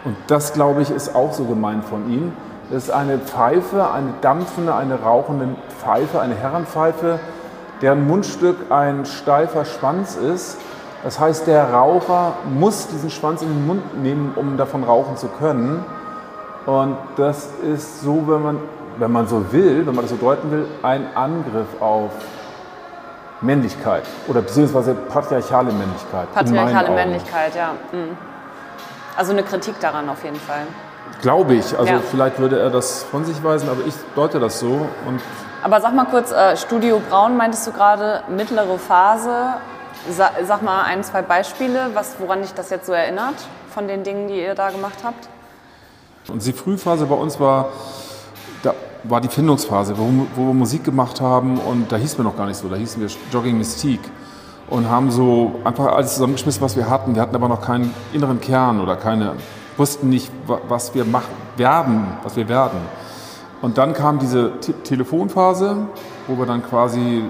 Und 0.04 0.16
das, 0.26 0.52
glaube 0.52 0.82
ich, 0.82 0.90
ist 0.90 1.14
auch 1.14 1.32
so 1.32 1.44
gemeint 1.44 1.84
von 1.84 2.10
ihm. 2.10 2.32
Das 2.70 2.84
ist 2.84 2.90
eine 2.90 3.18
Pfeife, 3.18 3.90
eine 3.90 4.14
dampfende, 4.20 4.74
eine 4.74 5.00
rauchende 5.00 5.48
Pfeife, 5.78 6.20
eine 6.20 6.34
Herrenpfeife, 6.34 7.18
deren 7.82 8.06
Mundstück 8.06 8.56
ein 8.70 9.04
steifer 9.06 9.64
Schwanz 9.64 10.16
ist. 10.16 10.58
Das 11.02 11.20
heißt, 11.20 11.46
der 11.46 11.72
Raucher 11.72 12.32
muss 12.58 12.88
diesen 12.88 13.10
Schwanz 13.10 13.42
in 13.42 13.48
den 13.48 13.66
Mund 13.66 14.02
nehmen, 14.02 14.32
um 14.36 14.56
davon 14.56 14.84
rauchen 14.84 15.16
zu 15.16 15.28
können. 15.28 15.84
Und 16.64 16.96
das 17.16 17.50
ist 17.62 18.00
so, 18.00 18.26
wenn 18.26 18.42
man, 18.42 18.58
wenn 18.98 19.12
man 19.12 19.26
so 19.26 19.52
will, 19.52 19.86
wenn 19.86 19.94
man 19.94 20.04
das 20.04 20.10
so 20.10 20.16
deuten 20.16 20.50
will, 20.50 20.66
ein 20.82 21.06
Angriff 21.14 21.66
auf 21.80 22.10
Männlichkeit 23.42 24.04
oder 24.28 24.40
beziehungsweise 24.40 24.94
patriarchale 24.94 25.72
Männlichkeit. 25.72 26.32
Patriarchale. 26.32 26.90
Männlichkeit, 26.90 27.54
ja. 27.54 27.72
Mhm. 27.92 28.33
Also 29.16 29.32
eine 29.32 29.42
Kritik 29.42 29.78
daran 29.80 30.08
auf 30.08 30.24
jeden 30.24 30.40
Fall. 30.40 30.66
Glaube 31.22 31.54
ich. 31.54 31.78
Also 31.78 31.92
Ja. 31.92 32.00
vielleicht 32.00 32.38
würde 32.38 32.58
er 32.58 32.70
das 32.70 33.04
von 33.04 33.24
sich 33.24 33.42
weisen, 33.44 33.68
aber 33.68 33.86
ich 33.86 33.94
deute 34.14 34.40
das 34.40 34.58
so. 34.60 34.88
Und 35.06 35.20
Aber 35.62 35.80
sag 35.80 35.94
mal 35.94 36.04
kurz, 36.04 36.30
äh, 36.32 36.56
Studio 36.56 37.00
Braun 37.08 37.36
meintest 37.36 37.66
du 37.66 37.72
gerade, 37.72 38.22
mittlere 38.28 38.78
Phase. 38.78 39.54
Sa 40.10 40.30
sag 40.44 40.60
mal 40.62 40.82
ein, 40.82 41.02
zwei 41.02 41.22
Beispiele, 41.22 41.90
was, 41.94 42.16
woran 42.18 42.42
dich 42.42 42.52
das 42.52 42.68
jetzt 42.68 42.86
so 42.86 42.92
erinnert 42.92 43.36
von 43.72 43.88
den 43.88 44.02
Dingen, 44.02 44.28
die 44.28 44.38
ihr 44.42 44.54
da 44.54 44.68
gemacht 44.68 44.98
habt. 45.02 45.28
Und 46.28 46.44
die 46.44 46.52
Frühphase 46.52 47.06
bei 47.06 47.14
uns 47.14 47.40
war, 47.40 47.68
da 48.62 48.74
war 49.04 49.20
die 49.22 49.28
Findungsphase, 49.28 49.96
wo, 49.96 50.10
wo 50.34 50.48
wir 50.48 50.54
Musik 50.54 50.84
gemacht 50.84 51.20
haben 51.22 51.58
und 51.58 51.90
da 51.90 51.96
hießen 51.96 52.18
wir 52.18 52.24
noch 52.24 52.36
gar 52.36 52.46
nicht 52.46 52.56
so, 52.58 52.68
da 52.68 52.76
hießen 52.76 53.00
wir 53.00 53.08
Jogging 53.32 53.56
Mystique 53.56 54.10
und 54.70 54.88
haben 54.90 55.10
so 55.10 55.56
einfach 55.64 55.86
alles 55.94 56.14
zusammengeschmissen, 56.14 56.62
was 56.62 56.76
wir 56.76 56.88
hatten. 56.88 57.14
Wir 57.14 57.22
hatten 57.22 57.34
aber 57.34 57.48
noch 57.48 57.60
keinen 57.62 57.94
inneren 58.12 58.40
Kern 58.40 58.80
oder 58.80 58.96
keine, 58.96 59.32
wussten 59.76 60.08
nicht, 60.08 60.30
wa- 60.46 60.60
was 60.68 60.94
wir 60.94 61.04
machen, 61.04 61.32
werden, 61.56 62.06
was 62.22 62.36
wir 62.36 62.48
werden. 62.48 62.78
Und 63.62 63.78
dann 63.78 63.92
kam 63.94 64.18
diese 64.18 64.60
Te 64.60 64.72
Telefonphase, 64.82 65.76
wo 66.26 66.38
wir 66.38 66.46
dann 66.46 66.62
quasi 66.68 67.24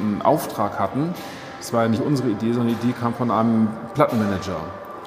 einen 0.00 0.22
Auftrag 0.22 0.78
hatten. 0.78 1.14
Das 1.60 1.72
war 1.72 1.82
ja 1.84 1.88
nicht 1.88 2.02
unsere 2.04 2.28
Idee, 2.28 2.52
sondern 2.52 2.76
die 2.80 2.86
Idee 2.88 2.94
kam 2.98 3.14
von 3.14 3.30
einem 3.30 3.68
Plattenmanager. 3.94 4.56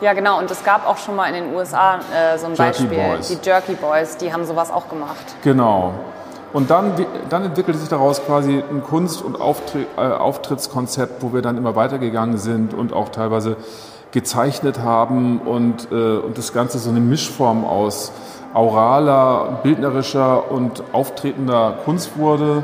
Ja, 0.01 0.13
genau. 0.13 0.37
Und 0.39 0.49
es 0.51 0.63
gab 0.63 0.87
auch 0.87 0.97
schon 0.97 1.15
mal 1.15 1.25
in 1.33 1.43
den 1.45 1.55
USA 1.55 1.95
äh, 1.95 2.37
so 2.37 2.45
ein 2.47 2.53
Jerky 2.55 2.83
Beispiel. 2.85 3.03
Boys. 3.15 3.27
Die 3.29 3.37
Jerky 3.47 3.73
Boys, 3.73 4.17
die 4.17 4.31
haben 4.31 4.45
sowas 4.45 4.71
auch 4.71 4.87
gemacht. 4.89 5.25
Genau. 5.43 5.93
Und 6.57 6.71
dann, 6.71 6.93
dann 7.29 7.45
entwickelte 7.45 7.77
sich 7.77 7.87
daraus 7.87 8.19
quasi 8.25 8.63
ein 8.67 8.81
Kunst- 8.81 9.21
und 9.21 9.35
äh, 9.35 10.01
Auftrittskonzept, 10.01 11.21
wo 11.21 11.31
wir 11.31 11.43
dann 11.43 11.55
immer 11.55 11.75
weitergegangen 11.75 12.39
sind 12.39 12.73
und 12.73 12.93
auch 12.93 13.09
teilweise 13.09 13.57
gezeichnet 14.09 14.79
haben 14.79 15.37
und, 15.37 15.91
äh, 15.91 16.17
und 16.17 16.35
das 16.35 16.53
Ganze 16.53 16.79
so 16.79 16.89
eine 16.89 16.99
Mischform 16.99 17.63
aus 17.63 18.11
auraler, 18.55 19.59
bildnerischer 19.61 20.51
und 20.51 20.83
auftretender 20.93 21.77
Kunst 21.85 22.17
wurde. 22.17 22.63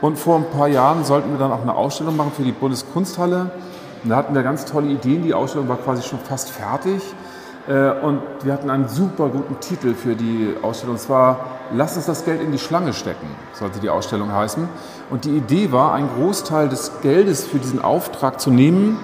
Und 0.00 0.20
vor 0.20 0.36
ein 0.36 0.48
paar 0.56 0.68
Jahren 0.68 1.04
sollten 1.04 1.32
wir 1.32 1.38
dann 1.40 1.50
auch 1.50 1.62
eine 1.62 1.74
Ausstellung 1.74 2.16
machen 2.16 2.30
für 2.30 2.44
die 2.44 2.52
Bundeskunsthalle. 2.52 3.50
Und 4.04 4.10
da 4.10 4.14
hatten 4.14 4.36
wir 4.36 4.44
ganz 4.44 4.66
tolle 4.66 4.86
Ideen. 4.86 5.24
Die 5.24 5.34
Ausstellung 5.34 5.68
war 5.68 5.78
quasi 5.78 6.04
schon 6.04 6.20
fast 6.20 6.48
fertig. 6.52 7.02
Äh, 7.66 7.90
Und 8.04 8.22
wir 8.44 8.52
hatten 8.52 8.70
einen 8.70 8.86
super 8.86 9.30
guten 9.30 9.58
Titel 9.58 9.94
für 9.94 10.14
die 10.14 10.54
Ausstellung. 10.62 10.94
Und 10.94 11.00
zwar 11.00 11.55
Lass 11.74 11.96
uns 11.96 12.06
das 12.06 12.24
Geld 12.24 12.40
in 12.40 12.52
die 12.52 12.58
Schlange 12.58 12.92
stecken, 12.92 13.26
sollte 13.52 13.80
die 13.80 13.90
Ausstellung 13.90 14.32
heißen. 14.32 14.68
Und 15.10 15.24
die 15.24 15.36
Idee 15.36 15.72
war, 15.72 15.92
einen 15.94 16.08
Großteil 16.08 16.68
des 16.68 16.92
Geldes 17.02 17.44
für 17.44 17.58
diesen 17.58 17.82
Auftrag 17.82 18.40
zu 18.40 18.50
nehmen 18.50 18.98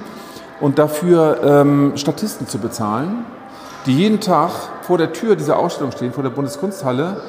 und 0.61 0.79
dafür 0.79 1.41
ähm, 1.43 1.93
Statisten 1.97 2.47
zu 2.47 2.59
bezahlen, 2.59 3.25
die 3.87 3.97
jeden 3.97 4.21
Tag 4.21 4.51
vor 4.83 4.99
der 4.99 5.13
Tür 5.13 5.37
dieser 5.37 5.59
Ausstellung 5.59 5.93
stehen, 5.93 6.13
vor 6.13 6.23
der 6.23 6.31
Bundeskunsthalle 6.31 7.21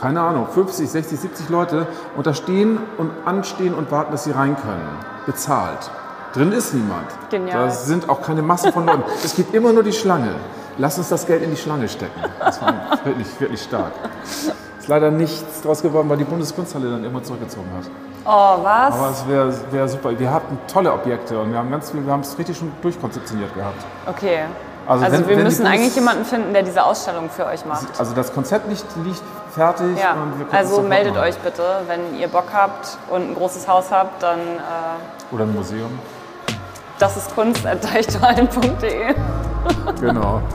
keine 0.00 0.20
Ahnung, 0.20 0.46
50, 0.46 0.88
60, 0.88 1.20
70 1.20 1.48
Leute 1.48 1.86
und 2.16 2.26
da 2.26 2.34
stehen 2.34 2.78
und 2.98 3.10
anstehen 3.24 3.74
und 3.74 3.90
warten, 3.90 4.12
dass 4.12 4.24
sie 4.24 4.30
rein 4.30 4.56
können. 4.56 4.88
Bezahlt. 5.24 5.90
Drin 6.32 6.52
ist 6.52 6.74
niemand. 6.74 7.06
Genial. 7.30 7.66
Da 7.66 7.70
sind 7.70 8.08
auch 8.08 8.20
keine 8.20 8.42
Massen 8.42 8.72
von 8.72 8.86
Leuten. 8.86 9.04
es 9.24 9.34
gibt 9.34 9.54
immer 9.54 9.72
nur 9.72 9.82
die 9.82 9.92
Schlange. 9.92 10.34
Lass 10.78 10.98
uns 10.98 11.08
das 11.08 11.26
Geld 11.26 11.42
in 11.42 11.50
die 11.50 11.56
Schlange 11.56 11.88
stecken. 11.88 12.20
Das 12.38 12.60
war 12.60 12.74
wirklich, 13.04 13.28
wirklich 13.40 13.62
stark. 13.62 13.92
Ist 14.86 14.90
leider 14.90 15.10
nichts 15.10 15.62
draus 15.62 15.82
geworden, 15.82 16.08
weil 16.08 16.16
die 16.16 16.22
Bundeskunsthalle 16.22 16.88
dann 16.88 17.02
immer 17.02 17.20
zurückgezogen 17.20 17.68
hat. 17.76 17.90
Oh, 18.24 18.62
was? 18.62 18.94
Aber 18.94 19.10
es 19.10 19.26
wäre 19.26 19.52
wär 19.72 19.88
super. 19.88 20.16
Wir 20.16 20.32
hatten 20.32 20.56
tolle 20.72 20.92
Objekte 20.92 21.40
und 21.40 21.50
wir 21.50 21.58
haben 21.58 21.72
ganz 21.72 21.90
viel, 21.90 22.06
wir 22.06 22.12
haben 22.12 22.20
es 22.20 22.38
richtig 22.38 22.56
schon 22.56 22.70
durchkonzeptioniert 22.82 23.52
gehabt. 23.52 23.84
Okay. 24.06 24.42
Also 24.86 25.04
Also, 25.06 25.16
wenn- 25.18 25.28
wir 25.28 25.36
wenn 25.38 25.42
müssen 25.44 25.66
eigentlich 25.66 25.96
jemanden 25.96 26.24
finden, 26.24 26.52
der 26.52 26.62
diese 26.62 26.84
Ausstellung 26.84 27.28
für 27.30 27.46
euch 27.46 27.66
macht. 27.66 27.88
Also 27.98 28.14
das 28.14 28.32
Konzept 28.32 28.68
liegt, 28.68 28.84
liegt 29.04 29.22
fertig. 29.50 29.98
Ja, 30.00 30.14
also 30.52 30.82
meldet 30.82 31.14
machen. 31.14 31.26
euch 31.26 31.36
bitte, 31.38 31.62
wenn 31.88 32.16
ihr 32.16 32.28
Bock 32.28 32.44
habt 32.52 32.96
und 33.10 33.22
ein 33.30 33.34
großes 33.34 33.66
Haus 33.66 33.90
habt, 33.90 34.22
dann 34.22 34.38
äh, 34.38 35.34
Oder 35.34 35.42
ein 35.42 35.52
Museum. 35.52 35.90
das 37.00 37.16
ist 37.16 37.34
kunst.deichtorhallen.de. 37.34 39.14
Genau. 40.00 40.40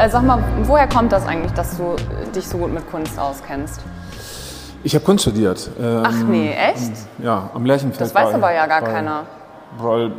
Äh, 0.00 0.08
sag 0.08 0.22
mal, 0.22 0.42
woher 0.62 0.88
kommt 0.88 1.12
das 1.12 1.26
eigentlich, 1.26 1.52
dass 1.52 1.76
du 1.76 1.96
dich 2.34 2.48
so 2.48 2.58
gut 2.58 2.72
mit 2.72 2.88
Kunst 2.90 3.18
auskennst? 3.18 3.82
Ich 4.82 4.94
habe 4.94 5.04
Kunst 5.04 5.22
studiert. 5.22 5.68
Ähm, 5.78 6.02
Ach 6.06 6.14
nee, 6.26 6.52
echt? 6.52 6.92
Ja, 7.18 7.50
am 7.52 7.66
Lerchenfeld. 7.66 8.00
Das 8.00 8.14
weiß 8.14 8.28
bei- 8.30 8.34
aber 8.34 8.54
ja 8.54 8.66
gar 8.66 8.80
bei- 8.80 8.92
keiner. 8.92 9.24
Weil, 9.78 10.10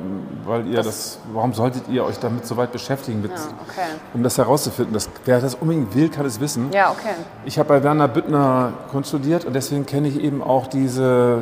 weil 0.45 0.67
ihr 0.67 0.82
das, 0.82 1.19
warum 1.34 1.53
solltet 1.53 1.89
ihr 1.89 2.05
euch 2.05 2.17
damit 2.19 2.45
so 2.45 2.55
weit 2.55 2.71
beschäftigen, 2.71 3.21
mit, 3.21 3.32
Ja, 3.32 3.38
okay. 3.67 3.82
um 4.13 4.23
das 4.23 4.38
herauszufinden? 4.38 4.93
Das, 4.93 5.09
wer 5.25 5.41
das 5.41 5.55
unbedingt 5.55 5.93
will, 5.93 6.07
kann 6.09 6.25
es 6.25 6.39
wissen. 6.39 6.69
Ja, 6.71 6.89
okay. 6.91 7.15
Ich 7.43 7.59
habe 7.59 7.67
bei 7.67 7.84
Werner 7.84 8.07
Büttner 8.07 8.71
Kunst 8.91 9.09
studiert 9.09 9.43
und 9.43 9.53
deswegen 9.53 9.86
kenne 9.86 10.07
ich 10.07 10.21
eben 10.21 10.41
auch 10.41 10.67
diese 10.67 11.39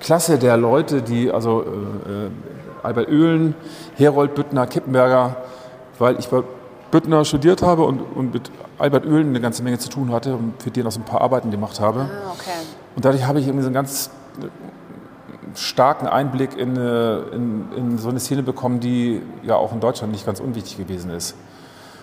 Klasse 0.00 0.38
der 0.38 0.56
Leute, 0.58 1.02
die, 1.02 1.32
also 1.32 1.62
äh, 1.62 1.66
äh, 2.26 2.30
Albert 2.84 3.08
Oehlen, 3.08 3.54
Herold 3.96 4.34
Büttner, 4.36 4.66
Kippenberger, 4.68 5.34
weil 5.98 6.18
ich 6.20 6.28
bei 6.28 6.42
Büttner 6.90 7.24
studiert 7.24 7.62
habe 7.62 7.84
und, 7.84 8.00
und 8.00 8.34
mit 8.34 8.50
Albert 8.78 9.06
Oehlen 9.06 9.28
eine 9.28 9.40
ganze 9.40 9.62
Menge 9.62 9.78
zu 9.78 9.88
tun 9.88 10.12
hatte 10.12 10.34
und 10.34 10.62
für 10.62 10.70
den 10.70 10.86
auch 10.86 10.90
so 10.90 11.00
ein 11.00 11.04
paar 11.04 11.20
Arbeiten 11.20 11.50
gemacht 11.50 11.80
habe. 11.80 12.00
Ah, 12.00 12.32
okay. 12.32 12.50
Und 12.96 13.04
dadurch 13.04 13.26
habe 13.26 13.38
ich 13.38 13.46
irgendwie 13.46 13.62
so 13.62 13.68
einen 13.68 13.74
ganz 13.74 14.10
starken 15.54 16.06
Einblick 16.06 16.56
in, 16.56 16.76
in, 16.76 17.64
in 17.76 17.98
so 17.98 18.08
eine 18.08 18.20
Szene 18.20 18.42
bekommen, 18.42 18.80
die 18.80 19.22
ja 19.42 19.56
auch 19.56 19.72
in 19.72 19.80
Deutschland 19.80 20.12
nicht 20.12 20.26
ganz 20.26 20.40
unwichtig 20.40 20.76
gewesen 20.78 21.10
ist. 21.10 21.34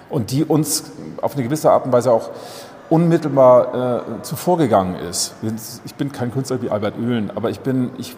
Und 0.09 0.31
die 0.31 0.43
uns 0.43 0.91
auf 1.21 1.33
eine 1.33 1.43
gewisse 1.43 1.71
Art 1.71 1.85
und 1.85 1.91
Weise 1.91 2.11
auch 2.11 2.29
unmittelbar 2.89 3.99
äh, 4.19 4.21
zuvorgegangen 4.21 4.95
ist. 4.95 5.35
Ich 5.85 5.95
bin 5.95 6.11
kein 6.11 6.31
Künstler 6.31 6.61
wie 6.61 6.69
Albert 6.69 6.97
Oehlen, 6.97 7.31
aber 7.35 7.49
ich 7.49 7.59
bin, 7.59 7.91
ich, 7.97 8.15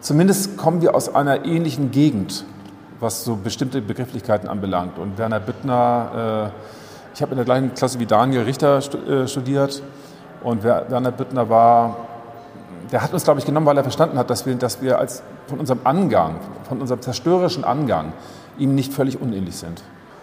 zumindest 0.00 0.56
kommen 0.56 0.80
wir 0.80 0.94
aus 0.94 1.14
einer 1.14 1.44
ähnlichen 1.44 1.90
Gegend, 1.90 2.44
was 3.00 3.24
so 3.24 3.36
bestimmte 3.36 3.80
Begrifflichkeiten 3.82 4.48
anbelangt. 4.48 4.98
Und 4.98 5.18
Werner 5.18 5.40
Büttner, 5.40 6.52
äh, 6.52 7.14
ich 7.14 7.22
habe 7.22 7.32
in 7.32 7.36
der 7.36 7.44
gleichen 7.44 7.74
Klasse 7.74 7.98
wie 7.98 8.06
Daniel 8.06 8.42
Richter 8.42 8.78
äh, 8.78 9.26
studiert 9.28 9.82
und 10.42 10.62
Wer- 10.62 10.90
Werner 10.90 11.12
Büttner 11.12 11.48
war 11.48 11.96
der 12.92 13.02
hat 13.02 13.12
uns, 13.12 13.24
glaube 13.24 13.40
ich, 13.40 13.46
genommen, 13.46 13.66
weil 13.66 13.76
er 13.76 13.82
verstanden 13.82 14.16
hat, 14.18 14.30
dass 14.30 14.46
wir, 14.46 14.54
dass 14.54 14.80
wir 14.80 14.98
als, 14.98 15.22
von 15.48 15.58
unserem 15.58 15.80
Angang, 15.84 16.36
von 16.68 16.80
unserem 16.80 17.00
zerstörerischen 17.00 17.64
Angang 17.64 18.12
ihm 18.58 18.74
nicht 18.74 18.92
völlig 18.92 19.20
unähnlich 19.20 19.56
sind. 19.56 19.82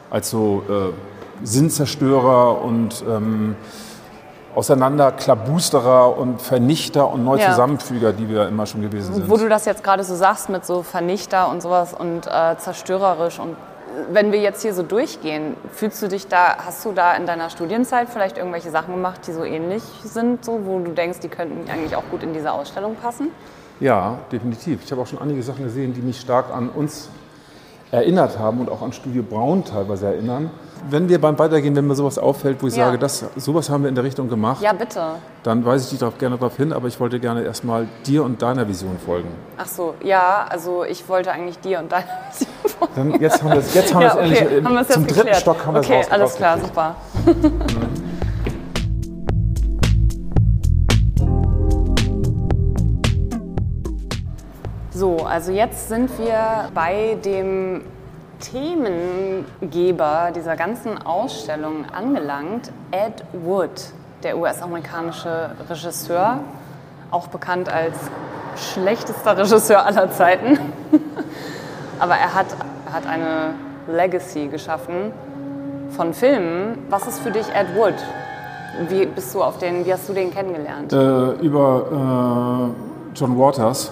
Als 0.10 0.30
so 0.30 0.64
äh, 0.70 1.46
Sinnzerstörer 1.46 2.62
und 2.62 3.04
ähm, 3.10 3.56
Auseinanderklabusterer 4.56 6.18
und 6.18 6.42
Vernichter 6.42 7.10
und 7.10 7.24
Neuzusammenfüger, 7.24 8.14
die 8.14 8.30
wir 8.30 8.48
immer 8.48 8.66
schon 8.66 8.82
gewesen 8.82 9.14
sind. 9.14 9.30
Wo 9.30 9.38
du 9.38 9.50
das 9.50 9.66
jetzt 9.66 9.84
gerade 9.84 10.04
so 10.04 10.16
sagst 10.16 10.50
mit 10.50 10.66
so 10.66 10.84
Vernichter 10.84 11.50
und 11.50 11.62
sowas 11.62 11.94
und 11.94 12.28
äh, 12.28 12.58
zerstörerisch 12.58 13.40
und 13.40 13.56
wenn 14.12 14.32
wir 14.32 14.40
jetzt 14.40 14.62
hier 14.62 14.74
so 14.74 14.84
durchgehen, 14.84 15.56
fühlst 15.72 16.02
du 16.02 16.08
dich 16.08 16.28
da, 16.28 16.58
hast 16.66 16.84
du 16.86 16.92
da 16.92 17.16
in 17.16 17.26
deiner 17.26 17.50
Studienzeit 17.50 18.10
vielleicht 18.10 18.38
irgendwelche 18.38 18.72
Sachen 18.72 18.96
gemacht, 18.96 19.22
die 19.28 19.34
so 19.34 19.44
ähnlich 19.44 19.84
sind, 20.04 20.44
so, 20.44 20.62
wo 20.66 20.80
du 20.80 20.92
denkst, 20.92 21.20
die 21.20 21.28
könnten 21.28 21.70
eigentlich 21.70 21.96
auch 21.96 22.04
gut 22.10 22.24
in 22.24 22.34
diese 22.34 22.52
Ausstellung 22.52 22.96
passen? 22.96 23.30
Ja, 23.80 24.18
definitiv. 24.32 24.84
Ich 24.84 24.92
habe 24.92 25.02
auch 25.02 25.08
schon 25.08 25.20
einige 25.20 25.44
Sachen 25.44 25.64
gesehen, 25.64 25.94
die 25.94 26.02
mich 26.02 26.20
stark 26.20 26.54
an 26.54 26.70
uns 26.70 27.10
erinnert 27.92 28.40
haben 28.40 28.60
und 28.60 28.70
auch 28.70 28.82
an 28.82 28.94
Studio 28.94 29.24
Braun 29.24 29.64
teilweise 29.64 30.08
erinnern. 30.08 30.50
Wenn 30.90 31.08
wir 31.08 31.20
beim 31.22 31.40
Weitergehen, 31.40 31.76
wenn 31.76 31.88
mir 31.88 31.96
sowas 31.96 32.18
auffällt, 32.18 32.62
wo 32.62 32.68
ich 32.68 32.76
Ja. 32.76 32.86
sage, 32.88 32.98
das, 32.98 33.24
sowas 33.38 33.70
haben 33.70 33.84
wir 33.84 33.90
in 33.90 33.96
der 33.96 34.04
Richtung 34.04 34.28
gemacht, 34.28 34.62
Ja, 34.62 34.74
bitte. 34.74 35.02
dann 35.44 35.66
weise 35.66 35.86
ich 35.86 35.90
dich 35.92 36.00
darauf 36.00 36.18
gerne 36.18 36.38
darauf 36.38 36.58
hin, 36.58 36.74
aber 36.74 36.88
ich 36.88 37.00
wollte 37.00 37.20
gerne 37.20 37.44
erstmal 37.44 37.88
dir 38.06 38.24
und 38.24 38.42
deiner 38.42 38.68
Vision 38.68 38.98
folgen. 39.06 39.30
Ach 39.58 39.66
so, 39.68 39.94
ja, 40.04 40.46
also 40.50 40.84
ich 40.84 41.08
wollte 41.08 41.32
eigentlich 41.32 41.60
dir 41.60 41.80
und 41.80 41.92
deiner 41.92 42.06
Vision 42.32 42.50
folgen. 42.66 42.94
Dann, 43.12 43.22
jetzt 43.22 43.42
haben 43.42 43.52
wir 43.52 43.60
es 43.60 43.74
jetzt 43.74 43.94
haben 43.94 44.02
Ja, 44.02 44.16
endlich, 44.18 44.42
okay, 44.42 44.58
im- 44.58 44.66
haben 44.68 44.88
zum 44.88 45.04
dritten 45.08 45.16
geklärt. 45.20 45.38
Stock 45.38 45.66
haben 45.66 45.74
wir 45.76 45.80
okay, 45.82 46.00
es 46.02 46.08
raus, 46.08 46.12
alles 46.12 46.36
klar, 46.36 46.58
super. 46.60 46.96
So, 54.92 55.18
also 55.26 55.52
jetzt 55.52 55.90
sind 55.90 56.10
wir 56.20 56.70
bei 56.74 57.18
dem 57.26 57.82
Themengeber 58.44 60.32
dieser 60.36 60.56
ganzen 60.56 61.02
Ausstellung 61.02 61.86
angelangt, 61.96 62.72
Ed 62.92 63.24
Wood, 63.32 63.72
der 64.22 64.38
US-amerikanische 64.38 65.52
Regisseur, 65.70 66.40
auch 67.10 67.28
bekannt 67.28 67.72
als 67.72 67.96
schlechtester 68.56 69.38
Regisseur 69.38 69.86
aller 69.86 70.12
Zeiten. 70.12 70.60
Aber 72.00 72.16
er 72.16 72.34
hat, 72.34 72.48
hat 72.92 73.08
eine 73.08 73.54
Legacy 73.88 74.48
geschaffen 74.48 75.14
von 75.90 76.14
Filmen. 76.14 76.80
Was 76.90 77.08
ist 77.08 77.20
für 77.20 77.32
dich 77.32 77.48
Ed 77.56 77.68
Wood? 77.76 77.96
Wie 78.90 79.06
bist 79.06 79.34
du 79.34 79.44
auf 79.44 79.58
den, 79.58 79.86
wie 79.86 79.94
hast 79.94 80.10
du 80.10 80.14
den 80.14 80.32
kennengelernt? 80.32 80.92
Äh, 80.92 81.46
über 81.46 82.74
äh, 83.14 83.18
John 83.18 83.38
Waters, 83.38 83.92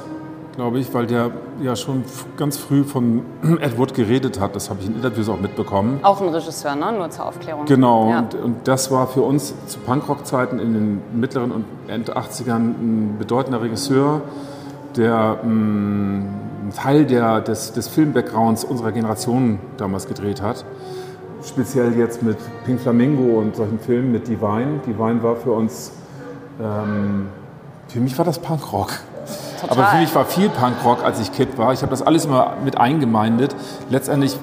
glaube 0.56 0.80
ich, 0.80 0.94
weil 0.94 1.06
der 1.08 1.32
ja 1.62 1.76
schon 1.76 2.04
ganz 2.38 2.58
früh 2.58 2.84
von 2.84 3.22
Ed 3.62 3.78
Wood 3.78 3.94
geredet 3.94 4.40
hat. 4.40 4.56
Das 4.56 4.70
habe 4.70 4.80
ich 4.82 4.88
in 4.88 4.96
Interviews 4.96 5.30
auch 5.30 5.40
mitbekommen. 5.40 6.00
Auch 6.04 6.22
ein 6.22 6.30
Regisseur, 6.30 6.76
ne? 6.76 6.92
Nur 6.92 7.10
zur 7.10 7.26
Aufklärung. 7.26 7.66
Genau, 7.66 8.10
Ja. 8.10 8.20
und, 8.20 8.36
und 8.36 8.56
das 8.68 8.92
war 8.92 9.08
für 9.08 9.22
uns 9.22 9.54
zu 9.68 9.80
Punkrock-Zeiten 9.80 10.60
in 10.60 10.74
den 10.74 11.02
mittleren 11.20 11.52
und 11.52 11.66
Ende 11.88 12.18
80ern 12.18 12.56
ein 12.58 13.16
bedeutender 13.18 13.62
Regisseur, 13.62 14.22
der 14.98 15.40
mh, 15.44 15.44
einen 15.44 16.72
Teil 16.76 17.06
der, 17.06 17.42
des, 17.42 17.74
des 17.74 17.88
Film-Backgrounds 17.88 18.64
unserer 18.64 18.92
Generation 18.92 19.60
damals 19.78 20.08
gedreht 20.08 20.42
hat. 20.42 20.64
Speziell 21.44 21.98
jetzt 21.98 22.22
mit 22.22 22.38
Pink 22.66 22.80
Flamingo 22.82 23.40
und 23.40 23.56
solchen 23.56 23.80
Filmen 23.80 24.12
mit 24.12 24.28
Divine. 24.28 24.80
Divine 24.86 25.24
war 25.24 25.36
für 25.36 25.52
uns, 25.54 25.92
ähm, 26.62 27.28
für 27.88 28.00
mich 28.00 28.16
war 28.18 28.26
das 28.26 28.38
Punkrock. 28.40 28.92
Total. 29.62 29.78
Aber 29.78 29.88
für 29.92 29.98
mich 29.98 30.16
war 30.16 30.26
viel 30.26 30.50
Punkrock, 30.50 31.04
als 31.04 31.20
ich 31.20 31.32
Kid 31.32 31.58
war. 31.58 31.72
Ich 31.74 31.82
habe 31.82 31.92
das 31.92 32.02
alles 32.02 32.26
immer 32.26 32.56
mit 32.64 32.78
eingemeindet. 32.78 33.56
Letztendlich 33.90 34.38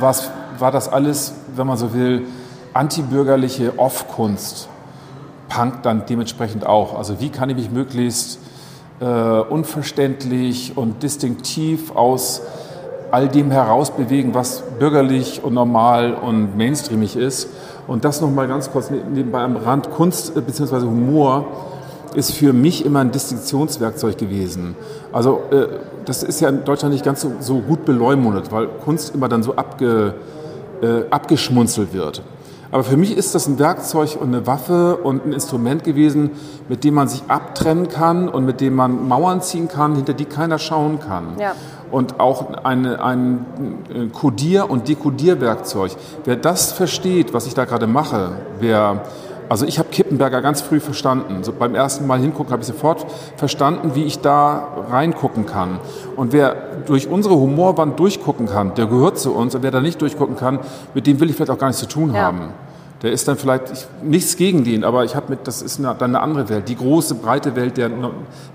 war 0.00 0.70
das 0.70 0.88
alles, 0.88 1.34
wenn 1.56 1.66
man 1.66 1.76
so 1.76 1.94
will, 1.94 2.26
antibürgerliche 2.74 3.78
Off-Kunst. 3.78 4.68
Punk 5.48 5.82
dann 5.82 6.06
dementsprechend 6.06 6.66
auch. 6.66 6.96
Also 6.96 7.20
wie 7.20 7.30
kann 7.30 7.50
ich 7.50 7.56
mich 7.56 7.70
möglichst 7.70 8.38
äh, 9.00 9.04
unverständlich 9.04 10.76
und 10.76 11.02
distinktiv 11.02 11.94
aus 11.94 12.42
all 13.10 13.28
dem 13.28 13.50
herausbewegen, 13.50 14.34
was 14.34 14.62
bürgerlich 14.78 15.44
und 15.44 15.52
normal 15.52 16.14
und 16.14 16.56
mainstreamig 16.56 17.16
ist. 17.16 17.48
Und 17.86 18.04
das 18.04 18.20
nochmal 18.20 18.48
ganz 18.48 18.70
kurz 18.70 18.90
nebenbei 18.90 19.42
am 19.42 19.56
Rand. 19.56 19.90
Kunst 19.90 20.34
bzw. 20.34 20.86
Humor 20.86 21.46
ist 22.14 22.32
für 22.32 22.52
mich 22.52 22.84
immer 22.84 23.00
ein 23.00 23.10
Distinktionswerkzeug 23.10 24.18
gewesen. 24.18 24.76
Also 25.12 25.42
äh, 25.50 25.66
das 26.04 26.22
ist 26.22 26.40
ja 26.40 26.48
in 26.48 26.64
Deutschland 26.64 26.92
nicht 26.92 27.04
ganz 27.04 27.20
so, 27.20 27.32
so 27.40 27.60
gut 27.60 27.84
beleumundet, 27.84 28.50
weil 28.52 28.66
Kunst 28.66 29.14
immer 29.14 29.28
dann 29.28 29.42
so 29.42 29.56
abge, 29.56 30.14
äh, 30.82 31.08
abgeschmunzelt 31.10 31.92
wird. 31.92 32.22
Aber 32.72 32.84
für 32.84 32.96
mich 32.96 33.14
ist 33.14 33.34
das 33.34 33.46
ein 33.46 33.58
Werkzeug 33.58 34.16
und 34.18 34.28
eine 34.28 34.46
Waffe 34.46 34.96
und 34.96 35.26
ein 35.26 35.34
Instrument 35.34 35.84
gewesen, 35.84 36.30
mit 36.70 36.84
dem 36.84 36.94
man 36.94 37.06
sich 37.06 37.22
abtrennen 37.28 37.88
kann 37.88 38.30
und 38.30 38.46
mit 38.46 38.62
dem 38.62 38.74
man 38.74 39.06
Mauern 39.08 39.42
ziehen 39.42 39.68
kann, 39.68 39.94
hinter 39.94 40.14
die 40.14 40.24
keiner 40.24 40.58
schauen 40.58 40.98
kann. 40.98 41.38
Ja. 41.38 41.52
Und 41.90 42.18
auch 42.18 42.64
eine, 42.64 43.04
ein 43.04 43.44
Codier- 44.14 44.70
und 44.70 44.88
Dekodierwerkzeug. 44.88 45.92
Wer 46.24 46.36
das 46.36 46.72
versteht, 46.72 47.34
was 47.34 47.46
ich 47.46 47.52
da 47.52 47.66
gerade 47.66 47.86
mache, 47.86 48.30
wer 48.58 49.02
Also 49.52 49.66
ich 49.66 49.78
habe 49.78 49.90
Kippenberger 49.90 50.40
ganz 50.40 50.62
früh 50.62 50.80
verstanden. 50.80 51.44
So 51.44 51.52
beim 51.52 51.74
ersten 51.74 52.06
Mal 52.06 52.18
hingucken 52.18 52.52
habe 52.52 52.62
ich 52.62 52.68
sofort 52.68 53.04
verstanden, 53.36 53.94
wie 53.94 54.04
ich 54.04 54.20
da 54.20 54.66
reingucken 54.88 55.44
kann. 55.44 55.78
Und 56.16 56.32
wer 56.32 56.56
durch 56.86 57.06
unsere 57.06 57.34
Humorwand 57.34 58.00
durchgucken 58.00 58.46
kann, 58.46 58.74
der 58.76 58.86
gehört 58.86 59.18
zu 59.18 59.34
uns. 59.34 59.54
Und 59.54 59.62
wer 59.62 59.70
da 59.70 59.82
nicht 59.82 60.00
durchgucken 60.00 60.36
kann, 60.36 60.60
mit 60.94 61.06
dem 61.06 61.20
will 61.20 61.28
ich 61.28 61.36
vielleicht 61.36 61.50
auch 61.50 61.58
gar 61.58 61.66
nichts 61.66 61.80
zu 61.80 61.86
tun 61.86 62.14
Ja. 62.14 62.22
haben. 62.22 62.54
Der 63.02 63.10
ist 63.10 63.26
dann 63.26 63.36
vielleicht 63.36 63.70
ich, 63.72 63.86
nichts 64.02 64.36
gegen 64.36 64.62
den, 64.62 64.84
aber 64.84 65.04
ich 65.04 65.16
habe 65.16 65.26
mit, 65.30 65.48
das 65.48 65.60
ist 65.60 65.80
eine, 65.80 65.94
dann 65.98 66.14
eine 66.14 66.20
andere 66.20 66.48
Welt, 66.48 66.68
die 66.68 66.76
große, 66.76 67.16
breite 67.16 67.56
Welt 67.56 67.76
der, 67.76 67.90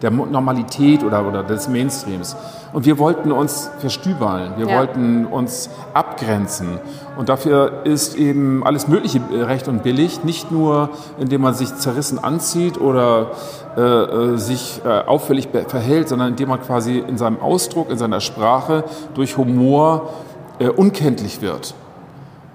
der 0.02 0.10
Normalität 0.10 1.04
oder, 1.04 1.28
oder 1.28 1.44
des 1.44 1.68
Mainstreams. 1.68 2.38
Und 2.72 2.86
wir 2.86 2.98
wollten 2.98 3.34
uns 3.34 3.70
verstübeln, 3.80 4.54
wir 4.56 4.68
Ja. 4.68 4.78
wollten 4.80 5.26
uns 5.26 5.70
abgrenzen. 5.94 6.80
Und 7.18 7.28
dafür 7.28 7.82
ist 7.84 8.16
eben 8.16 8.64
alles 8.66 8.88
Mögliche 8.88 9.20
äh, 9.34 9.42
recht 9.44 9.68
und 9.68 9.84
billig, 9.84 10.24
nicht 10.24 10.50
nur 10.50 10.92
indem 11.20 11.42
man 11.42 11.54
sich 11.54 11.76
zerrissen 11.76 12.18
anzieht 12.18 12.80
oder 12.80 13.32
äh, 13.76 13.82
äh, 13.82 14.38
sich 14.38 14.82
äh, 14.86 14.88
auffällig 14.88 15.50
verhält, 15.68 16.08
sondern 16.08 16.30
indem 16.30 16.50
man 16.50 16.62
quasi 16.62 17.00
in 17.00 17.18
seinem 17.18 17.42
Ausdruck, 17.42 17.90
in 17.90 17.98
seiner 17.98 18.22
Sprache 18.22 18.86
durch 19.14 19.36
Humor 19.36 20.10
äh, 20.60 20.70
unkenntlich 20.70 21.42
wird. 21.42 21.74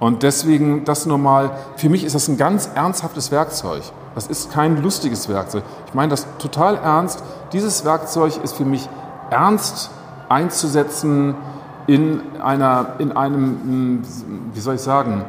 Und 0.02 0.24
deswegen 0.24 0.84
das 0.84 1.06
nur 1.06 1.16
mal, 1.16 1.52
für 1.76 1.88
mich 1.88 2.02
ist 2.02 2.16
das 2.16 2.26
ein 2.26 2.36
ganz 2.36 2.68
ernsthaftes 2.74 3.30
Werkzeug. 3.30 3.82
Das 4.16 4.26
ist 4.26 4.50
kein 4.52 4.82
lustiges 4.82 5.28
Werkzeug. 5.28 5.62
Ich 5.86 5.94
meine 5.94 6.10
das 6.10 6.26
total 6.38 6.74
ernst. 6.74 7.22
Dieses 7.52 7.84
Werkzeug 7.84 8.42
ist 8.42 8.56
für 8.56 8.64
mich 8.64 8.88
ernst 9.30 9.90
einzusetzen 10.28 11.36
in, 11.86 12.20
einer, 12.42 12.94
in 12.98 13.16
einem, 13.16 14.02
wie 14.52 14.58
soll 14.60 14.74
ich 14.74 14.80
sagen, 14.80 15.24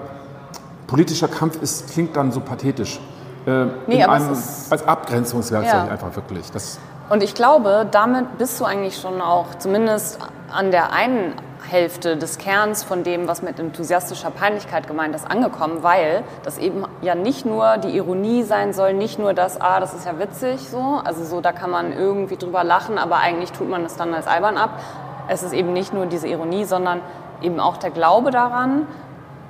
politischer 0.87 1.27
Kampf 1.27 1.61
ist, 1.61 1.91
klingt 1.91 2.15
dann 2.17 2.31
so 2.31 2.39
pathetisch. 2.39 2.99
Äh, 3.45 3.65
Nee, 3.87 3.97
in 3.97 4.03
aber 4.05 4.17
es 4.17 4.23
einem, 4.23 4.33
ist- 4.33 4.71
als 4.71 4.87
Abgrenzungswerkzeug 4.87 5.85
Ja. 5.85 5.91
einfach 5.91 6.15
wirklich. 6.15 6.49
Das, 6.51 6.79
Und 7.11 7.21
ich 7.21 7.35
glaube, 7.35 7.85
damit 7.91 8.39
bist 8.39 8.59
du 8.59 8.65
eigentlich 8.65 8.97
schon 8.99 9.21
auch 9.21 9.53
zumindest 9.59 10.17
an 10.51 10.71
der 10.71 10.91
einen 10.93 11.33
Hälfte 11.67 12.17
des 12.17 12.37
Kerns 12.37 12.83
von 12.83 13.03
dem, 13.03 13.27
was 13.27 13.41
mit 13.41 13.59
enthusiastischer 13.59 14.31
Peinlichkeit 14.31 14.87
gemeint 14.87 15.15
ist, 15.15 15.29
angekommen, 15.29 15.79
weil 15.81 16.23
das 16.43 16.57
eben 16.57 16.85
ja 17.01 17.15
nicht 17.15 17.45
nur 17.45 17.77
die 17.77 17.95
Ironie 17.95 18.43
sein 18.43 18.73
soll, 18.73 18.93
nicht 18.93 19.19
nur 19.19 19.33
das, 19.33 19.59
ah, 19.59 19.79
das 19.79 19.93
ist 19.93 20.05
ja 20.05 20.19
witzig 20.19 20.69
so, 20.69 21.01
also 21.03 21.23
so, 21.23 21.41
da 21.41 21.51
kann 21.51 21.69
man 21.69 21.93
irgendwie 21.93 22.37
drüber 22.37 22.63
lachen, 22.63 22.97
aber 22.97 23.17
eigentlich 23.17 23.51
tut 23.51 23.69
man 23.69 23.85
es 23.85 23.95
dann 23.95 24.13
als 24.13 24.27
albern 24.27 24.57
ab. 24.57 24.79
Es 25.27 25.41
ist 25.41 25.53
eben 25.53 25.73
nicht 25.73 25.93
nur 25.93 26.05
diese 26.05 26.27
Ironie, 26.27 26.65
sondern 26.65 27.01
eben 27.41 27.59
auch 27.59 27.77
der 27.77 27.91
Glaube 27.91 28.31
daran, 28.31 28.87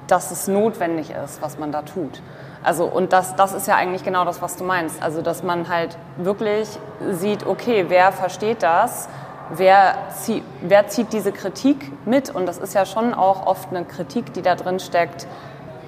dass 0.07 0.32
es 0.32 0.47
notwendig 0.47 1.11
ist, 1.11 1.41
was 1.41 1.57
man 1.57 1.72
da 1.72 1.82
tut. 1.82 2.22
Also, 2.64 2.86
und 2.86 3.11
das, 3.11 3.36
das 3.36 3.53
ist 3.53 3.68
ja 3.68 3.76
eigentlich 3.76 4.03
genau 4.03 4.24
das, 4.24 4.41
was 4.41 4.55
du 4.55 4.64
meinst. 4.64 5.01
Also, 5.03 5.22
dass 5.22 5.43
man 5.43 5.68
halt 5.68 5.97
wirklich 6.18 6.70
sieht, 7.11 7.45
okay, 7.45 7.86
wer 7.89 8.11
versteht 8.11 8.64
das? 8.64 9.09
Wer, 9.49 9.95
zie 10.09 10.41
wer 10.61 10.87
zieht 10.87 11.13
diese 11.13 11.31
Kritik 11.31 11.91
mit? 12.05 12.29
Und 12.29 12.45
das 12.45 12.57
ist 12.57 12.73
ja 12.73 12.85
schon 12.85 13.13
auch 13.13 13.45
oft 13.45 13.69
eine 13.69 13.85
Kritik, 13.85 14.33
die 14.33 14.41
da 14.41 14.55
drin 14.55 14.79
steckt. 14.79 15.27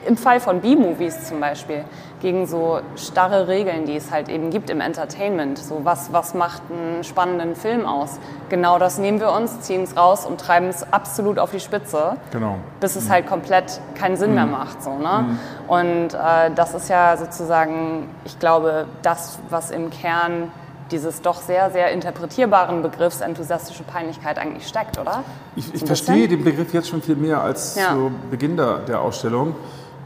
Im 0.06 0.18
Fall 0.18 0.40
von 0.40 0.62
B-Movies 0.62 1.28
zum 1.28 1.40
Beispiel, 1.40 1.84
gegen 2.22 2.46
so 2.46 2.80
starre 2.96 3.48
Regeln, 3.48 3.86
die 3.86 3.96
es 3.96 4.12
halt 4.12 4.30
eben 4.30 4.52
gibt 4.52 4.70
im 4.70 4.82
Entertainment. 4.82 5.58
So, 5.58 5.82
was, 5.84 6.14
was 6.14 6.36
macht 6.36 6.62
einen 6.70 7.04
spannenden 7.04 7.56
Film 7.56 7.86
aus? 7.88 8.20
Genau 8.50 8.78
das 8.78 9.00
nehmen 9.00 9.20
wir 9.20 9.32
uns, 9.32 9.62
ziehen 9.62 9.84
es 9.84 9.98
raus 9.98 10.26
und 10.26 10.40
treiben 10.40 10.68
es 10.68 10.92
absolut 10.94 11.40
auf 11.40 11.52
die 11.52 11.60
Spitze 11.60 12.18
genau. 12.32 12.58
bis 12.80 12.96
es 12.96 13.10
halt 13.10 13.26
komplett 13.26 13.80
keinen 13.96 14.16
Sinn 14.16 14.36
mehr 14.36 14.46
macht. 14.46 14.84
So, 14.84 14.98
ne? 14.98 15.38
Und 15.68 16.14
äh, 16.14 16.52
das 16.54 16.76
ist 16.76 16.90
ja 16.90 17.18
sozusagen, 17.18 18.10
ich 18.26 18.40
glaube, 18.40 18.86
das, 19.02 19.40
was 19.50 19.72
im 19.72 19.90
Kern 19.90 20.52
dieses 20.92 21.22
doch 21.22 21.42
sehr, 21.42 21.72
sehr 21.72 21.92
interpretierbaren 21.92 22.82
Begriffs 22.84 23.22
enthusiastische 23.22 23.84
Peinlichkeit 23.84 24.38
eigentlich 24.38 24.68
steckt, 24.68 24.98
oder? 25.00 25.24
Ich, 25.56 25.74
ich 25.74 25.84
verstehe 25.86 26.28
den 26.28 26.44
Begriff 26.44 26.74
jetzt 26.74 26.90
schon 26.90 27.02
viel 27.02 27.16
mehr 27.16 27.42
als 27.42 27.76
Ja. 27.76 27.94
zu 27.94 28.12
Beginn 28.30 28.56
der, 28.58 28.78
der 28.80 29.02
Ausstellung. 29.02 29.56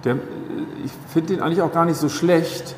Der, 0.05 0.15
ich 0.85 0.91
finde 1.11 1.33
den 1.35 1.41
eigentlich 1.43 1.61
auch 1.61 1.71
gar 1.73 1.85
nicht 1.85 1.97
so 1.97 2.07
schlecht. 2.07 2.75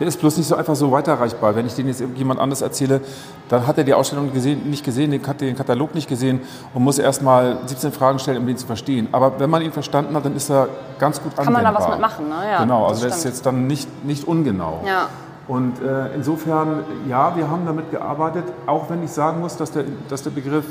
Der 0.00 0.08
ist 0.08 0.18
bloß 0.18 0.38
nicht 0.38 0.48
so 0.48 0.56
einfach 0.56 0.74
so 0.74 0.90
weiterreichbar. 0.90 1.54
Wenn 1.54 1.66
ich 1.66 1.74
den 1.74 1.86
jetzt 1.86 2.02
jemand 2.16 2.40
anders 2.40 2.62
erzähle, 2.62 3.00
dann 3.48 3.64
hat 3.66 3.78
er 3.78 3.84
die 3.84 3.94
Ausstellung 3.94 4.32
gesehen, 4.32 4.68
nicht 4.68 4.84
gesehen, 4.84 5.12
den, 5.12 5.22
Kat- 5.22 5.40
den 5.40 5.54
Katalog 5.54 5.94
nicht 5.94 6.08
gesehen 6.08 6.40
und 6.72 6.82
muss 6.82 6.98
erst 6.98 7.22
mal 7.22 7.58
17 7.66 7.92
Fragen 7.92 8.18
stellen, 8.18 8.38
um 8.38 8.46
den 8.46 8.56
zu 8.56 8.66
verstehen. 8.66 9.06
Aber 9.12 9.38
wenn 9.38 9.50
man 9.50 9.62
ihn 9.62 9.70
verstanden 9.70 10.16
hat, 10.16 10.24
dann 10.24 10.34
ist 10.34 10.50
er 10.50 10.68
ganz 10.98 11.22
gut 11.22 11.36
Kann 11.36 11.44
man 11.52 11.62
da 11.62 11.68
anwendbar. 11.68 11.86
was 11.90 11.94
mitmachen, 11.94 12.28
ne? 12.28 12.50
Ja, 12.50 12.62
genau, 12.62 12.86
also 12.86 13.06
das 13.06 13.18
ist 13.18 13.24
jetzt 13.24 13.46
dann 13.46 13.66
nicht, 13.68 13.88
nicht 14.04 14.26
ungenau. 14.26 14.80
Ja. 14.84 15.08
Und 15.46 15.82
äh, 15.82 16.14
insofern, 16.14 16.84
ja, 17.08 17.36
wir 17.36 17.50
haben 17.50 17.66
damit 17.66 17.90
gearbeitet, 17.90 18.44
auch 18.66 18.88
wenn 18.88 19.02
ich 19.02 19.10
sagen 19.10 19.40
muss, 19.40 19.56
dass 19.56 19.72
der, 19.72 19.84
dass 20.08 20.22
der 20.22 20.30
Begriff 20.30 20.64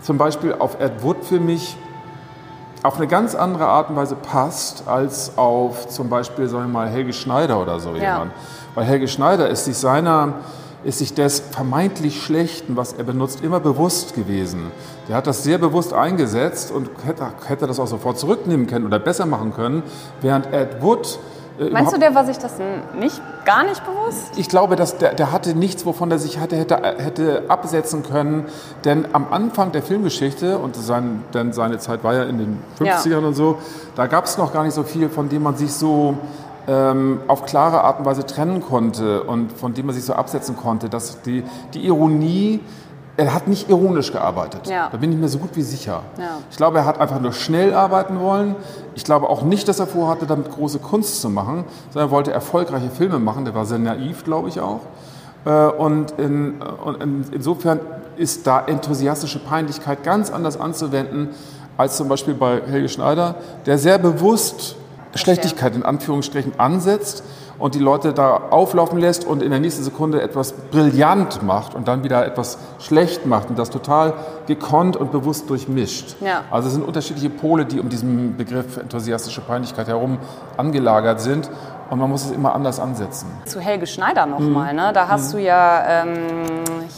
zum 0.00 0.16
Beispiel 0.16 0.54
auf 0.58 0.80
Ed 0.80 1.02
Wood 1.02 1.24
für 1.24 1.40
mich 1.40 1.76
auf 2.82 2.96
eine 2.96 3.06
ganz 3.08 3.34
andere 3.34 3.66
Art 3.66 3.90
und 3.90 3.96
Weise 3.96 4.14
passt 4.14 4.86
als 4.86 5.36
auf 5.36 5.88
zum 5.88 6.08
Beispiel, 6.08 6.48
sagen 6.48 6.66
wir 6.66 6.72
mal, 6.72 6.88
Helge 6.88 7.12
Schneider 7.12 7.60
oder 7.60 7.80
so 7.80 7.90
Ja. 7.90 7.96
jemand. 8.12 8.32
Weil 8.74 8.84
Helge 8.84 9.08
Schneider 9.08 9.48
ist 9.48 9.64
sich 9.64 9.76
seiner, 9.76 10.34
ist 10.84 10.98
sich 10.98 11.12
des 11.12 11.40
vermeintlich 11.40 12.22
Schlechten, 12.22 12.76
was 12.76 12.92
er 12.92 13.04
benutzt, 13.04 13.42
immer 13.42 13.58
bewusst 13.60 14.14
gewesen. 14.14 14.70
Der 15.08 15.16
hat 15.16 15.26
das 15.26 15.42
sehr 15.42 15.58
bewusst 15.58 15.92
eingesetzt 15.92 16.70
und 16.70 16.88
hätte, 17.04 17.26
hätte 17.46 17.66
das 17.66 17.80
auch 17.80 17.86
sofort 17.88 18.18
zurücknehmen 18.18 18.66
können 18.66 18.86
oder 18.86 18.98
besser 19.00 19.26
machen 19.26 19.52
können, 19.52 19.82
während 20.20 20.52
Ed 20.52 20.80
Wood 20.80 21.18
Meinst 21.70 21.92
du, 21.92 21.98
der 21.98 22.14
war 22.14 22.24
sich 22.24 22.38
das 22.38 22.52
nicht, 22.98 23.20
gar 23.44 23.64
nicht 23.64 23.84
bewusst? 23.84 23.96
ich 24.36 24.48
glaube, 24.48 24.76
dass 24.76 24.98
der, 24.98 25.14
der 25.14 25.32
hatte 25.32 25.54
nichts, 25.54 25.86
wovon 25.86 26.10
er 26.10 26.18
sich 26.18 26.38
hatte, 26.38 26.56
hätte, 26.56 26.76
hätte 26.98 27.44
absetzen 27.48 28.02
können. 28.02 28.44
Denn 28.84 29.06
am 29.12 29.26
Anfang 29.30 29.72
der 29.72 29.82
Filmgeschichte, 29.82 30.58
und 30.58 30.76
sein, 30.76 31.24
denn 31.34 31.52
seine 31.52 31.78
Zeit 31.78 32.04
war 32.04 32.14
ja 32.14 32.24
in 32.24 32.38
den 32.38 32.58
50ern 32.78 33.24
und 33.24 33.34
so, 33.34 33.58
da 33.94 34.06
gab 34.06 34.24
es 34.24 34.38
noch 34.38 34.52
gar 34.52 34.64
nicht 34.64 34.74
so 34.74 34.82
viel, 34.82 35.08
von 35.08 35.28
dem 35.28 35.42
man 35.42 35.56
sich 35.56 35.72
so 35.72 36.16
ähm, 36.68 37.20
auf 37.28 37.44
klare 37.44 37.82
Art 37.82 38.00
und 38.00 38.04
Weise 38.04 38.26
trennen 38.26 38.60
konnte 38.60 39.22
und 39.22 39.52
von 39.52 39.74
dem 39.74 39.86
man 39.86 39.94
sich 39.94 40.04
so 40.04 40.14
absetzen 40.14 40.56
konnte. 40.56 40.88
Dass 40.88 41.22
die, 41.22 41.44
die 41.74 41.86
Ironie, 41.86 42.60
er 43.16 43.32
hat 43.32 43.48
nicht 43.48 43.70
ironisch 43.70 44.12
gearbeitet. 44.12 44.66
Ja. 44.68 44.88
Da 44.90 44.98
bin 44.98 45.10
ich 45.12 45.18
mir 45.18 45.28
so 45.28 45.38
gut 45.38 45.50
wie 45.54 45.62
sicher. 45.62 46.02
Ja. 46.18 46.38
Ich 46.50 46.56
glaube, 46.56 46.78
er 46.78 46.84
hat 46.84 47.00
einfach 47.00 47.20
nur 47.20 47.32
schnell 47.32 47.72
arbeiten 47.74 48.20
wollen. 48.20 48.56
Ich 48.94 49.04
glaube 49.04 49.28
auch 49.30 49.42
nicht, 49.42 49.68
dass 49.68 49.78
er 49.78 49.86
vorhatte, 49.86 50.26
damit 50.26 50.50
große 50.50 50.78
Kunst 50.80 51.20
zu 51.20 51.30
machen, 51.30 51.64
sondern 51.90 52.08
er 52.08 52.12
wollte 52.12 52.32
erfolgreiche 52.32 52.90
Filme 52.90 53.18
machen. 53.18 53.44
Der 53.44 53.54
war 53.54 53.64
sehr 53.64 53.78
naiv, 53.78 54.24
glaube 54.24 54.48
ich 54.48 54.60
auch. 54.60 54.80
Äh, 55.46 55.50
Und, 55.50 56.12
in, 56.18 56.60
und 56.84 57.02
in, 57.02 57.24
insofern 57.32 57.80
ist 58.16 58.46
da 58.46 58.64
enthusiastische 58.66 59.38
Peinlichkeit 59.38 60.02
ganz 60.02 60.30
anders 60.30 60.58
anzuwenden 60.58 61.30
als 61.76 61.96
zum 61.96 62.08
Beispiel 62.08 62.34
bei 62.34 62.62
Helge 62.66 62.88
Schneider, 62.88 63.36
der 63.66 63.78
sehr 63.78 63.98
bewusst 63.98 64.76
Schlechtigkeit 65.14 65.74
in 65.74 65.82
Anführungsstrichen 65.82 66.58
ansetzt 66.58 67.22
und 67.58 67.74
die 67.74 67.78
Leute 67.78 68.12
da 68.12 68.36
auflaufen 68.50 68.98
lässt 68.98 69.24
und 69.26 69.42
in 69.42 69.50
der 69.50 69.60
nächsten 69.60 69.82
Sekunde 69.82 70.20
etwas 70.22 70.52
brillant 70.52 71.42
macht 71.42 71.74
und 71.74 71.88
dann 71.88 72.04
wieder 72.04 72.26
etwas 72.26 72.58
schlecht 72.78 73.26
macht 73.26 73.48
und 73.50 73.58
das 73.58 73.70
total 73.70 74.14
gekonnt 74.46 74.96
und 74.96 75.12
bewusst 75.12 75.48
durchmischt. 75.50 76.16
Ja. 76.20 76.42
Also 76.50 76.68
es 76.68 76.74
sind 76.74 76.84
unterschiedliche 76.86 77.30
Pole, 77.30 77.64
die 77.64 77.80
um 77.80 77.88
diesen 77.88 78.36
Begriff 78.36 78.76
enthusiastische 78.76 79.40
Peinlichkeit 79.40 79.88
herum 79.88 80.18
angelagert 80.56 81.20
sind 81.20 81.50
und 81.90 81.98
man 81.98 82.10
muss 82.10 82.24
es 82.24 82.30
immer 82.32 82.54
anders 82.54 82.80
ansetzen. 82.80 83.26
Zu 83.44 83.60
Helge 83.60 83.86
Schneider 83.86 84.26
Mhm. 84.26 84.32
nochmal, 84.32 84.74
ne? 84.74 84.90
Da 84.92 85.08
hast 85.08 85.32
du 85.32 85.38
ja 85.38 86.02
ähm, 86.04 86.16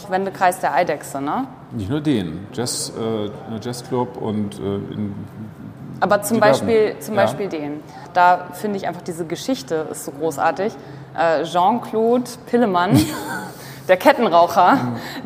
Wendekreis 0.09 0.59
der 0.59 0.73
Eidechse, 0.73 1.21
ne? 1.21 1.45
Nicht 1.71 1.89
nur 1.89 2.01
den, 2.01 2.47
Jazz, 2.53 2.91
äh, 2.99 3.29
Jazzclub 3.63 4.17
und 4.17 4.57
äh, 4.59 4.63
in, 4.63 5.13
Aber 5.99 6.21
zum. 6.21 6.39
Beispiel, 6.39 6.95
zum 6.99 7.15
Ja. 7.15 7.21
Beispiel 7.23 7.47
den. 7.47 7.83
Da 8.13 8.47
finde 8.53 8.77
ich 8.77 8.87
einfach 8.87 9.01
diese 9.01 9.25
Geschichte 9.25 9.87
ist 9.91 10.05
so 10.05 10.11
großartig. 10.11 10.73
Äh, 11.17 11.43
Jean-Claude 11.43 12.23
Pillemann, 12.47 12.99
der 13.87 13.97
Kettenraucher, 13.97 14.77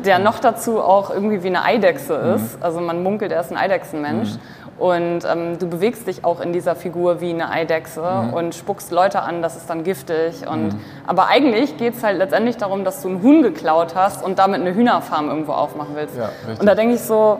der 0.04 0.18
noch 0.18 0.38
dazu 0.38 0.80
auch 0.80 1.10
irgendwie 1.10 1.42
wie 1.42 1.48
eine 1.48 1.62
Eidechse 1.64 2.14
ist. 2.14 2.62
Also 2.62 2.80
man 2.80 3.02
munkelt, 3.02 3.32
er 3.32 3.40
ist 3.40 3.50
ein 3.50 3.56
Eidechsenmensch. 3.58 4.30
Und 4.76 5.20
ähm, 5.24 5.56
du 5.60 5.68
bewegst 5.68 6.08
dich 6.08 6.24
auch 6.24 6.40
in 6.40 6.52
dieser 6.52 6.74
Figur 6.74 7.20
wie 7.20 7.30
eine 7.30 7.48
Eidechse 7.48 8.02
und 8.32 8.56
spuckst 8.56 8.90
Leute 8.90 9.22
an, 9.22 9.40
das 9.40 9.56
ist 9.56 9.70
dann 9.70 9.84
giftig. 9.84 10.48
Und, 10.48 10.74
Aber 11.06 11.28
eigentlich 11.28 11.76
geht 11.76 11.94
es 11.94 12.02
halt 12.02 12.18
letztendlich 12.18 12.56
darum, 12.56 12.84
dass 12.84 13.00
du 13.00 13.08
einen 13.08 13.22
Huhn 13.22 13.42
geklaut 13.42 13.94
hast 13.94 14.24
und 14.24 14.40
damit 14.40 14.60
eine 14.60 14.74
Hühnerfarm 14.74 15.28
irgendwo 15.28 15.52
aufmachen 15.52 15.94
willst. 15.94 16.16
Ja, 16.16 16.30
und 16.58 16.66
da 16.66 16.74
denke 16.74 16.96
ich 16.96 17.02
so, 17.02 17.38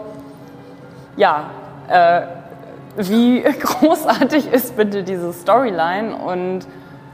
ja, 1.16 1.46
äh, 1.88 2.22
wie 2.96 3.42
großartig 3.60 4.52
ist 4.52 4.76
bitte 4.76 5.02
diese 5.02 5.32
Storyline 5.32 6.16
und 6.16 6.66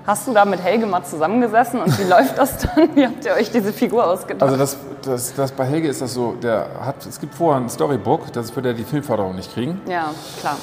hast 0.07 0.27
du 0.27 0.33
da 0.33 0.45
mit 0.45 0.63
Helge 0.63 0.87
mal 0.87 1.05
zusammengesessen 1.05 1.81
und 1.81 1.99
wie 1.99 2.05
läuft 2.09 2.39
das 2.39 2.59
dann? 2.59 2.95
Wie 2.95 3.07
habt 3.07 3.25
ihr 3.25 3.33
euch 3.33 3.51
diese 3.51 3.73
Figur 3.73 4.07
ausgedacht? 4.07 4.43
Also 4.43 4.57
das, 4.57 4.77
das, 5.03 5.35
das 5.35 5.53
bei 5.53 5.65
Helge 5.65 5.89
ist 5.89 6.03
das 6.03 6.15
so, 6.15 6.33
der 6.43 6.67
hat, 6.81 7.07
es 7.07 7.21
gibt 7.21 7.35
vorher 7.35 7.61
ein 7.61 7.69
Storybook, 7.69 8.33
das 8.33 8.55
wird 8.55 8.67
er 8.67 8.75
die 8.75 8.85
Filmförderung 8.85 9.35
nicht 9.35 9.53
kriegen. 9.53 9.81
ja, 9.87 10.11
klar. 10.41 10.57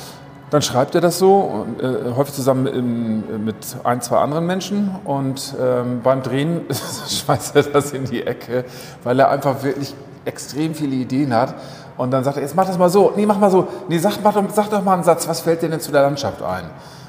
Dann 0.49 0.61
schreibt 0.61 0.95
er 0.95 1.01
das 1.01 1.20
so, 1.20 1.65
äh, 1.82 2.15
häufig 2.15 2.34
zusammen 2.34 2.68
in, 2.68 3.43
mit 3.43 3.57
ein, 3.84 4.01
zwei 4.01 4.20
anderen 4.20 4.45
Menschen. 4.45 4.95
Und 5.03 5.53
ähm, 5.61 5.99
beim 6.01 6.24
Drehen 6.24 6.61
schmeißt 7.09 7.53
er 7.57 7.63
das 7.63 7.91
in 7.91 8.05
die 8.05 8.26
Ecke, 8.26 8.63
weil 9.03 9.20
er 9.20 9.30
einfach 9.30 9.61
wirklich 9.63 9.93
extrem 10.24 10.74
viele 10.74 10.95
Ideen 10.95 11.34
hat. 11.34 11.55
Und 11.97 12.11
dann 12.11 12.23
sagt 12.23 12.37
er, 12.37 12.43
jetzt 12.43 12.55
mach 12.55 12.65
das 12.65 12.77
mal 12.77 12.89
so. 12.89 13.13
Nee, 13.15 13.25
mach 13.25 13.39
mal 13.39 13.49
so. 13.49 13.67
Nee, 13.87 13.97
sag, 13.97 14.19
mach 14.23 14.33
doch, 14.33 14.43
sag 14.53 14.69
doch 14.69 14.83
mal 14.83 14.93
einen 14.93 15.03
Satz. 15.03 15.27
Was 15.27 15.41
fällt 15.41 15.61
dir 15.61 15.69
denn 15.69 15.79
zu 15.79 15.91
der 15.91 16.03
Landschaft 16.03 16.41
ein? 16.41 16.65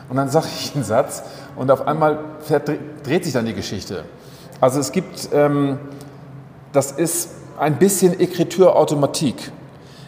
Und 0.08 0.16
dann 0.16 0.30
sage 0.30 0.46
ich 0.46 0.74
einen 0.74 0.84
Satz 0.84 1.22
und 1.56 1.70
auf 1.70 1.86
einmal 1.86 2.18
dreht 3.04 3.24
sich 3.24 3.32
dann 3.32 3.44
die 3.44 3.52
Geschichte. 3.52 4.04
Also 4.60 4.80
es 4.80 4.90
gibt, 4.90 5.28
ähm, 5.32 5.78
das 6.72 6.92
ist 6.92 7.30
ein 7.58 7.78
bisschen 7.78 8.18
Ekriturautomatik. 8.18 9.52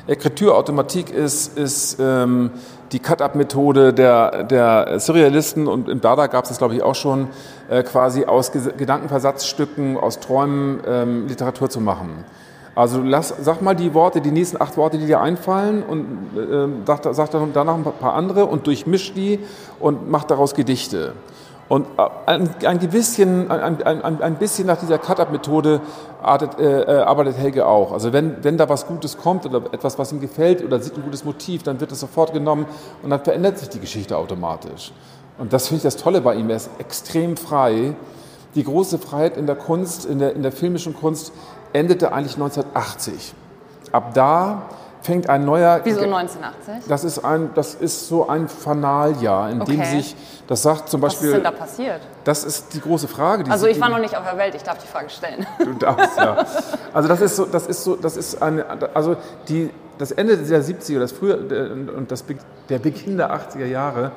Ekriturautomatik 0.07 1.11
ist, 1.11 1.59
ist 1.59 1.99
ähm, 2.01 2.51
die 2.93 2.99
Cut-Up-Methode 2.99 3.93
der, 3.93 4.45
der 4.45 4.99
Surrealisten 4.99 5.69
und 5.69 5.89
im 5.89 6.01
Dada 6.01 6.27
gab 6.27 6.45
es 6.45 6.49
das, 6.49 6.59
glaube 6.59 6.75
ich, 6.75 6.83
auch 6.83 6.95
schon, 6.95 7.29
äh, 7.69 7.83
quasi 7.83 8.25
aus 8.25 8.51
Gedankenversatzstücken, 8.53 9.97
aus 9.97 10.19
Träumen 10.19 10.81
ähm, 10.87 11.29
Literatur 11.29 11.71
zu 11.71 11.81
machen. 11.81 12.25
Also 12.75 13.03
lass, 13.03 13.35
sag 13.41 13.63
mal 13.63 13.75
die 13.75 13.95
Worte, 13.95 14.21
die 14.21 14.31
nächsten 14.31 14.61
acht 14.61 14.77
Worte, 14.77 14.99
die 14.99 15.07
dir 15.07 15.21
einfallen 15.21 15.83
und 15.83 16.05
äh, 16.37 16.87
sag, 16.87 17.03
sag 17.15 17.31
dann 17.31 17.53
danach 17.53 17.75
ein 17.75 17.83
paar 17.83 18.15
andere 18.15 18.47
und 18.47 18.67
durchmisch 18.67 19.13
die 19.13 19.41
und 19.81 20.11
mach 20.11 20.25
daraus 20.25 20.55
Gedichte. 20.55 21.15
Und 21.71 21.87
äh, 21.99 22.09
ein, 22.27 22.51
ein, 22.65 22.79
bisschen, 22.79 23.49
ein, 23.49 23.83
ein, 23.83 24.23
ein 24.23 24.35
bisschen 24.37 24.67
nach 24.67 24.77
dieser 24.77 24.99
Cut-Up-Methode 24.99 25.81
äh, 26.23 26.65
äh, 26.65 27.03
arbeitet 27.03 27.39
Helge 27.39 27.65
auch. 27.65 27.93
Also 27.93 28.13
wenn, 28.13 28.43
wenn 28.43 28.59
da 28.59 28.69
was 28.69 28.87
Gutes 28.87 29.17
kommt 29.17 29.47
oder 29.47 29.63
etwas, 29.73 29.97
was 29.97 30.11
ihm 30.11 30.21
gefällt 30.21 30.65
oder 30.65 30.81
sieht 30.81 30.97
ein 30.97 31.03
gutes 31.03 31.25
Motiv, 31.25 31.63
dann 31.63 31.81
wird 31.81 31.93
es 31.93 32.01
sofort 32.01 32.33
genommen 32.33 32.67
und 33.03 33.11
dann 33.11 33.23
verändert 33.23 33.59
sich 33.59 33.69
die 33.69 33.79
Geschichte 33.79 34.17
automatisch. 34.17 34.93
Und 35.39 35.53
das 35.53 35.69
finde 35.69 35.79
ich 35.79 35.83
das 35.85 35.97
Tolle 35.97 36.21
bei 36.21 36.35
ihm. 36.35 36.51
Er 36.51 36.57
ist 36.57 36.71
extrem 36.79 37.37
frei. 37.37 37.95
Die 38.57 38.65
große 38.65 38.99
Freiheit 38.99 39.37
in 39.37 39.47
der 39.47 39.55
Kunst, 39.55 40.07
in 40.07 40.19
der, 40.19 40.35
in 40.35 40.43
der 40.43 40.51
filmischen 40.51 40.97
Kunst, 40.97 41.33
endete 41.73 42.13
eigentlich 42.13 42.35
1980. 42.35 43.35
Ab 43.93 44.15
da 44.15 44.63
fängt 45.03 45.29
ein 45.29 45.45
neuer. 45.45 45.81
Wieso 45.85 46.03
1980? 46.03 46.89
Das 46.89 47.05
ist, 47.05 47.25
ein, 47.25 47.51
das 47.55 47.75
ist 47.75 48.09
so 48.09 48.29
ein 48.29 48.49
Fanaljahr, 48.49 49.51
in 49.51 49.63
okay. 49.63 49.77
dem 49.77 49.85
sich, 49.85 50.17
das 50.47 50.63
sagt 50.63 50.89
zum 50.89 51.01
Beispiel. 51.01 51.31
Was 51.31 51.37
ist 51.37 51.45
denn 51.45 51.53
da 51.53 51.59
passiert? 51.59 52.01
Das 52.25 52.45
ist 52.45 52.75
die 52.75 52.81
große 52.81 53.09
Frage. 53.09 53.51
also 53.51 53.67
ich 53.67 53.81
war 53.81 53.89
noch 53.89 53.99
nicht 53.99 54.17
auf 54.17 54.25
der 54.25 54.39
Welt, 54.39 54.55
ich 54.55 54.63
darf 54.63 54.79
die 54.79 54.87
Frage 54.87 55.11
stellen. 55.11 55.47
Du 55.59 55.75
darfst, 55.75 56.17
ja. 56.17 56.45
Also 56.93 57.09
das 57.09 57.21
ist 57.21 57.37
so, 57.37 57.45
das 57.47 57.67
ist 57.67 57.85
so, 57.85 57.97
das 57.97 58.17
ist 58.17 58.43
eine, 58.43 58.65
also 58.95 59.17
die, 59.49 59.71
das 59.99 60.11
Ende 60.11 60.37
der 60.37 60.63
70er, 60.63 60.99
das 60.99 61.13
frühe 61.13 61.37
und 61.37 62.11
das, 62.11 62.25
der 62.69 62.79
Beginn 62.79 63.17
der 63.17 63.33
80er 63.33 63.67
Jahre 63.67 64.13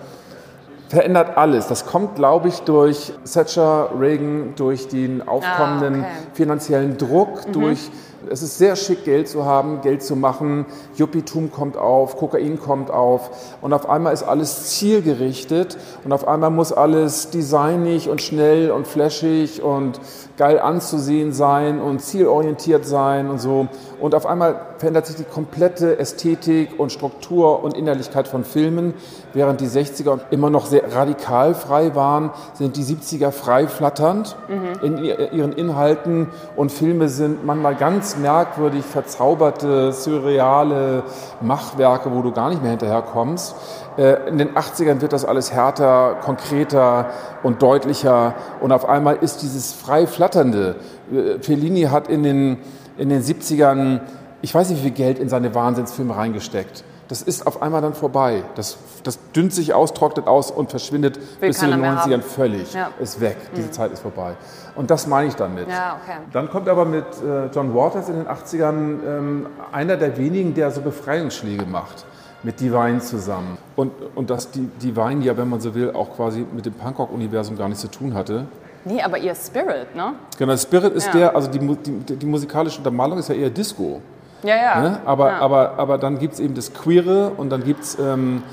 verändert 0.93 1.37
alles. 1.37 1.67
Das 1.67 1.85
kommt, 1.85 2.15
glaube 2.15 2.49
ich, 2.49 2.59
durch 2.61 3.13
Thatcher, 3.31 3.89
Reagan, 3.99 4.53
durch 4.55 4.87
den 4.87 5.27
aufkommenden 5.27 6.03
ah, 6.03 6.07
okay. 6.07 6.27
finanziellen 6.33 6.97
Druck, 6.97 7.47
mhm. 7.47 7.53
durch 7.53 7.89
es 8.29 8.41
ist 8.41 8.57
sehr 8.57 8.75
schick, 8.75 9.03
Geld 9.03 9.27
zu 9.27 9.43
haben, 9.45 9.81
Geld 9.81 10.01
zu 10.01 10.15
machen. 10.15 10.65
Yuppietum 10.95 11.51
kommt 11.51 11.75
auf, 11.75 12.15
Kokain 12.15 12.59
kommt 12.59 12.89
auf. 12.89 13.29
Und 13.61 13.73
auf 13.73 13.89
einmal 13.89 14.13
ist 14.13 14.23
alles 14.23 14.77
zielgerichtet. 14.77 15.77
Und 16.05 16.13
auf 16.13 16.27
einmal 16.27 16.49
muss 16.49 16.71
alles 16.71 17.31
designig 17.31 18.09
und 18.09 18.21
schnell 18.21 18.71
und 18.71 18.87
flashig 18.87 19.61
und 19.61 19.99
geil 20.37 20.59
anzusehen 20.59 21.31
sein 21.31 21.79
und 21.79 21.99
zielorientiert 21.99 22.85
sein 22.85 23.29
und 23.29 23.39
so. 23.39 23.67
Und 23.99 24.15
auf 24.15 24.25
einmal 24.25 24.55
verändert 24.77 25.05
sich 25.05 25.15
die 25.15 25.23
komplette 25.23 25.99
Ästhetik 25.99 26.79
und 26.79 26.91
Struktur 26.91 27.63
und 27.63 27.75
Innerlichkeit 27.75 28.27
von 28.27 28.43
Filmen. 28.43 28.93
Während 29.33 29.61
die 29.61 29.67
60er 29.67 30.19
immer 30.31 30.49
noch 30.49 30.65
sehr 30.65 30.93
radikal 30.93 31.53
frei 31.53 31.95
waren, 31.95 32.31
sind 32.53 32.75
die 32.75 32.83
70er 32.83 33.31
frei 33.31 33.67
flatternd 33.67 34.35
mhm. 34.47 34.85
in 34.85 35.03
ihren 35.03 35.53
Inhalten. 35.53 36.27
Und 36.55 36.71
Filme 36.71 37.09
sind 37.09 37.45
manchmal 37.45 37.75
ganz 37.75 38.17
merkwürdig 38.17 38.83
verzauberte, 38.83 39.93
surreale 39.93 41.03
Machwerke, 41.41 42.11
wo 42.11 42.21
du 42.21 42.31
gar 42.31 42.49
nicht 42.49 42.61
mehr 42.61 42.71
hinterherkommst. 42.71 43.55
Äh, 43.97 44.27
in 44.29 44.37
den 44.37 44.55
80ern 44.55 45.01
wird 45.01 45.13
das 45.13 45.25
alles 45.25 45.51
härter, 45.51 46.17
konkreter 46.21 47.11
und 47.43 47.61
deutlicher. 47.61 48.35
Und 48.59 48.71
auf 48.71 48.87
einmal 48.87 49.17
ist 49.17 49.41
dieses 49.41 49.73
frei 49.73 50.07
flatternde. 50.07 50.75
Äh, 51.11 51.39
Fellini 51.39 51.83
hat 51.83 52.07
in 52.07 52.23
den, 52.23 52.57
in 52.97 53.09
den 53.09 53.21
70ern, 53.21 54.01
ich 54.41 54.53
weiß 54.53 54.69
nicht 54.69 54.79
wie 54.79 54.83
viel 54.83 54.91
Geld 54.91 55.19
in 55.19 55.29
seine 55.29 55.53
Wahnsinnsfilme 55.53 56.15
reingesteckt. 56.15 56.83
Das 57.09 57.21
ist 57.21 57.45
auf 57.45 57.61
einmal 57.61 57.81
dann 57.81 57.93
vorbei. 57.93 58.43
Das, 58.55 58.77
das 59.03 59.19
dünnt 59.33 59.53
sich 59.53 59.73
aus, 59.73 59.93
trocknet 59.93 60.25
aus 60.25 60.49
und 60.49 60.71
verschwindet 60.71 61.17
Will 61.39 61.49
bis 61.49 61.59
zu 61.59 61.67
den 61.67 61.83
90ern 61.83 62.21
völlig. 62.21 62.73
Ja. 62.73 62.89
Ist 62.99 63.21
weg. 63.21 63.37
Diese 63.55 63.67
mhm. 63.67 63.73
Zeit 63.73 63.91
ist 63.91 63.99
vorbei. 63.99 64.35
Und 64.75 64.89
das 64.89 65.05
meine 65.05 65.27
ich 65.27 65.35
damit. 65.35 65.69
Ja, 65.69 65.99
okay. 66.01 66.17
Dann 66.31 66.49
kommt 66.49 66.67
aber 66.69 66.85
mit 66.85 67.05
äh, 67.05 67.47
John 67.53 67.75
Waters 67.75 68.09
in 68.09 68.15
den 68.15 68.27
80ern 68.27 68.73
ähm, 69.05 69.47
einer 69.71 69.97
der 69.97 70.17
wenigen, 70.17 70.55
der 70.55 70.71
so 70.71 70.81
Befreiungsschläge 70.81 71.65
macht 71.65 72.05
mit 72.43 72.59
Divine 72.59 72.99
zusammen. 72.99 73.57
Und, 73.75 73.91
und 74.15 74.29
dass 74.29 74.51
die 74.51 74.69
Divine 74.81 75.23
ja, 75.23 75.35
wenn 75.37 75.49
man 75.49 75.61
so 75.61 75.73
will, 75.73 75.91
auch 75.91 76.15
quasi 76.15 76.45
mit 76.53 76.65
dem 76.65 76.73
Punkrock-Universum 76.73 77.57
gar 77.57 77.67
nichts 77.69 77.81
zu 77.81 77.89
tun 77.89 78.13
hatte. 78.13 78.45
Nee, 78.85 79.01
aber 79.01 79.17
ihr 79.17 79.33
Spirit, 79.33 79.95
ne? 79.95 80.13
Genau, 80.37 80.57
Spirit 80.57 80.93
ist 80.93 81.07
ja. 81.07 81.13
der, 81.13 81.35
also 81.35 81.49
die, 81.49 81.59
die, 81.59 82.15
die, 82.17 82.25
musikalische 82.25 82.79
Untermalung 82.79 83.17
ist 83.17 83.29
ja 83.29 83.35
eher 83.35 83.49
Disco. 83.49 84.01
Ja, 84.43 84.55
ja. 84.57 84.81
Ne? 84.81 84.99
Aber, 85.05 85.29
ja. 85.29 85.39
aber, 85.39 85.73
aber 85.77 85.97
dann 85.97 86.19
gibt 86.19 86.33
es 86.33 86.39
eben 86.41 86.53
das 86.53 86.73
Queere 86.73 87.31
und 87.37 87.49
dann 87.49 87.63
gibt 87.63 87.83
es 87.83 87.97
ähm, 87.97 88.43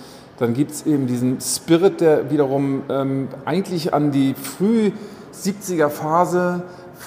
eben 0.41 1.07
diesen 1.09 1.41
Spirit, 1.41 2.01
der 2.01 2.31
wiederum 2.31 2.85
ähm, 2.89 3.29
eigentlich 3.45 3.93
an 3.93 4.13
die 4.13 4.35
früh 4.35 4.93
70er 5.35 5.89
Phase 5.89 6.63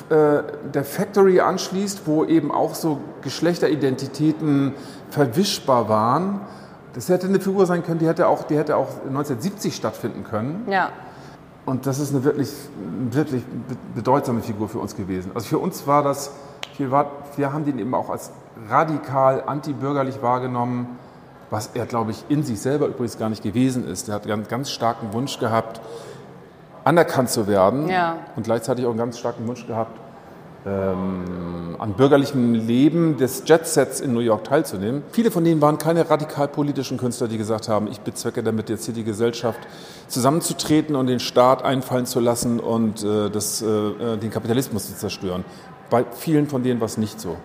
äh, 0.10 0.44
der 0.74 0.84
Factory 0.84 1.40
anschließt, 1.40 2.02
wo 2.06 2.26
eben 2.26 2.52
auch 2.52 2.76
so 2.76 3.00
Geschlechteridentitäten 3.22 4.74
verwischbar 5.10 5.88
waren 5.88 6.42
das 6.94 7.10
hätte 7.10 7.28
eine 7.28 7.40
Figur 7.40 7.66
sein 7.66 7.84
können, 7.84 8.00
die 8.00 8.08
hätte 8.08 8.28
auch, 8.28 8.44
die 8.44 8.58
hätte 8.58 8.78
auch 8.78 8.90
1970 9.08 9.76
stattfinden 9.76 10.24
können. 10.24 10.68
Ja. 10.70 10.90
Und 11.66 11.86
das 11.86 12.00
ist 12.00 12.14
eine 12.14 12.24
wirklich, 12.24 12.52
wirklich 13.10 13.44
bedeutsame 13.96 14.42
Figur 14.42 14.68
für 14.68 14.80
uns 14.80 14.96
gewesen. 14.96 15.32
Also 15.34 15.48
für 15.48 15.60
uns 15.60 15.88
war 15.88 16.04
das, 16.04 16.32
wir, 16.78 16.92
war, 16.92 17.12
wir 17.38 17.54
haben 17.54 17.66
den 17.66 17.80
eben 17.80 17.96
auch 17.96 18.10
als 18.10 18.32
radikal 18.70 19.44
antibürgerlich 19.46 20.22
wahrgenommen, 20.22 21.00
was 21.50 21.72
er, 21.74 21.86
glaube 21.86 22.12
ich, 22.12 22.26
in 22.30 22.44
sich 22.44 22.60
selber 22.60 22.88
übrigens 22.88 23.18
gar 23.18 23.30
nicht 23.30 23.44
gewesen 23.44 23.88
ist. 23.88 24.10
Er 24.10 24.16
hat 24.16 24.30
einen 24.30 24.48
ganz 24.48 24.72
starken 24.72 25.14
Wunsch 25.14 25.40
gehabt, 25.40 25.82
anerkannt 26.84 27.30
zu 27.30 27.48
werden 27.48 27.88
ja. 27.88 28.18
und 28.36 28.44
gleichzeitig 28.44 28.86
auch 28.86 28.90
einen 28.90 29.00
ganz 29.00 29.18
starken 29.18 29.48
Wunsch 29.48 29.66
gehabt, 29.66 29.98
ähm, 30.66 31.76
an 31.80 31.94
bürgerlichem 31.94 32.54
Leben 32.54 33.18
des 33.18 33.44
Jetsets 33.46 34.00
in 34.00 34.14
New 34.14 34.22
York 34.22 34.46
teilzunehmen. 34.46 35.04
Viele 35.12 35.32
von 35.32 35.44
denen 35.44 35.62
waren 35.62 35.78
keine 35.78 36.10
radikal 36.10 36.48
politischen 36.48 36.98
Künstler, 36.98 37.28
die 37.28 37.38
gesagt 37.38 37.68
haben, 37.68 37.88
ich 37.88 38.00
bezwecke 38.00 38.44
damit 38.44 38.70
jetzt 38.70 38.86
hier 38.86 38.94
die 38.94 39.04
Gesellschaft 39.04 39.60
zusammenzutreten 40.08 40.96
und 40.96 41.08
den 41.08 41.20
Staat 41.20 41.64
einfallen 41.64 42.06
zu 42.06 42.20
lassen 42.20 42.60
und 42.60 43.04
äh, 43.04 43.30
das, 43.30 43.62
äh, 43.62 43.66
äh 43.66 44.18
den 44.18 44.32
Kapitalismus 44.32 44.88
zu 44.88 44.96
zerstören. 44.96 45.44
Bei 45.90 46.06
vielen 46.12 46.48
von 46.48 46.64
denen 46.64 46.80
war 46.80 46.86
es 46.86 46.98
nicht 46.98 47.20
so. 47.20 47.36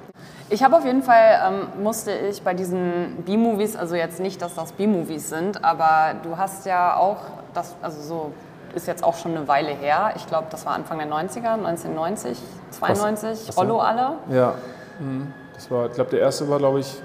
Ich 0.50 0.62
habe 0.62 0.76
auf 0.76 0.84
jeden 0.84 1.02
Fall, 1.02 1.40
ähm, 1.46 1.82
musste 1.82 2.10
ich 2.12 2.40
bei 2.40 2.54
diesen 2.54 3.22
B-Movies, 3.26 3.76
also 3.76 3.96
jetzt 3.96 4.18
nicht, 4.18 4.40
dass 4.40 4.54
das 4.54 4.72
B-Movies 4.72 5.28
sind, 5.28 5.62
aber 5.62 6.14
du 6.22 6.38
hast 6.38 6.64
ja 6.64 6.96
auch, 6.96 7.18
das, 7.52 7.76
also 7.82 8.00
so 8.00 8.32
ist 8.74 8.86
jetzt 8.86 9.04
auch 9.04 9.16
schon 9.16 9.36
eine 9.36 9.48
Weile 9.48 9.70
her. 9.70 10.12
Ich 10.16 10.26
glaube, 10.26 10.48
das 10.50 10.66
war 10.66 10.74
Anfang 10.74 10.98
der 10.98 11.08
90er, 11.08 11.54
1990, 11.54 12.38
92, 12.70 13.30
was, 13.30 13.48
was 13.48 13.56
Rollo 13.56 13.80
alle. 13.80 14.12
Ja, 14.30 14.54
mhm. 14.98 15.32
das 15.54 15.70
war, 15.70 15.86
ich 15.86 15.92
glaube, 15.92 16.10
der 16.10 16.20
erste 16.20 16.48
war, 16.48 16.58
glaube 16.58 16.80
ich, 16.80 17.00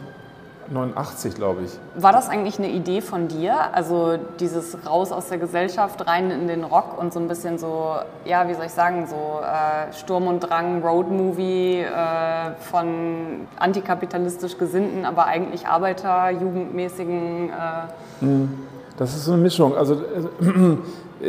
89, 0.70 1.36
glaube 1.36 1.64
ich. 1.64 1.72
War 1.95 2.11
das 2.11 2.30
eigentlich 2.30 2.57
eine 2.57 2.70
Idee 2.70 3.01
von 3.01 3.28
dir? 3.28 3.74
Also 3.74 4.18
dieses 4.39 4.86
raus 4.86 5.11
aus 5.11 5.28
der 5.28 5.38
Gesellschaft, 5.38 6.05
rein 6.07 6.32
in 6.32 6.47
den 6.47 6.64
Rock 6.64 6.97
und 6.97 7.14
so 7.14 7.20
ein 7.20 7.28
bisschen 7.28 7.57
so, 7.57 7.95
ja, 8.26 8.47
wie 8.47 8.53
soll 8.53 8.66
ich 8.66 8.72
sagen, 8.72 9.07
so 9.07 9.41
äh, 9.41 9.93
Sturm 9.93 10.28
und 10.28 10.39
Drang, 10.39 10.82
Roadmovie 10.84 11.82
äh, 11.82 12.51
von 12.59 13.47
antikapitalistisch 13.59 14.57
Gesinnten, 14.57 15.05
aber 15.05 15.26
eigentlich 15.26 15.68
Arbeiter, 15.68 16.30
jugendmäßigen. 16.32 17.49
Äh 17.49 18.26
mhm. 18.26 18.59
das 18.97 19.16
ist 19.16 19.26
so 19.26 19.34
eine 19.34 19.41
Mischung. 19.41 19.76
Also 19.76 19.95
äh, 19.95 20.78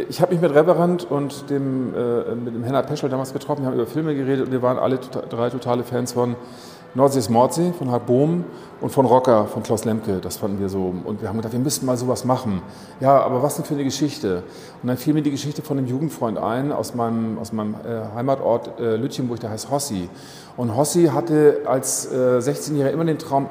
ich 0.09 0.21
habe 0.21 0.33
mich 0.33 0.43
mit 0.43 0.55
Reverend 0.55 1.11
und 1.11 1.49
dem, 1.51 1.95
äh, 1.95 2.35
mit 2.35 2.55
dem 2.55 2.65
Henna 2.65 2.83
Peschel 2.83 3.09
damals 3.09 3.33
getroffen, 3.33 3.63
wir 3.63 3.69
haben 3.69 3.75
über 3.75 3.87
Filme 3.87 4.15
geredet 4.15 4.47
und 4.47 4.53
wir 4.53 4.63
waren 4.63 4.79
alle 4.79 4.97
tota-, 4.97 5.27
drei 5.29 5.51
totale 5.51 5.85
Fans 5.85 6.13
von 6.13 6.35
Nordsee 6.97 7.33
Mordsee 7.33 7.73
von 7.77 7.91
Hart 7.91 8.07
Bohm 8.07 8.45
und 8.81 8.91
von 8.91 9.05
Rocker 9.05 9.47
von 9.47 9.63
Klaus 9.63 9.85
Lemke. 9.85 10.21
Das 10.21 10.37
fanden 10.37 10.61
wir 10.61 10.69
so. 10.69 10.95
Und 11.05 11.21
wir 11.21 11.29
haben 11.29 11.37
gedacht, 11.37 11.53
wir 11.53 11.61
müssten 11.61 11.87
mal 11.87 11.97
sowas 11.97 12.25
machen. 12.25 12.63
Ja, 13.01 13.21
aber 13.21 13.43
was 13.43 13.57
denn 13.57 13.65
für 13.65 13.75
eine 13.75 13.83
Geschichte? 13.83 14.45
Und 14.81 14.89
dann 14.89 14.97
fiel 14.97 15.13
mir 15.13 15.23
die 15.23 15.33
Geschichte 15.33 15.63
von 15.63 15.79
einem 15.79 15.89
Jugendfreund 15.89 16.39
ein 16.39 16.71
aus 16.71 16.95
meinem, 16.95 17.39
aus 17.39 17.53
meinem 17.53 17.75
äh, 17.75 18.15
Heimatort 18.15 18.79
äh, 18.79 18.97
Lütchenburg, 18.97 19.41
der 19.41 19.51
heißt 19.51 19.71
Hossi. 19.71 20.09
Und 20.57 20.77
Hossi 20.77 21.07
hatte 21.07 21.63
als 21.67 22.07
äh, 22.13 22.39
16-Jähriger 22.39 22.91
immer 22.91 23.05
den 23.05 23.19
Traum, 23.19 23.49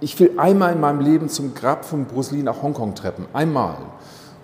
ich 0.00 0.18
will 0.18 0.32
einmal 0.38 0.72
in 0.72 0.80
meinem 0.80 1.00
Leben 1.00 1.28
zum 1.28 1.54
Grab 1.54 1.84
von 1.84 2.06
Bruce 2.06 2.30
Lee 2.30 2.42
nach 2.42 2.62
Hongkong 2.62 2.94
treppen. 2.94 3.26
Einmal. 3.34 3.76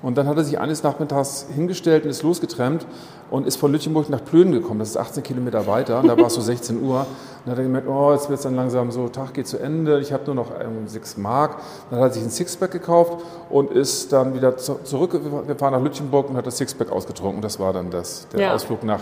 Und 0.02 0.18
dann 0.18 0.26
hat 0.26 0.36
er 0.36 0.44
sich 0.44 0.58
eines 0.58 0.82
Nachmittags 0.82 1.46
hingestellt 1.54 2.04
und 2.04 2.10
ist 2.10 2.22
losgetrennt 2.24 2.86
und 3.30 3.46
ist 3.46 3.56
von 3.56 3.70
Lütchenburg 3.70 4.10
nach 4.10 4.24
Plön 4.24 4.50
gekommen. 4.50 4.80
Das 4.80 4.88
ist 4.90 4.96
18 4.96 5.22
Kilometer 5.22 5.66
weiter. 5.68 6.00
Und 6.00 6.08
da 6.08 6.18
war 6.18 6.26
es 6.26 6.34
so 6.34 6.40
16 6.42 6.82
Uhr. 6.82 7.00
Und 7.00 7.06
dann 7.46 7.52
hat 7.52 7.58
er 7.58 7.64
gemerkt, 7.64 7.88
oh, 7.88 8.12
jetzt 8.12 8.28
wird 8.28 8.38
es 8.38 8.42
dann 8.42 8.56
langsam 8.56 8.90
so, 8.90 9.08
Tag 9.08 9.34
geht 9.34 9.46
zu 9.46 9.58
Ende. 9.58 10.00
Ich 10.00 10.12
habe 10.12 10.24
nur 10.26 10.34
noch 10.34 10.50
ähm, 10.60 10.86
6 10.88 11.16
Mark. 11.18 11.58
Dann 11.90 12.00
hat 12.00 12.10
er 12.10 12.14
sich 12.14 12.22
ein 12.24 12.30
Sixpack 12.30 12.72
gekauft 12.72 13.22
und 13.48 13.70
ist 13.70 14.12
dann 14.12 14.34
wieder 14.34 14.56
zu, 14.56 14.80
zurückgefahren 14.82 15.74
nach 15.74 15.82
Lütchenburg 15.82 16.28
und 16.30 16.36
hat 16.36 16.46
das 16.46 16.58
Sixpack 16.58 16.90
ausgetrunken. 16.90 17.40
Das 17.40 17.60
war 17.60 17.72
dann 17.72 17.90
das, 17.90 18.26
der 18.32 18.40
Ja. 18.40 18.54
Ausflug 18.54 18.82
nach 18.82 19.00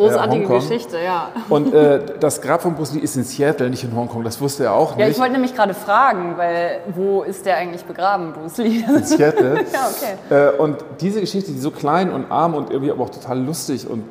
Großartige 0.00 0.44
äh, 0.44 0.48
Hongkong. 0.48 0.68
Geschichte, 0.68 0.96
ja. 1.04 1.28
Und 1.48 1.72
äh, 1.74 2.00
das 2.18 2.40
Grab 2.40 2.62
von 2.62 2.74
Bruce 2.74 2.92
Lee 2.94 3.00
ist 3.00 3.16
in 3.16 3.24
Seattle, 3.24 3.70
nicht 3.70 3.84
in 3.84 3.94
Hongkong. 3.94 4.24
Das 4.24 4.40
wusste 4.40 4.64
er 4.64 4.74
auch 4.74 4.96
Ja, 4.96 5.04
nicht. 5.06 5.14
ich 5.16 5.20
wollte 5.20 5.32
nämlich 5.32 5.54
gerade 5.54 5.74
fragen, 5.74 6.34
weil 6.36 6.80
wo 6.94 7.22
ist 7.22 7.44
der 7.46 7.56
eigentlich 7.56 7.84
begraben, 7.84 8.32
Bruce 8.32 8.56
Lee? 8.58 8.84
in 8.88 9.04
Seattle. 9.04 9.54
ja, 9.72 9.88
okay. 9.90 10.54
Äh, 10.56 10.58
und 10.60 10.76
diese 11.00 11.20
Geschichte, 11.20 11.52
die 11.52 11.58
so 11.58 11.70
klein 11.70 12.12
und 12.12 12.30
arm 12.30 12.54
und 12.54 12.70
irgendwie 12.70 12.90
aber 12.90 13.04
auch 13.04 13.10
total 13.10 13.38
lustig 13.40 13.88
und 13.88 14.04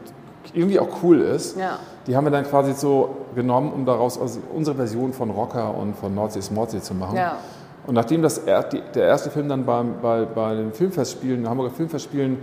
irgendwie 0.53 0.79
auch 0.79 0.87
cool 1.03 1.21
ist, 1.21 1.57
Ja. 1.57 1.77
die 2.07 2.15
haben 2.15 2.23
wir 2.25 2.31
dann 2.31 2.43
quasi 2.45 2.73
so 2.73 3.17
genommen, 3.35 3.71
um 3.71 3.85
daraus 3.85 4.19
also 4.19 4.39
unsere 4.55 4.75
Version 4.75 5.13
von 5.13 5.29
Rocker 5.29 5.75
und 5.75 5.95
von 5.95 6.13
Nordsee 6.15 6.39
ist 6.39 6.51
Mordsee 6.51 6.81
zu 6.81 6.93
machen. 6.95 7.17
Ja. 7.17 7.37
Und 7.85 7.93
nachdem 7.95 8.21
das 8.21 8.39
er, 8.39 8.63
die, 8.63 8.81
der 8.95 9.05
erste 9.07 9.29
Film 9.31 9.47
dann 9.49 9.65
beim, 9.65 9.95
bei, 10.01 10.25
bei 10.25 10.55
den 10.55 10.73
Filmfestspielen, 10.73 11.41
den 11.43 11.49
Hamburger 11.49 11.71
Filmfestspielen, 11.71 12.37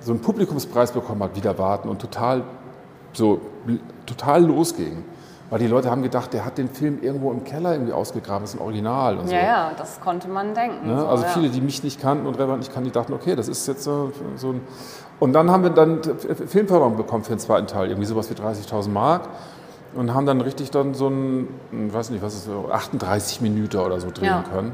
so 0.00 0.12
einen 0.12 0.20
Publikumspreis 0.20 0.92
bekommen 0.92 1.22
hat, 1.22 1.34
wieder 1.36 1.56
warten 1.58 1.88
und 1.88 2.00
total 2.00 2.42
so 3.14 3.40
total 4.06 4.44
losging. 4.44 5.04
Weil 5.50 5.58
die 5.58 5.66
Leute 5.66 5.90
haben 5.90 6.02
gedacht, 6.02 6.32
der 6.32 6.44
hat 6.44 6.56
den 6.58 6.68
Film 6.68 6.98
irgendwo 7.02 7.30
im 7.30 7.44
Keller 7.44 7.72
irgendwie 7.72 7.92
ausgegraben, 7.92 8.42
das 8.42 8.54
ist 8.54 8.60
ein 8.60 8.62
Original 8.64 9.18
und 9.18 9.28
so. 9.28 9.34
Ja, 9.34 9.42
ja, 9.42 9.70
das 9.76 10.00
konnte 10.00 10.26
man 10.26 10.54
denken. 10.54 10.88
Ne? 10.88 10.98
so, 10.98 11.06
Also 11.06 11.24
ja. 11.24 11.30
viele, 11.30 11.48
die 11.50 11.60
mich 11.60 11.84
nicht 11.84 12.00
kannten 12.00 12.26
und 12.26 12.34
Reverend 12.38 12.60
nicht 12.60 12.72
kannten, 12.72 12.88
die 12.88 12.92
dachten, 12.94 13.12
okay, 13.12 13.36
das 13.36 13.48
ist 13.48 13.68
jetzt 13.68 13.84
so, 13.84 14.10
so 14.36 14.48
ein... 14.52 14.62
Und 15.20 15.32
dann 15.34 15.50
haben 15.50 15.62
wir 15.62 15.70
dann 15.70 16.00
Filmförderung 16.46 16.96
bekommen 16.96 17.22
für 17.24 17.34
den 17.34 17.38
zweiten 17.38 17.66
Teil, 17.66 17.88
irgendwie 17.88 18.06
sowas 18.06 18.30
wie 18.30 18.34
30.000 18.34 18.88
Mark. 18.88 19.28
Und 19.94 20.12
haben 20.12 20.26
dann 20.26 20.40
richtig 20.40 20.72
dann 20.72 20.94
so 20.94 21.08
ein, 21.08 21.46
ich 21.86 21.94
weiß 21.94 22.10
nicht, 22.10 22.22
was 22.22 22.34
ist 22.34 22.46
so, 22.46 22.70
38 22.72 23.40
Minuten 23.42 23.76
oder 23.76 24.00
so 24.00 24.10
drehen 24.10 24.24
Ja. 24.24 24.42
können. 24.50 24.72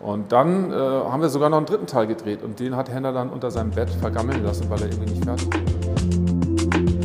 Und 0.00 0.32
dann 0.32 0.72
äh, 0.72 0.74
haben 0.74 1.20
wir 1.22 1.28
sogar 1.28 1.48
noch 1.48 1.58
einen 1.58 1.66
dritten 1.66 1.86
Teil 1.86 2.08
gedreht 2.08 2.42
und 2.42 2.58
den 2.58 2.74
hat 2.76 2.90
Henner 2.90 3.12
dann 3.12 3.30
unter 3.30 3.52
seinem 3.52 3.70
Bett 3.70 3.88
vergammeln 3.90 4.42
lassen, 4.42 4.68
weil 4.68 4.80
er 4.82 4.88
irgendwie 4.88 5.12
nicht 5.12 5.24
fertig 5.24 5.48
war. 5.54 7.01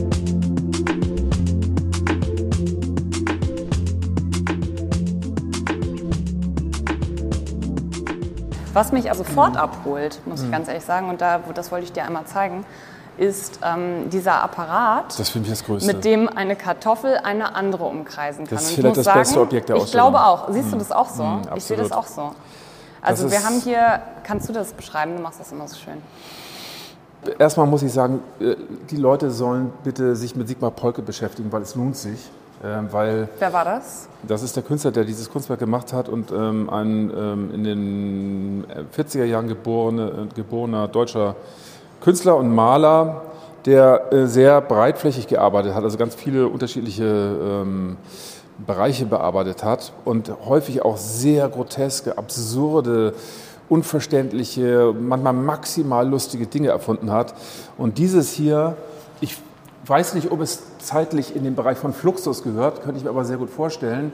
Was 8.78 8.91
mich 8.91 9.09
also 9.09 9.23
Mhm. 9.23 9.28
sofort 9.30 9.57
abholt, 9.57 10.19
muss 10.28 10.43
ich 10.43 10.51
ganz 10.51 10.67
ehrlich 10.67 10.86
sagen, 10.86 11.09
und 11.09 11.19
da, 11.19 11.39
das 11.55 11.71
wollte 11.71 11.86
ich 11.86 11.93
dir 11.93 12.03
einmal 12.03 12.25
zeigen, 12.25 12.63
ist 13.17 13.59
ähm, 13.63 14.11
dieser 14.11 14.43
Apparat, 14.43 15.19
ich 15.19 15.88
mit 15.88 16.05
dem 16.05 16.30
eine 16.30 16.55
Kartoffel 16.55 17.17
eine 17.17 17.55
andere 17.55 17.86
umkreisen 17.86 18.45
kann. 18.45 18.55
Das 18.55 18.65
ist 18.65 18.67
Und 18.67 18.73
ich 18.73 18.80
vielleicht 18.82 18.97
das 18.97 19.11
beste 19.11 19.41
Objekt 19.41 19.69
der 19.69 19.78
Ich 19.78 19.82
Ausstellung. 19.82 20.11
glaube 20.11 20.23
auch. 20.23 20.49
Siehst 20.51 20.71
du 20.71 20.78
das 20.78 20.91
auch 20.91 21.09
so? 21.09 21.23
Mm, 21.23 21.41
ich 21.55 21.63
sehe 21.63 21.75
das 21.78 21.91
auch 21.91 22.05
so. 22.05 22.34
Also 23.01 23.32
wir 23.32 23.43
haben 23.43 23.59
hier, 23.61 23.99
kannst 24.23 24.47
du 24.47 24.53
das 24.53 24.73
beschreiben? 24.73 25.15
Du 25.17 25.23
machst 25.23 25.39
das 25.39 25.51
immer 25.51 25.67
so 25.67 25.75
schön. 25.78 25.99
Erstmal 27.39 27.65
muss 27.65 27.82
ich 27.82 27.91
sagen, 27.91 28.19
äh, 28.39 28.55
die 28.91 28.97
Leute 28.97 29.32
sollen 29.32 29.73
bitte 29.84 30.15
sich 30.15 30.36
mit 30.36 30.47
Sigmar 30.47 30.69
Polke 30.69 31.01
beschäftigen, 31.01 31.51
weil 31.51 31.63
es 31.63 31.73
lohnt 31.73 31.97
sich. 31.97 32.30
Ähm, 32.64 32.88
Weil 32.91 33.30
Wer 33.38 33.53
war 33.53 33.66
das? 33.66 34.10
Das 34.28 34.41
ist 34.41 34.55
der 34.55 34.64
Künstler, 34.64 34.91
der 34.91 35.03
dieses 35.03 35.30
Kunstwerk 35.30 35.60
gemacht 35.60 35.93
hat 35.93 36.10
und 36.10 36.32
ähm, 36.32 36.70
ein 36.70 37.12
ähm, 37.16 37.51
in 37.53 37.64
den 37.64 38.66
40er 38.95 39.26
Jahren 39.26 39.47
geborene, 39.47 40.08
äh, 40.08 40.36
geborener 40.36 40.88
deutscher 40.88 41.36
Künstler 42.01 42.36
und 42.36 42.53
Maler, 42.53 43.22
der 43.66 44.12
äh, 44.12 44.26
sehr 44.26 44.62
breitflächig 44.62 45.28
gearbeitet 45.28 45.76
hat, 45.76 45.84
also 45.84 45.97
ganz 45.97 46.16
viele 46.16 46.47
unterschiedliche 46.47 47.03
ähm, 47.05 47.97
Bereiche 48.66 49.05
bearbeitet 49.05 49.64
hat 49.64 49.93
und 50.03 50.32
häufig 50.47 50.84
auch 50.84 50.97
sehr 50.97 51.47
groteske, 51.49 52.18
absurde, 52.18 53.14
unverständliche, 53.70 54.95
manchmal 54.99 55.34
maximal 55.34 56.08
lustige 56.08 56.47
Dinge 56.47 56.70
erfunden 56.70 57.12
hat. 57.12 57.36
Und 57.78 57.97
dieses 57.99 58.32
hier, 58.32 58.78
ich 59.22 59.38
weiß 59.86 60.13
nicht, 60.15 60.32
ob 60.32 60.41
es 60.41 60.61
zeitlich 60.80 61.36
in 61.36 61.43
den 61.43 61.55
Bereich 61.55 61.78
von 61.78 61.93
Fluxus 61.93 62.43
gehört, 62.43 62.82
könnte 62.84 62.97
ich 62.97 63.03
mir 63.03 63.09
aber 63.09 63.25
sehr 63.25 63.38
gut 63.38 63.49
vorstellen. 63.49 64.11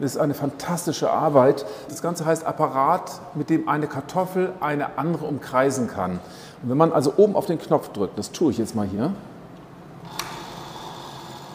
Das 0.00 0.12
ist 0.12 0.20
eine 0.20 0.34
fantastische 0.34 1.10
Arbeit. 1.10 1.64
Das 1.88 2.02
Ganze 2.02 2.24
heißt 2.24 2.44
Apparat, 2.44 3.12
mit 3.34 3.50
dem 3.50 3.68
eine 3.68 3.86
Kartoffel 3.86 4.52
eine 4.60 4.98
andere 4.98 5.26
umkreisen 5.26 5.86
kann. 5.86 6.12
Und 6.62 6.70
wenn 6.70 6.76
man 6.76 6.92
also 6.92 7.12
oben 7.18 7.36
auf 7.36 7.46
den 7.46 7.58
Knopf 7.60 7.90
drückt, 7.90 8.18
das 8.18 8.32
tue 8.32 8.50
ich 8.50 8.58
jetzt 8.58 8.74
mal 8.74 8.86
hier, 8.86 9.12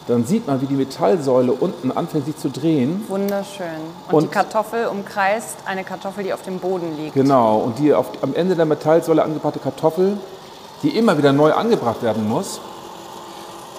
dann 0.06 0.24
sieht 0.24 0.46
man, 0.46 0.62
wie 0.62 0.66
die 0.66 0.74
Metallsäule 0.76 1.52
unten 1.52 1.92
anfängt 1.92 2.24
sich 2.24 2.36
zu 2.38 2.48
drehen. 2.48 3.04
Wunderschön. 3.08 3.66
Und, 4.10 4.10
die 4.10 4.14
Und- 4.26 4.32
Kartoffel 4.32 4.86
umkreist 4.86 5.58
eine 5.66 5.84
Kartoffel, 5.84 6.24
die 6.24 6.32
auf 6.32 6.40
dem 6.42 6.58
Boden 6.60 6.96
liegt. 6.96 7.14
Genau, 7.14 7.58
und 7.58 7.78
die 7.78 7.92
auf, 7.92 8.06
am 8.22 8.34
Ende 8.34 8.56
der 8.56 8.64
Metallsäule 8.64 9.22
angebrachte 9.22 9.58
Kartoffel, 9.58 10.16
die 10.82 10.96
immer 10.96 11.18
wieder 11.18 11.32
neu 11.32 11.52
angebracht 11.52 12.02
werden 12.02 12.26
muss, 12.26 12.60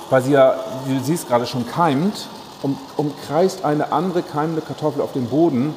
weil 0.09 0.21
sie 0.21 0.31
ja, 0.31 0.55
wie 0.85 0.97
du 0.97 1.03
siehst, 1.03 1.27
gerade 1.27 1.45
schon 1.45 1.67
keimt, 1.67 2.27
um, 2.61 2.77
umkreist 2.97 3.63
eine 3.63 3.91
andere 3.91 4.21
keimende 4.21 4.61
Kartoffel 4.61 5.01
auf 5.01 5.13
dem 5.13 5.27
Boden. 5.27 5.73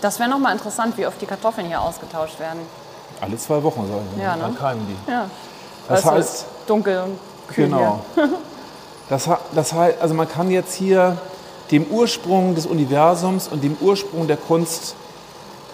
Das 0.00 0.18
wäre 0.18 0.28
nochmal 0.28 0.52
interessant, 0.52 0.96
wie 0.98 1.06
oft 1.06 1.20
die 1.20 1.26
Kartoffeln 1.26 1.66
hier 1.66 1.80
ausgetauscht 1.80 2.38
werden. 2.38 2.60
Alle 3.20 3.36
zwei 3.36 3.62
Wochen 3.62 3.86
soll 3.86 4.00
ich 4.14 4.22
Ja, 4.22 4.36
ne? 4.36 4.42
Dann 4.42 4.56
keimen 4.56 4.86
die. 4.86 5.10
Ja. 5.10 5.30
Das 5.88 6.00
es 6.00 6.06
heißt, 6.06 6.46
dunkel 6.66 7.02
und 7.02 7.18
kühl 7.48 7.66
genau. 7.66 8.00
Das, 9.08 9.28
das 9.54 9.72
heißt, 9.74 10.00
also 10.00 10.14
man 10.14 10.26
kann 10.26 10.50
jetzt 10.50 10.74
hier 10.74 11.18
dem 11.70 11.84
Ursprung 11.86 12.54
des 12.54 12.64
Universums 12.64 13.46
und 13.46 13.62
dem 13.62 13.76
Ursprung 13.80 14.26
der 14.26 14.38
Kunst 14.38 14.94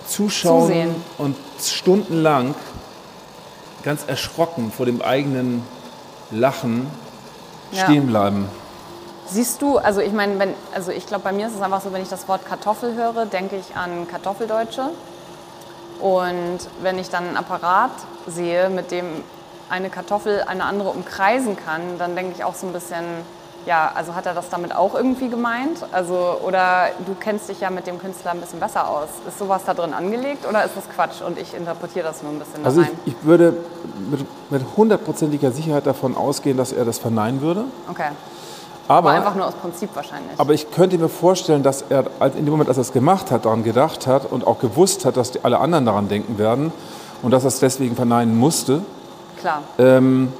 zuschauen 0.08 0.62
Zusehen. 0.62 0.94
und 1.18 1.36
stundenlang 1.62 2.56
ganz 3.84 4.04
erschrocken 4.06 4.72
vor 4.76 4.86
dem 4.86 5.02
eigenen 5.02 5.62
Lachen 6.30 6.88
Ja. 7.72 7.84
stehen 7.84 8.06
bleiben. 8.06 8.48
Siehst 9.26 9.60
du, 9.60 9.76
also 9.76 10.00
ich 10.00 10.12
meine, 10.12 10.38
wenn, 10.38 10.54
also 10.74 10.90
ich 10.90 11.06
glaube, 11.06 11.24
bei 11.24 11.32
mir 11.32 11.48
ist 11.48 11.54
es 11.54 11.60
einfach 11.60 11.82
so, 11.82 11.92
wenn 11.92 12.02
ich 12.02 12.08
das 12.08 12.26
Wort 12.28 12.46
Kartoffel 12.46 12.94
höre, 12.94 13.26
denke 13.26 13.56
ich 13.56 13.76
an 13.76 14.08
Kartoffeldeutsche. 14.08 14.90
Und 16.00 16.58
wenn 16.80 16.98
ich 16.98 17.10
dann 17.10 17.26
einen 17.28 17.36
Apparat 17.36 17.90
sehe, 18.26 18.70
mit 18.70 18.90
dem 18.90 19.22
eine 19.68 19.90
Kartoffel 19.90 20.44
eine 20.46 20.64
andere 20.64 20.90
umkreisen 20.90 21.56
kann, 21.56 21.98
dann 21.98 22.16
denke 22.16 22.32
ich 22.36 22.44
auch 22.44 22.54
so 22.54 22.66
ein 22.66 22.72
bisschen, 22.72 23.04
ja, 23.66 23.92
also 23.94 24.14
hat 24.14 24.26
er 24.26 24.34
das 24.34 24.48
damit 24.48 24.74
auch 24.74 24.94
irgendwie 24.94 25.28
gemeint? 25.28 25.84
Also, 25.92 26.38
oder 26.42 26.88
du 27.06 27.14
kennst 27.18 27.48
dich 27.48 27.60
ja 27.60 27.70
mit 27.70 27.86
dem 27.86 27.98
Künstler 27.98 28.30
ein 28.30 28.40
bisschen 28.40 28.60
besser 28.60 28.88
aus. 28.88 29.08
Ist 29.26 29.38
sowas 29.38 29.62
da 29.66 29.74
drin 29.74 29.92
angelegt 29.92 30.46
oder 30.48 30.64
ist 30.64 30.76
das 30.76 30.88
Quatsch 30.88 31.20
und 31.26 31.38
ich 31.38 31.54
interpretiere 31.54 32.06
das 32.06 32.22
nur 32.22 32.32
ein 32.32 32.38
bisschen 32.38 32.64
Also 32.64 32.82
ich, 32.82 32.88
ich 33.04 33.14
würde 33.22 33.54
mit, 34.50 34.64
hundertprozentiger 34.76 35.50
Sicherheit 35.50 35.86
davon 35.86 36.16
ausgehen, 36.16 36.56
dass 36.56 36.72
er 36.72 36.84
das 36.84 36.98
verneinen 36.98 37.40
würde. 37.40 37.64
Okay. 37.90 38.08
Aber 38.86 39.10
Aber, 39.10 39.18
einfach 39.18 39.34
nur 39.34 39.46
aus 39.46 39.54
Prinzip 39.54 39.90
wahrscheinlich. 39.94 40.38
aber 40.38 40.54
ich 40.54 40.70
könnte 40.70 40.96
mir 40.96 41.10
vorstellen, 41.10 41.62
dass 41.62 41.84
er 41.90 42.06
in 42.34 42.46
dem 42.46 42.50
Moment, 42.50 42.70
als 42.70 42.78
er 42.78 42.82
es 42.82 42.92
gemacht 42.92 43.30
hat, 43.30 43.44
daran 43.44 43.62
gedacht 43.62 44.06
hat 44.06 44.32
und 44.32 44.46
auch 44.46 44.60
gewusst 44.60 45.04
hat, 45.04 45.18
dass 45.18 45.32
alle 45.44 45.58
anderen 45.58 45.84
daran 45.84 46.08
denken 46.08 46.38
werden 46.38 46.72
und 47.20 47.32
dass 47.32 47.44
er 47.44 47.48
es 47.48 47.58
deswegen 47.58 47.96
verneinen 47.96 48.38
musste. 48.38 48.80
Klar. 49.38 49.62
Ähm, 49.78 50.32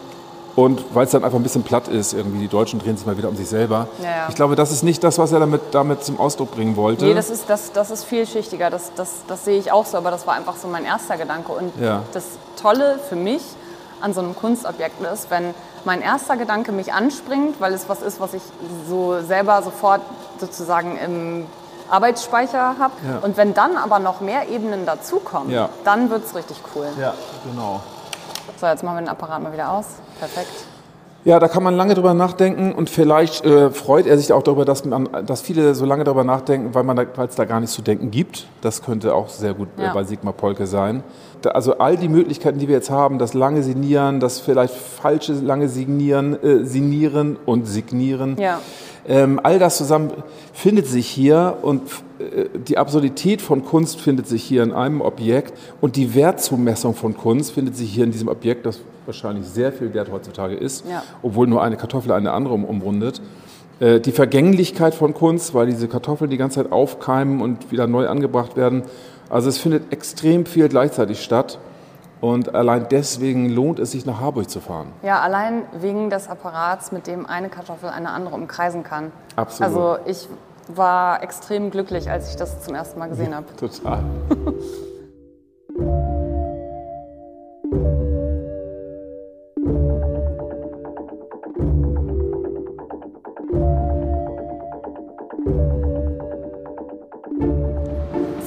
und 0.58 0.82
weil 0.92 1.04
es 1.04 1.12
dann 1.12 1.22
einfach 1.22 1.38
ein 1.38 1.42
bisschen 1.44 1.62
platt 1.62 1.86
ist, 1.86 2.14
irgendwie 2.14 2.40
die 2.40 2.48
Deutschen 2.48 2.80
drehen 2.80 2.96
sich 2.96 3.06
mal 3.06 3.16
wieder 3.16 3.28
um 3.28 3.36
sich 3.36 3.48
selber. 3.48 3.86
Ja. 4.02 4.26
Ich 4.28 4.34
glaube, 4.34 4.56
das 4.56 4.72
ist 4.72 4.82
nicht 4.82 5.04
das, 5.04 5.16
was 5.16 5.30
er 5.30 5.38
damit, 5.38 5.60
damit 5.70 6.02
zum 6.02 6.18
Ausdruck 6.18 6.50
bringen 6.50 6.74
wollte. 6.74 7.04
Nee, 7.04 7.14
das 7.14 7.30
ist, 7.30 7.48
das, 7.48 7.70
das 7.70 7.92
ist 7.92 8.02
vielschichtiger, 8.02 8.68
das, 8.68 8.90
das, 8.96 9.08
das 9.28 9.44
sehe 9.44 9.56
ich 9.56 9.70
auch 9.70 9.86
so, 9.86 9.96
aber 9.96 10.10
das 10.10 10.26
war 10.26 10.34
einfach 10.34 10.56
so 10.56 10.66
mein 10.66 10.84
erster 10.84 11.16
Gedanke. 11.16 11.52
Und 11.52 11.72
Ja. 11.80 12.02
das 12.12 12.24
Tolle 12.60 12.98
für 13.08 13.14
mich 13.14 13.42
an 14.00 14.12
so 14.14 14.20
einem 14.20 14.34
Kunstobjekt 14.34 15.00
ist, 15.12 15.30
wenn 15.30 15.54
mein 15.84 16.02
erster 16.02 16.36
Gedanke 16.36 16.72
mich 16.72 16.92
anspringt, 16.92 17.60
weil 17.60 17.72
es 17.72 17.88
was 17.88 18.02
ist, 18.02 18.20
was 18.20 18.34
ich 18.34 18.42
so 18.88 19.20
selber 19.22 19.62
sofort 19.62 20.00
sozusagen 20.40 20.98
im 20.98 21.46
Arbeitsspeicher 21.88 22.74
habe. 22.80 22.92
Ja. 23.08 23.18
Und 23.22 23.36
wenn 23.36 23.54
dann 23.54 23.76
aber 23.76 24.00
noch 24.00 24.20
mehr 24.20 24.48
Ebenen 24.48 24.86
dazukommen, 24.86 25.50
Ja. 25.50 25.68
dann 25.84 26.10
wird 26.10 26.24
es 26.26 26.34
richtig 26.34 26.60
cool. 26.74 26.88
ja, 27.00 27.14
genau. 27.48 27.80
So, 28.56 28.66
jetzt 28.66 28.82
machen 28.82 28.96
wir 28.96 29.02
den 29.02 29.08
Apparat 29.08 29.42
mal 29.42 29.52
wieder 29.52 29.70
aus. 29.72 29.86
Perfekt. 30.18 30.50
Ja, 31.24 31.38
da 31.40 31.48
kann 31.48 31.62
man 31.62 31.76
lange 31.76 31.94
drüber 31.94 32.14
nachdenken 32.14 32.72
und 32.72 32.88
vielleicht 32.88 33.44
äh, 33.44 33.70
freut 33.70 34.06
er 34.06 34.16
sich 34.16 34.32
auch 34.32 34.42
darüber, 34.42 34.64
dass, 34.64 34.84
man, 34.84 35.08
dass 35.26 35.42
viele 35.42 35.74
so 35.74 35.84
lange 35.84 36.04
darüber 36.04 36.24
nachdenken, 36.24 36.74
weil 36.74 37.26
es 37.28 37.34
da 37.34 37.44
gar 37.44 37.60
nichts 37.60 37.74
zu 37.74 37.82
denken 37.82 38.10
gibt. 38.10 38.46
Das 38.62 38.82
könnte 38.82 39.14
auch 39.14 39.28
sehr 39.28 39.52
gut 39.52 39.68
äh, 39.78 39.82
Ja. 39.82 39.92
bei 39.92 40.04
Sigmar 40.04 40.32
Polke 40.32 40.66
sein. 40.66 41.02
Da, 41.42 41.50
also 41.50 41.78
all 41.78 41.96
die 41.96 42.08
Möglichkeiten, 42.08 42.58
die 42.58 42.68
wir 42.68 42.76
jetzt 42.76 42.90
haben, 42.90 43.18
das 43.18 43.34
lange 43.34 43.62
Signieren, 43.62 44.20
das 44.20 44.38
vielleicht 44.40 44.74
falsche 44.74 45.32
lange 45.34 45.68
Signieren, 45.68 46.40
äh, 46.42 46.64
Signieren 46.64 47.36
und 47.44 47.66
Signieren, 47.66 48.36
Ja. 48.38 48.60
Ähm, 49.08 49.40
all 49.42 49.58
das 49.58 49.78
zusammen 49.78 50.12
findet 50.52 50.86
sich 50.86 51.06
hier 51.06 51.56
und 51.62 51.80
äh, 52.18 52.44
die 52.66 52.76
Absurdität 52.76 53.40
von 53.40 53.64
Kunst 53.64 54.00
findet 54.00 54.26
sich 54.28 54.42
hier 54.44 54.62
in 54.62 54.72
einem 54.72 55.00
Objekt 55.00 55.54
und 55.80 55.96
die 55.96 56.14
Wertzumessung 56.14 56.94
von 56.94 57.16
Kunst 57.16 57.52
findet 57.52 57.74
sich 57.74 57.90
hier 57.90 58.04
in 58.04 58.10
diesem 58.12 58.28
Objekt, 58.28 58.66
das 58.66 58.80
wahrscheinlich 59.06 59.46
sehr 59.46 59.72
viel 59.72 59.94
wert 59.94 60.10
heutzutage 60.12 60.54
ist, 60.54 60.84
Ja. 60.86 61.02
obwohl 61.22 61.46
nur 61.46 61.62
eine 61.62 61.76
Kartoffel 61.78 62.12
eine 62.12 62.32
andere 62.32 62.52
um- 62.54 62.66
umrundet. 62.66 63.22
Äh, 63.80 64.00
Die 64.00 64.12
Vergänglichkeit 64.12 64.94
von 64.94 65.14
Kunst, 65.14 65.54
weil 65.54 65.66
diese 65.68 65.88
Kartoffeln 65.88 66.30
die 66.30 66.36
ganze 66.36 66.62
Zeit 66.62 66.70
aufkeimen 66.70 67.40
und 67.40 67.72
wieder 67.72 67.86
neu 67.86 68.08
angebracht 68.08 68.56
werden. 68.56 68.82
Also 69.30 69.48
es 69.48 69.56
findet 69.56 69.90
extrem 69.92 70.44
viel 70.44 70.68
gleichzeitig 70.68 71.22
statt. 71.22 71.58
Und 72.20 72.54
allein 72.54 72.86
deswegen 72.90 73.48
lohnt 73.48 73.78
es 73.78 73.92
sich, 73.92 74.04
nach 74.04 74.20
Harburg 74.20 74.50
zu 74.50 74.60
fahren. 74.60 74.88
Ja, 75.02 75.20
allein 75.20 75.62
wegen 75.72 76.10
des 76.10 76.28
Apparats, 76.28 76.90
mit 76.90 77.06
dem 77.06 77.26
eine 77.26 77.48
Kartoffel 77.48 77.90
eine 77.90 78.10
andere 78.10 78.34
umkreisen 78.34 78.82
kann. 78.82 79.12
Absolut. 79.36 79.72
Also 79.72 79.98
ich 80.04 80.28
war 80.68 81.22
extrem 81.22 81.70
glücklich, 81.70 82.10
als 82.10 82.30
ich 82.30 82.36
das 82.36 82.62
zum 82.62 82.74
ersten 82.74 82.98
Mal 82.98 83.08
gesehen 83.08 83.34
habe. 83.34 83.46
Total. 83.56 84.02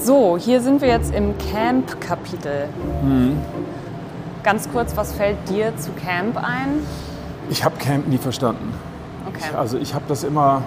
So, 0.04 0.38
hier 0.38 0.60
sind 0.62 0.82
wir 0.82 0.90
jetzt 0.90 1.14
im 1.14 1.38
Camp-Kapitel. 1.38 2.68
Ganz 4.44 4.70
kurz, 4.72 4.98
was 4.98 5.14
fällt 5.14 5.38
dir 5.50 5.76
zu 5.78 5.92
Camp 5.92 6.36
ein? 6.38 6.80
Ich 7.50 7.64
habe 7.64 7.78
Camp 7.78 8.08
nie 8.08 8.18
verstanden. 8.18 8.74
Okay. 9.28 9.56
Also 9.56 9.78
ich 9.78 9.94
habe 9.94 10.06
das 10.08 10.24
immer, 10.24 10.64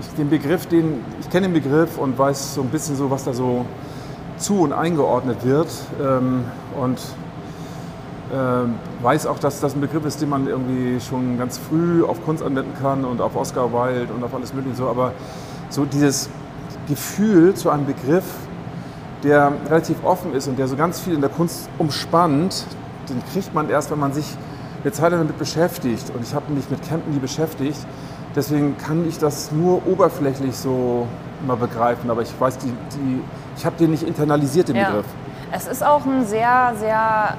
ich, 0.00 0.08
den 0.16 0.28
Begriff, 0.28 0.66
den, 0.66 1.04
ich 1.20 1.30
kenne 1.30 1.46
den 1.46 1.52
Begriff 1.52 1.98
und 1.98 2.18
weiß 2.18 2.54
so 2.54 2.62
ein 2.62 2.68
bisschen 2.68 2.96
so, 2.96 3.10
was 3.10 3.24
da 3.24 3.32
so 3.32 3.64
zu 4.38 4.60
und 4.60 4.72
eingeordnet 4.72 5.44
wird. 5.44 5.68
Ähm, 6.00 6.44
und 6.80 7.00
ähm, 8.34 8.74
weiß 9.02 9.26
auch, 9.26 9.38
dass 9.38 9.60
das 9.60 9.74
ein 9.74 9.80
Begriff 9.80 10.04
ist, 10.04 10.20
den 10.20 10.28
man 10.28 10.48
irgendwie 10.48 11.00
schon 11.00 11.38
ganz 11.38 11.58
früh 11.58 12.04
auf 12.04 12.24
Kunst 12.24 12.42
anwenden 12.42 12.72
kann 12.80 13.04
und 13.04 13.20
auf 13.20 13.36
Oscar 13.36 13.72
Wilde 13.72 14.12
und 14.12 14.24
auf 14.24 14.34
alles 14.34 14.52
Mögliche 14.52 14.76
so. 14.76 14.88
Aber 14.88 15.12
so 15.68 15.84
dieses 15.84 16.28
Gefühl 16.88 17.54
zu 17.54 17.70
einem 17.70 17.86
Begriff, 17.86 18.24
der 19.22 19.52
relativ 19.66 20.04
offen 20.04 20.34
ist 20.34 20.48
und 20.48 20.58
der 20.58 20.66
so 20.66 20.76
ganz 20.76 21.00
viel 21.00 21.14
in 21.14 21.20
der 21.20 21.30
Kunst 21.30 21.68
umspannt, 21.78 22.66
den 23.10 23.22
kriegt 23.32 23.54
man 23.54 23.68
erst, 23.68 23.90
wenn 23.90 23.98
man 23.98 24.12
sich 24.12 24.26
eine 24.82 24.92
Zeit 24.92 25.12
damit 25.12 25.36
beschäftigt. 25.38 26.10
Und 26.14 26.22
ich 26.22 26.34
habe 26.34 26.52
mich 26.52 26.70
mit 26.70 26.86
Campen 26.88 27.12
nie 27.12 27.18
beschäftigt. 27.18 27.78
Deswegen 28.34 28.76
kann 28.78 29.06
ich 29.08 29.18
das 29.18 29.50
nur 29.52 29.86
oberflächlich 29.86 30.56
so 30.56 31.06
mal 31.46 31.56
begreifen. 31.56 32.10
Aber 32.10 32.22
ich 32.22 32.32
weiß, 32.38 32.58
die, 32.58 32.72
die, 32.94 33.22
ich 33.56 33.66
habe 33.66 33.76
den 33.76 33.90
nicht 33.90 34.02
internalisiert, 34.04 34.68
den 34.68 34.76
Ja. 34.76 34.86
Begriff. 34.88 35.06
Es 35.52 35.66
ist 35.66 35.84
auch 35.84 36.06
ein 36.06 36.24
sehr, 36.26 36.74
sehr, 36.78 37.34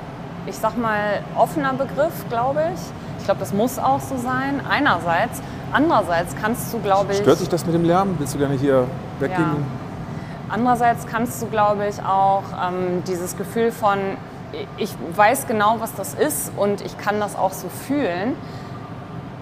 ich 0.45 0.57
sag 0.57 0.77
mal, 0.77 1.21
offener 1.37 1.73
Begriff, 1.73 2.13
glaube 2.29 2.61
ich. 2.73 2.81
Ich 3.19 3.25
glaube, 3.25 3.39
das 3.39 3.53
muss 3.53 3.79
auch 3.79 4.01
so 4.01 4.17
sein. 4.17 4.61
Einerseits. 4.69 5.41
Andererseits 5.71 6.35
kannst 6.41 6.73
du, 6.73 6.79
glaube 6.79 7.13
ich. 7.13 7.19
Stört 7.19 7.39
dich 7.39 7.47
das 7.47 7.65
mit 7.65 7.73
dem 7.73 7.85
Lärm? 7.85 8.15
Willst 8.17 8.33
du 8.33 8.37
gerne 8.39 8.55
hier 8.55 8.85
weggehen? 9.19 9.39
Ja. 9.39 9.55
Andererseits 10.49 11.07
kannst 11.07 11.41
du, 11.41 11.45
glaube 11.45 11.87
ich, 11.87 12.03
auch 12.03 12.43
ähm, 12.61 13.03
dieses 13.07 13.37
Gefühl 13.37 13.71
von, 13.71 13.97
ich 14.77 14.93
weiß 15.15 15.47
genau, 15.47 15.77
was 15.79 15.95
das 15.95 16.13
ist 16.13 16.51
und 16.57 16.81
ich 16.81 16.97
kann 16.97 17.19
das 17.19 17.35
auch 17.35 17.53
so 17.53 17.69
fühlen. 17.69 18.35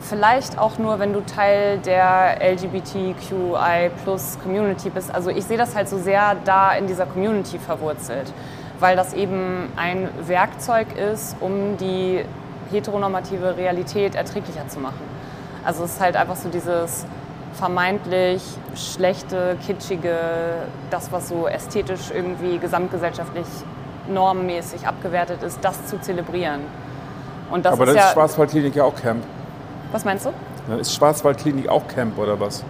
Vielleicht 0.01 0.57
auch 0.57 0.77
nur, 0.77 0.99
wenn 0.99 1.11
du 1.13 1.21
Teil 1.21 1.77
der 1.79 2.37
LGBTQI-Plus-Community 2.41 4.89
bist. 4.89 5.13
Also 5.13 5.29
ich 5.29 5.45
sehe 5.45 5.57
das 5.57 5.75
halt 5.75 5.89
so 5.89 5.99
sehr 5.99 6.35
da 6.45 6.71
in 6.71 6.87
dieser 6.87 7.05
Community 7.05 7.59
verwurzelt, 7.59 8.31
weil 8.79 8.95
das 8.95 9.13
eben 9.13 9.71
ein 9.75 10.07
Werkzeug 10.25 10.87
ist, 10.97 11.35
um 11.41 11.75
die 11.77 12.23
heteronormative 12.71 13.57
Realität 13.57 14.15
erträglicher 14.15 14.67
zu 14.67 14.79
machen. 14.79 15.01
Also 15.65 15.83
es 15.83 15.91
ist 15.93 16.01
halt 16.01 16.15
einfach 16.15 16.37
so 16.37 16.49
dieses 16.49 17.05
vermeintlich 17.53 18.41
schlechte, 18.75 19.57
kitschige, 19.65 20.17
das, 20.89 21.11
was 21.11 21.27
so 21.27 21.47
ästhetisch 21.47 22.11
irgendwie 22.13 22.57
gesamtgesellschaftlich 22.57 23.45
normmäßig 24.09 24.87
abgewertet 24.87 25.43
ist, 25.43 25.59
das 25.63 25.85
zu 25.87 25.99
zelebrieren. 26.01 26.61
Und 27.51 27.65
das 27.65 27.73
Aber 27.73 27.83
ist 27.83 27.89
dann 27.89 27.95
ja, 27.97 28.03
ist 28.07 28.13
Schwarzwaldklinik 28.13 28.75
ja 28.75 28.83
auch 28.83 28.95
Camp. 28.95 29.23
was 29.91 30.05
meinst 30.05 30.25
du? 30.25 30.31
Dann 30.67 30.79
ist 30.79 30.93
Schwarzwaldklinik 30.93 31.67
auch 31.69 31.87
Camp 31.87 32.17
oder 32.17 32.39
was? 32.39 32.63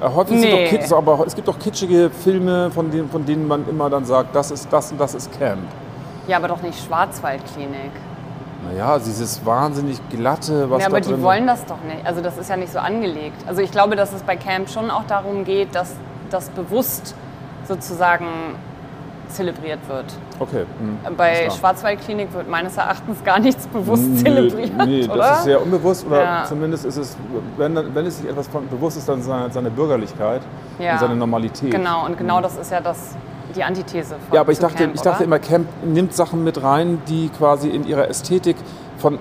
Äh, 0.00 0.08
Häufig 0.08 0.40
sind 0.40 0.50
Nee. 0.50 0.64
doch 0.64 0.70
Kitsch, 0.70 0.92
aber 0.92 1.24
es 1.26 1.34
gibt 1.34 1.48
doch 1.48 1.58
kitschige 1.58 2.10
Filme, 2.10 2.70
von 2.70 2.90
denen, 2.90 3.08
von 3.08 3.24
denen 3.24 3.46
man 3.46 3.68
immer 3.68 3.88
dann 3.90 4.04
sagt, 4.04 4.34
das 4.34 4.50
ist 4.50 4.68
das 4.72 4.90
und 4.92 5.00
das 5.00 5.14
ist 5.14 5.30
Camp. 5.38 5.62
Ja, 6.26 6.38
aber 6.38 6.48
doch 6.48 6.62
nicht 6.62 6.82
Schwarzwaldklinik. 6.84 7.92
Naja, 8.66 8.98
dieses 8.98 9.44
wahnsinnig 9.44 10.00
glatte, 10.08 10.70
was 10.70 10.80
Ja, 10.80 10.88
aber 10.88 11.00
die 11.00 11.20
wollen 11.22 11.46
das 11.46 11.66
doch 11.66 11.80
nicht. 11.86 12.04
Also 12.06 12.22
das 12.22 12.38
ist 12.38 12.48
ja 12.48 12.56
nicht 12.56 12.72
so 12.72 12.78
angelegt. 12.78 13.36
Also 13.46 13.60
ich 13.60 13.70
glaube, 13.70 13.94
dass 13.94 14.12
es 14.14 14.22
bei 14.22 14.36
Camp 14.36 14.70
schon 14.70 14.90
auch 14.90 15.04
darum 15.06 15.44
geht, 15.44 15.74
dass 15.74 15.94
das 16.30 16.48
bewusst 16.48 17.14
sozusagen 17.68 18.26
zelebriert 19.34 19.80
wird. 19.88 20.04
Okay. 20.38 20.64
hm, 20.78 21.16
Bei. 21.16 21.48
Schwarzwaldklinik 21.50 22.32
wird 22.32 22.48
meines 22.48 22.76
Erachtens 22.76 23.22
gar 23.24 23.38
nichts 23.38 23.66
bewusst 23.66 24.04
Nee, 24.08 24.22
zelebriert, 24.22 24.86
Nee, 24.86 25.04
oder? 25.04 25.16
das 25.16 25.38
ist 25.38 25.44
sehr 25.44 25.62
unbewusst 25.62 26.06
oder 26.06 26.22
Ja. 26.22 26.44
zumindest 26.48 26.84
ist 26.84 26.96
es, 26.96 27.16
wenn, 27.56 27.74
wenn 27.94 28.06
es 28.06 28.18
sich 28.18 28.28
etwas 28.28 28.46
von 28.48 28.66
bewusst 28.68 28.96
ist, 28.96 29.08
dann 29.08 29.22
seine, 29.22 29.50
seine 29.52 29.70
Bürgerlichkeit 29.70 30.42
Ja. 30.78 30.92
und 30.94 31.00
seine 31.00 31.16
Normalität. 31.16 31.70
Genau, 31.70 32.06
und 32.06 32.16
genau 32.16 32.40
das 32.40 32.56
ist 32.56 32.70
ja 32.70 32.80
das, 32.80 33.14
die 33.54 33.62
Antithese 33.62 34.14
von 34.26 34.34
Ja, 34.34 34.40
aber 34.40 34.52
ich 34.52 34.58
dachte, 34.58 34.76
Camp, 34.76 34.94
ich 34.94 35.00
dachte 35.02 35.24
immer, 35.24 35.38
Camp 35.38 35.68
nimmt 35.84 36.14
Sachen 36.14 36.42
mit 36.44 36.62
rein, 36.62 37.02
die 37.08 37.28
quasi 37.28 37.68
in 37.68 37.86
ihrer 37.86 38.08
Ästhetik 38.08 38.56
von, 38.98 39.14
äh, 39.14 39.18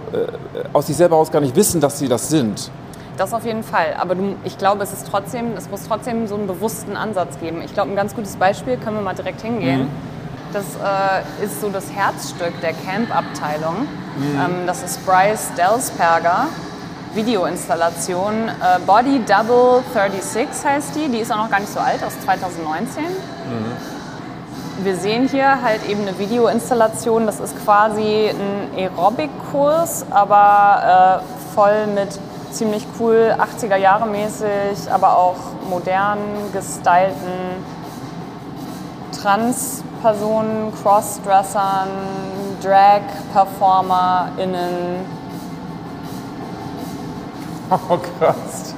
aus 0.72 0.88
sich 0.88 0.95
selber 0.95 1.18
aus 1.18 1.32
gar 1.32 1.41
nicht 1.41 1.55
wissen, 1.55 1.82
dass 1.82 1.99
sie 1.99 2.07
das 2.07 2.30
sind. 2.30 2.72
Das 3.18 3.34
auf 3.34 3.45
jeden 3.45 3.64
Fall. 3.64 3.95
Aber 3.99 4.16
du, 4.16 4.36
ich 4.43 4.57
glaube, 4.57 4.84
es 4.84 4.91
ist 4.91 5.07
trotzdem, 5.09 5.55
es 5.55 5.70
muss 5.70 5.88
trotzdem 5.88 6.28
so 6.28 6.36
einen 6.36 6.47
bewussten 6.47 6.97
Ansatz 6.97 7.39
geben. 7.39 7.61
Ich 7.64 7.74
glaube, 7.74 7.91
ein 7.91 7.95
ganz 7.95 8.16
gutes 8.16 8.36
Beispiel 8.38 8.78
können 8.78 8.97
wir 8.97 9.03
mal 9.03 9.14
direkt 9.16 9.41
hingehen. 9.41 9.88
Das 10.51 10.66
äh, 10.76 11.43
ist 11.43 11.61
so 11.61 11.70
das 11.70 11.91
Herzstück 11.91 12.59
der 12.61 12.74
Camp-Abteilung. 12.74 13.88
Ähm, 14.20 14.68
das 14.68 14.84
ist 14.84 15.05
Bryce 15.05 15.51
Delsperger. 15.57 16.47
Videoinstallation. 17.16 18.49
Äh, 18.49 18.80
Body 18.86 19.22
Double 19.26 19.84
36 19.93 20.66
heißt 20.66 20.95
die. 20.95 21.09
Die 21.09 21.20
ist 21.20 21.32
auch 21.32 21.38
noch 21.38 21.49
gar 21.49 21.59
nicht 21.59 21.72
so 21.72 21.80
alt, 21.80 22.03
aus 22.03 22.20
2019. 22.22 23.03
Wir 24.84 24.95
sehen 24.95 25.28
hier 25.28 25.61
halt 25.61 25.88
eben 25.88 26.01
eine 26.01 26.18
Videoinstallation. 26.18 27.26
Das 27.26 27.39
ist 27.39 27.64
quasi 27.64 28.30
ein 28.30 28.78
Aerobic-Kurs, 28.78 30.05
aber 30.09 31.22
äh, 31.24 31.53
voll 31.53 31.88
mit 31.88 32.20
ziemlich 32.53 32.85
cool 32.99 33.35
80er 33.37 33.75
Jahre 33.77 34.05
mäßig, 34.05 34.91
aber 34.91 35.17
auch 35.17 35.35
modern 35.69 36.17
gestylten 36.53 37.63
Trans-Personen, 39.21 40.71
Crossdressern, 40.81 41.87
Drag-PerformerInnen. 42.61 45.05
Oh 47.89 47.97
krass. 48.19 48.75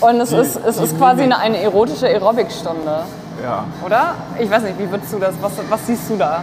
Und 0.00 0.20
es 0.20 0.30
Die- 0.30 0.36
ist, 0.36 0.56
es 0.66 0.78
ist 0.78 0.98
quasi 0.98 1.22
eine, 1.22 1.38
eine 1.38 1.58
erotische 1.62 2.06
Aerobic-Stunde, 2.06 3.04
Ja. 3.40 3.64
oder? 3.86 4.14
Ich 4.40 4.50
weiß 4.50 4.64
nicht, 4.64 4.76
wie 4.80 4.90
würdest 4.90 5.12
du 5.12 5.20
das, 5.20 5.34
was, 5.40 5.52
was 5.68 5.86
siehst 5.86 6.10
du 6.10 6.16
da? 6.16 6.42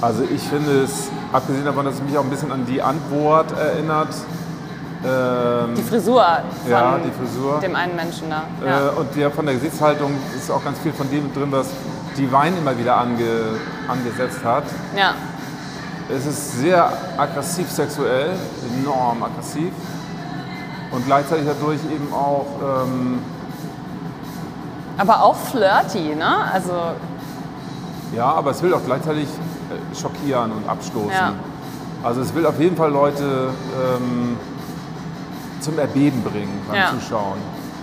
Also 0.00 0.22
ich 0.22 0.42
finde 0.42 0.84
es, 0.84 1.08
abgesehen 1.32 1.64
davon, 1.64 1.86
dass 1.86 1.94
es 1.94 2.02
mich 2.02 2.16
auch 2.16 2.22
ein 2.22 2.30
bisschen 2.30 2.52
an 2.52 2.64
die 2.66 2.80
Antwort 2.80 3.46
erinnert, 3.58 4.10
ähm, 5.04 5.74
Die 5.76 5.82
Frisur 5.82 6.24
von 6.62 6.70
Ja, 6.70 6.98
die 6.98 7.10
Frisur. 7.10 7.60
dem 7.60 7.74
einen 7.76 7.94
Menschen 7.96 8.30
da. 8.30 8.42
Ja. 8.66 8.86
äh, 8.88 8.90
und 8.90 9.14
der, 9.16 9.30
von 9.30 9.44
der 9.46 9.54
Gesichtshaltung 9.56 10.12
ist 10.36 10.50
auch 10.50 10.64
ganz 10.64 10.78
viel 10.78 10.92
von 10.92 11.08
dem 11.10 11.32
drin, 11.34 11.48
was 11.50 11.68
die 12.16 12.30
Wein 12.32 12.56
immer 12.56 12.76
wieder 12.78 12.96
ange, 12.96 13.58
angesetzt 13.88 14.44
hat. 14.44 14.64
ja. 14.96 15.14
Es 16.08 16.24
ist 16.24 16.60
sehr 16.60 16.88
aggressiv 17.18 17.68
sexuell, 17.68 18.30
enorm 18.80 19.24
aggressiv. 19.24 19.72
Und 20.92 21.04
gleichzeitig 21.04 21.46
dadurch 21.48 21.80
eben 21.92 22.12
auch, 22.14 22.46
ähm, 22.84 23.18
Aber 24.98 25.24
auch 25.24 25.34
flirty, 25.34 26.14
ne? 26.14 26.28
Also, 26.52 26.70
ja, 28.14 28.26
aber 28.26 28.52
es 28.52 28.62
will 28.62 28.72
auch 28.72 28.84
gleichzeitig 28.86 29.24
äh, 29.26 29.96
schockieren 30.00 30.52
und 30.52 30.68
abstoßen. 30.68 31.10
Ja. 31.10 31.32
Also 32.04 32.20
es 32.20 32.32
will 32.36 32.46
auf 32.46 32.60
jeden 32.60 32.76
Fall 32.76 32.92
Leute 32.92 33.24
ähm, 33.74 34.36
zum 35.66 35.78
Erbeben 35.78 36.22
bringen 36.22 36.62
beim 36.68 36.76
Ja. 36.76 36.90
Zuschauen. 36.90 37.38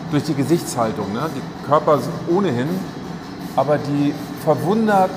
Durch 0.09 0.23
die 0.23 0.33
Gesichtshaltung. 0.33 1.11
Ne? 1.13 1.29
Die 1.35 1.67
Körper 1.67 1.99
sind 1.99 2.13
ohnehin, 2.29 2.69
aber 3.55 3.77
die 3.77 4.13
verwundert, 4.43 5.11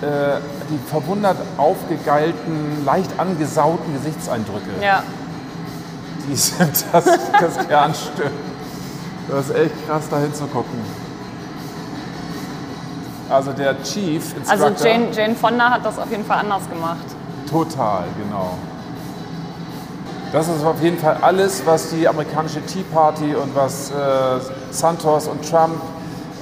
äh, 0.00 0.40
die 0.68 0.78
verwundert 0.90 1.36
aufgegeilten, 1.56 2.84
leicht 2.84 3.10
angesauten 3.18 3.94
Gesichtseindrücke. 3.94 4.70
ja. 4.82 5.02
die 6.28 6.36
sind 6.36 6.84
das, 6.92 7.04
das 7.04 7.68
Kernstück. 7.68 8.30
Das 9.28 9.48
ist 9.48 9.56
echt 9.56 9.86
krass, 9.86 10.04
da 10.10 10.18
hinzugucken. 10.18 10.78
Also 13.28 13.52
der 13.52 13.80
Chief 13.82 14.36
Instructor. 14.36 14.66
Also 14.66 14.84
Jane, 14.84 15.06
Jane 15.12 15.34
Fonda 15.34 15.70
hat 15.70 15.84
das 15.86 15.98
auf 15.98 16.10
jeden 16.10 16.24
Fall 16.24 16.38
anders 16.38 16.68
gemacht. 16.68 17.06
Total, 17.48 18.04
genau. 18.22 18.58
Das 20.32 20.48
ist 20.48 20.64
auf 20.64 20.80
jeden 20.82 20.98
Fall 20.98 21.18
alles, 21.20 21.62
was 21.66 21.90
die 21.90 22.08
amerikanische 22.08 22.62
Tea 22.62 22.84
Party 22.92 23.34
und 23.34 23.54
was 23.54 23.90
äh, 23.90 23.94
Santos 24.70 25.28
und 25.28 25.48
Trump 25.48 25.74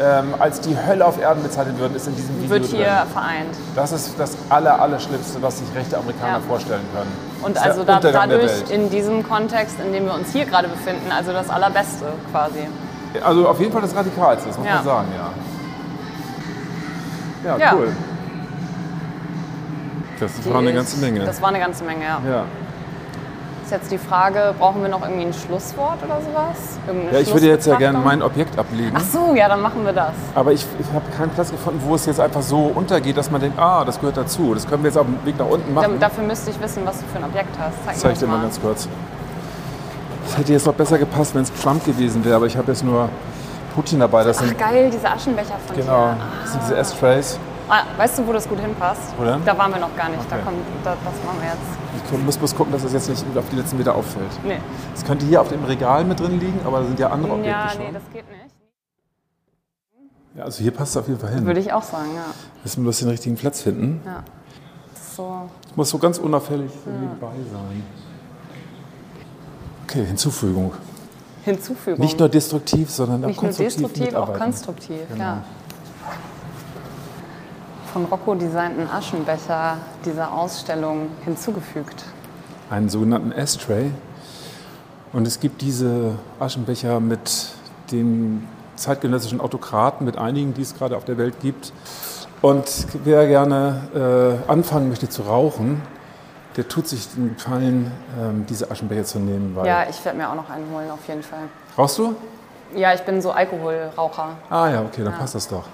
ähm, 0.00 0.34
als 0.38 0.60
die 0.60 0.76
Hölle 0.76 1.04
auf 1.04 1.20
Erden 1.20 1.42
bezeichnen 1.42 1.76
würden, 1.78 1.94
ist 1.96 2.06
in 2.06 2.14
diesem 2.16 2.36
Video 2.40 2.50
Wird 2.50 2.66
hier 2.66 2.84
drin. 2.86 3.08
vereint. 3.12 3.56
Das 3.74 3.92
ist 3.92 4.14
das 4.16 4.36
aller, 4.48 4.80
Allerschlimmste, 4.80 5.42
was 5.42 5.58
sich 5.58 5.66
rechte 5.74 5.98
Amerikaner 5.98 6.34
Ja. 6.34 6.40
vorstellen 6.48 6.80
können. 6.94 7.10
Und 7.42 7.58
also 7.60 7.82
da, 7.84 7.98
dadurch 8.00 8.70
in 8.70 8.88
diesem 8.90 9.28
Kontext, 9.28 9.76
in 9.84 9.92
dem 9.92 10.06
wir 10.06 10.14
uns 10.14 10.32
hier 10.32 10.46
gerade 10.46 10.68
befinden, 10.68 11.10
also 11.10 11.32
das 11.32 11.50
Allerbeste 11.50 12.06
quasi. 12.30 12.60
Also 13.22 13.48
auf 13.48 13.58
jeden 13.60 13.72
Fall 13.72 13.82
das 13.82 13.94
Radikalste, 13.94 14.48
das 14.48 14.56
muss 14.56 14.66
Ja. 14.66 14.74
man 14.76 14.84
sagen, 14.84 15.08
ja. 17.44 17.50
Ja, 17.50 17.58
Ja. 17.58 17.74
cool. 17.74 17.88
Das 20.20 20.30
Die 20.44 20.50
war 20.52 20.60
eine 20.60 20.72
ganze 20.72 20.96
Menge. 20.98 21.24
Das 21.24 21.42
war 21.42 21.48
eine 21.48 21.58
ganze 21.58 21.82
Menge, 21.84 22.04
ja. 22.04 22.44
Ist 23.70 23.76
jetzt 23.82 23.92
die 23.92 23.98
Frage, 23.98 24.52
brauchen 24.58 24.82
wir 24.82 24.88
noch 24.88 25.00
irgendwie 25.02 25.26
ein 25.26 25.32
Schlusswort 25.32 25.98
oder 26.04 26.16
sowas? 26.20 26.56
Irgendeine 26.88 27.12
ja, 27.14 27.20
ich 27.20 27.32
würde 27.32 27.46
jetzt 27.46 27.68
ja 27.68 27.76
gerne 27.76 27.98
mein 27.98 28.20
Objekt 28.20 28.58
ablegen. 28.58 28.90
Ach 28.96 29.00
so, 29.00 29.32
ja, 29.36 29.48
dann 29.48 29.60
machen 29.60 29.84
wir 29.84 29.92
das. 29.92 30.10
Aber 30.34 30.50
ich, 30.50 30.66
ich 30.80 30.86
habe 30.92 31.04
keinen 31.16 31.30
Platz 31.30 31.52
gefunden, 31.52 31.80
wo 31.86 31.94
es 31.94 32.04
jetzt 32.04 32.18
einfach 32.18 32.42
so 32.42 32.72
untergeht, 32.74 33.16
dass 33.16 33.30
man 33.30 33.40
denkt, 33.40 33.56
ah, 33.60 33.84
das 33.84 34.00
gehört 34.00 34.16
dazu. 34.16 34.54
Das 34.54 34.66
können 34.66 34.82
wir 34.82 34.90
jetzt 34.90 34.96
auf 34.98 35.06
dem 35.06 35.24
Weg 35.24 35.38
nach 35.38 35.46
unten 35.46 35.72
Da, 35.72 35.82
machen. 35.82 36.00
dafür 36.00 36.24
müsste 36.24 36.50
ich 36.50 36.60
wissen, 36.60 36.82
was 36.84 36.98
du 36.98 37.04
für 37.12 37.18
ein 37.18 37.24
Objekt 37.30 37.56
hast. 37.60 37.76
Zeig 37.84 37.94
Das 37.94 37.94
mir 37.94 38.00
zeige 38.02 38.12
ich 38.14 38.18
dir 38.18 38.26
mal 38.26 38.42
ganz 38.42 38.60
kurz. 38.60 38.88
Das 40.26 40.38
hätte 40.38 40.52
jetzt 40.52 40.66
noch 40.66 40.74
besser 40.74 40.98
gepasst, 40.98 41.36
wenn 41.36 41.42
es 41.42 41.52
Trump 41.62 41.84
gewesen 41.84 42.24
wäre, 42.24 42.34
aber 42.34 42.46
ich 42.46 42.56
habe 42.56 42.72
jetzt 42.72 42.82
nur 42.82 43.08
Putin 43.76 44.00
dabei. 44.00 44.24
Das 44.24 44.38
sind, 44.38 44.52
Ach 44.52 44.68
geil, 44.68 44.90
diese 44.92 45.08
Aschenbecher 45.08 45.54
von 45.68 45.76
genau, 45.76 46.06
dir. 46.08 46.16
das 46.42 46.50
sind 46.54 46.62
diese 46.64 46.76
Ashtrays. 46.76 47.38
Ah, 47.68 47.82
weißt 47.96 48.18
du, 48.18 48.26
wo 48.26 48.32
das 48.32 48.48
gut 48.48 48.58
hinpasst? 48.58 49.14
Wo 49.16 49.22
denn? 49.24 49.44
Da 49.44 49.56
waren 49.56 49.72
wir 49.72 49.78
noch 49.78 49.94
gar 49.96 50.08
nicht. 50.08 50.28
Da 50.28 50.34
Okay. 50.34 50.44
kommt, 50.44 50.58
da, 50.82 50.90
das 50.90 51.14
machen 51.24 51.38
wir 51.40 51.50
jetzt. 51.50 51.79
Ich 52.12 52.18
muss 52.24 52.36
bloß 52.36 52.54
gucken, 52.56 52.72
dass 52.72 52.82
es 52.84 52.92
jetzt 52.92 53.08
nicht 53.08 53.24
auf 53.38 53.48
die 53.50 53.56
letzten 53.56 53.78
Meter 53.78 53.94
auffällt. 53.94 54.26
Nee. 54.44 54.58
Es 54.94 55.04
könnte 55.04 55.24
hier 55.26 55.40
auf 55.40 55.48
dem 55.48 55.64
Regal 55.64 56.04
mit 56.04 56.18
drin 56.20 56.40
liegen, 56.40 56.58
aber 56.64 56.80
da 56.80 56.86
sind 56.86 56.98
ja 56.98 57.10
andere 57.10 57.32
Objekte 57.32 57.50
Ja, 57.50 57.68
schon. 57.70 57.80
nee, 57.82 57.90
das 57.92 58.02
geht 58.12 58.24
nicht. 58.30 58.54
Ja, 60.36 60.44
also 60.44 60.62
hier 60.62 60.70
passt 60.72 60.92
es 60.92 60.96
auf 60.96 61.08
jeden 61.08 61.20
Fall 61.20 61.30
hin. 61.34 61.46
Würde 61.46 61.60
ich 61.60 61.72
auch 61.72 61.82
sagen, 61.82 62.10
ja. 62.14 62.24
Müssen 62.62 62.78
wir 62.82 62.84
bloß 62.84 62.98
den 63.00 63.08
richtigen 63.08 63.36
Platz 63.36 63.62
finden. 63.62 64.00
ja. 64.04 64.22
So. 65.16 65.48
Es 65.68 65.76
muss 65.76 65.90
so 65.90 65.98
ganz 65.98 66.18
unauffällig 66.18 66.70
nebenbei 66.86 67.32
sein. 67.52 67.82
Okay, 69.84 70.04
Hinzufügung. 70.06 70.72
Hinzufügung. 71.44 72.00
Nicht 72.00 72.18
nur 72.18 72.28
destruktiv, 72.28 72.90
sondern 72.90 73.24
auch 73.24 73.28
Nicht 73.28 73.42
nur 73.42 73.50
konstruktiv 73.50 73.92
destruktiv, 73.92 74.14
auch 74.14 74.32
konstruktiv, 74.38 75.00
Genau. 75.10 75.24
ja. 75.24 75.44
Von 77.92 78.04
Rocco 78.04 78.34
designten 78.34 78.88
Aschenbecher 78.88 79.78
dieser 80.04 80.32
Ausstellung 80.32 81.08
hinzugefügt. 81.24 82.04
einen 82.70 82.88
sogenannten 82.88 83.32
Ashtray. 83.32 83.90
Und 85.12 85.26
es 85.26 85.40
gibt 85.40 85.60
diese 85.60 86.12
Aschenbecher 86.38 87.00
mit 87.00 87.48
den 87.90 88.46
zeitgenössischen 88.76 89.40
Autokraten, 89.40 90.04
mit 90.06 90.16
einigen, 90.16 90.54
die 90.54 90.62
es 90.62 90.76
gerade 90.76 90.96
auf 90.96 91.04
der 91.04 91.18
Welt 91.18 91.40
gibt. 91.40 91.72
Und 92.42 92.86
wer 93.04 93.26
gerne 93.26 94.38
äh, 94.46 94.50
anfangen 94.50 94.88
möchte 94.88 95.08
zu 95.08 95.22
rauchen, 95.22 95.82
der 96.56 96.68
tut 96.68 96.86
sich 96.86 97.08
den 97.12 97.34
Gefallen, 97.34 97.90
ähm, 98.20 98.46
diese 98.48 98.70
Aschenbecher 98.70 99.04
zu 99.04 99.18
nehmen. 99.18 99.56
Ja, 99.64 99.88
ich 99.90 100.02
werde 100.04 100.16
mir 100.16 100.30
auch 100.30 100.36
noch 100.36 100.48
einen 100.48 100.70
holen, 100.72 100.90
auf 100.92 101.06
jeden 101.08 101.24
Fall. 101.24 101.40
Rauchst 101.76 101.98
du? 101.98 102.14
Ja, 102.76 102.94
ich 102.94 103.00
bin 103.02 103.20
so 103.20 103.32
Alkoholraucher. 103.32 104.28
Ah 104.48 104.68
ja, 104.70 104.82
okay, 104.82 105.02
dann 105.02 105.14
passt 105.14 105.34
das 105.34 105.48
doch. 105.48 105.64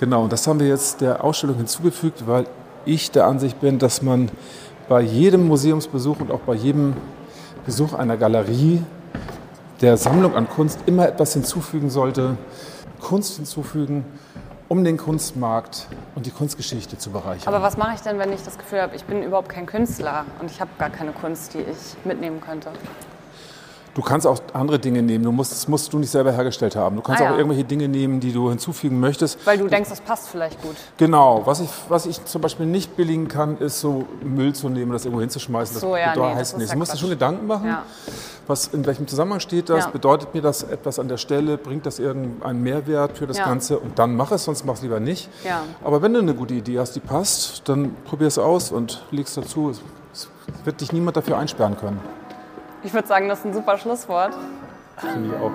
Genau, 0.00 0.22
und 0.24 0.32
das 0.32 0.46
haben 0.46 0.58
wir 0.60 0.66
jetzt 0.66 1.02
der 1.02 1.22
Ausstellung 1.22 1.56
hinzugefügt, 1.56 2.26
weil 2.26 2.46
ich 2.86 3.10
der 3.10 3.26
Ansicht 3.26 3.60
bin, 3.60 3.78
dass 3.78 4.00
man 4.00 4.30
bei 4.88 5.02
jedem 5.02 5.46
Museumsbesuch 5.46 6.20
und 6.20 6.30
auch 6.30 6.40
bei 6.40 6.54
jedem 6.54 6.94
Besuch 7.66 7.92
einer 7.92 8.16
Galerie 8.16 8.82
der 9.82 9.98
Sammlung 9.98 10.34
an 10.34 10.48
Kunst 10.48 10.78
immer 10.86 11.06
etwas 11.06 11.34
hinzufügen 11.34 11.90
sollte, 11.90 12.38
Kunst 12.98 13.36
hinzufügen, 13.36 14.06
um 14.68 14.84
den 14.84 14.96
Kunstmarkt 14.96 15.86
und 16.14 16.24
die 16.24 16.30
Kunstgeschichte 16.30 16.96
zu 16.96 17.10
bereichern. 17.10 17.52
Aber 17.52 17.62
was 17.62 17.76
mache 17.76 17.96
ich 17.96 18.00
denn, 18.00 18.18
wenn 18.18 18.32
ich 18.32 18.42
das 18.42 18.56
Gefühl 18.56 18.80
habe, 18.80 18.96
ich 18.96 19.04
bin 19.04 19.22
überhaupt 19.22 19.50
kein 19.50 19.66
Künstler 19.66 20.24
und 20.40 20.50
ich 20.50 20.62
habe 20.62 20.70
gar 20.78 20.88
keine 20.88 21.12
Kunst, 21.12 21.52
die 21.52 21.58
ich 21.58 22.06
mitnehmen 22.06 22.40
könnte? 22.40 22.70
Du 24.00 24.06
kannst 24.06 24.26
auch 24.26 24.40
andere 24.54 24.78
Dinge 24.78 25.02
nehmen. 25.02 25.24
Du 25.24 25.30
musst, 25.30 25.52
das 25.52 25.68
musst 25.68 25.92
du 25.92 25.98
nicht 25.98 26.10
selber 26.10 26.32
hergestellt 26.32 26.74
haben. 26.74 26.96
Du 26.96 27.02
kannst 27.02 27.20
Ah, 27.20 27.26
auch 27.26 27.30
ja. 27.32 27.36
irgendwelche 27.36 27.64
Dinge 27.64 27.86
nehmen, 27.86 28.18
die 28.18 28.32
du 28.32 28.48
hinzufügen 28.48 28.98
möchtest. 28.98 29.44
Weil 29.46 29.58
du 29.58 29.66
denkst, 29.68 29.90
das 29.90 30.00
passt 30.00 30.28
vielleicht 30.30 30.60
gut. 30.62 30.74
Genau. 30.96 31.42
Was 31.44 31.60
ich, 31.60 31.68
was 31.90 32.06
ich 32.06 32.24
zum 32.24 32.40
Beispiel 32.40 32.64
nicht 32.64 32.96
billigen 32.96 33.28
kann, 33.28 33.58
ist 33.58 33.78
so 33.78 34.06
Müll 34.24 34.54
zu 34.54 34.70
nehmen 34.70 34.86
und 34.86 34.92
das 34.94 35.04
irgendwo 35.04 35.20
hinzuschmeißen. 35.20 35.74
Das 35.74 35.82
So, 35.82 35.96
ja, 35.98 36.12
bedeutet- 36.14 36.32
nee, 36.32 36.38
heißt 36.40 36.52
ist 36.54 36.58
nicht. 36.58 36.68
ja 36.68 36.72
Du 36.72 36.78
musst 36.78 36.94
dir 36.94 36.96
schon 36.96 37.10
Gedanken 37.10 37.46
machen, 37.46 37.66
Ja. 37.66 37.82
was, 38.46 38.68
in 38.68 38.86
welchem 38.86 39.06
Zusammenhang 39.06 39.40
steht 39.40 39.68
das, 39.68 39.88
bedeutet 39.88 40.32
mir 40.32 40.40
das 40.40 40.62
etwas 40.62 40.98
an 40.98 41.08
der 41.08 41.18
Stelle, 41.18 41.58
bringt 41.58 41.84
das 41.84 41.98
irgendeinen 41.98 42.62
Mehrwert 42.62 43.18
für 43.18 43.26
das. 43.26 43.36
Ganze 43.36 43.78
und 43.78 43.98
dann 43.98 44.16
mach 44.16 44.32
es, 44.32 44.44
sonst 44.44 44.64
mach 44.64 44.74
es 44.76 44.80
lieber 44.82 44.98
nicht. 44.98 45.28
Aber 45.84 46.00
wenn 46.00 46.14
du 46.14 46.20
eine 46.20 46.32
gute 46.34 46.54
Idee 46.54 46.78
hast, 46.78 46.96
die 46.96 47.00
passt, 47.00 47.68
dann 47.68 47.94
probier 48.06 48.28
es 48.28 48.38
aus 48.38 48.72
und 48.72 49.02
dazu. 49.12 49.68
Es 49.68 49.80
es 50.14 50.28
wird 50.64 50.80
dich 50.80 50.90
niemand 50.92 51.18
dafür 51.18 51.36
einsperren 51.36 51.76
können. 51.76 52.00
Ich 52.82 52.94
würde 52.94 53.06
sagen, 53.06 53.28
das 53.28 53.40
ist 53.40 53.46
ein 53.46 53.52
super 53.52 53.76
Schlusswort. 53.76 54.34
Finde 54.96 55.28
ich 55.28 55.34
auch. 55.34 55.52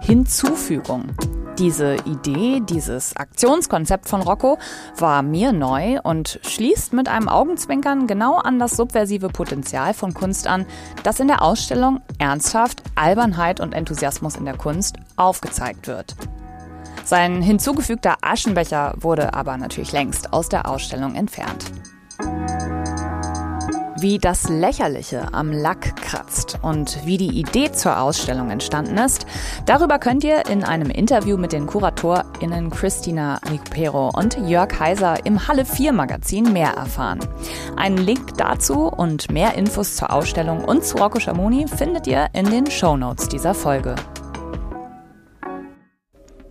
Hinzufügung. 0.00 1.10
Diese 1.58 1.96
Idee, 2.04 2.60
dieses 2.60 3.16
Aktionskonzept 3.16 4.08
von 4.08 4.20
Rocco 4.20 4.58
war 4.98 5.22
mir 5.22 5.52
neu 5.52 6.00
und 6.02 6.38
schließt 6.42 6.92
mit 6.92 7.08
einem 7.08 7.28
Augenzwinkern 7.28 8.06
genau 8.06 8.36
an 8.36 8.58
das 8.58 8.76
subversive 8.76 9.28
Potenzial 9.28 9.94
von 9.94 10.12
Kunst 10.12 10.46
an, 10.46 10.66
das 11.02 11.18
in 11.18 11.28
der 11.28 11.42
Ausstellung 11.42 12.00
ernsthaft 12.18 12.82
Albernheit 12.94 13.60
und 13.60 13.72
Enthusiasmus 13.74 14.36
in 14.36 14.44
der 14.44 14.56
Kunst 14.56 14.96
aufgezeigt 15.16 15.86
wird. 15.86 16.14
Sein 17.04 17.40
hinzugefügter 17.40 18.16
Aschenbecher 18.20 18.94
wurde 18.98 19.32
aber 19.32 19.56
natürlich 19.56 19.92
längst 19.92 20.32
aus 20.32 20.48
der 20.48 20.68
Ausstellung 20.68 21.14
entfernt. 21.14 21.72
Wie 23.98 24.18
das 24.18 24.50
Lächerliche 24.50 25.32
am 25.32 25.50
Lack 25.50 25.96
kratzt 25.96 26.58
und 26.60 27.06
wie 27.06 27.16
die 27.16 27.40
Idee 27.40 27.72
zur 27.72 27.98
Ausstellung 27.98 28.50
entstanden 28.50 28.98
ist, 28.98 29.26
darüber 29.64 29.98
könnt 29.98 30.22
ihr 30.22 30.46
in 30.50 30.64
einem 30.64 30.90
Interview 30.90 31.38
mit 31.38 31.52
den 31.52 31.66
KuratorInnen 31.66 32.68
Christina 32.68 33.40
Recupero 33.50 34.10
und 34.14 34.36
Jörg 34.46 34.78
Heiser 34.78 35.24
im 35.24 35.48
Halle 35.48 35.64
4 35.64 35.94
Magazin 35.94 36.52
mehr 36.52 36.72
erfahren. 36.72 37.20
Einen 37.76 37.96
Link 37.96 38.36
dazu 38.36 38.88
und 38.88 39.30
mehr 39.30 39.54
Infos 39.54 39.96
zur 39.96 40.12
Ausstellung 40.12 40.62
und 40.64 40.84
zu 40.84 40.98
Rocco 40.98 41.18
Schamoni 41.18 41.66
findet 41.66 42.06
ihr 42.06 42.28
in 42.34 42.50
den 42.50 42.70
Shownotes 42.70 43.28
dieser 43.28 43.54
Folge. 43.54 43.94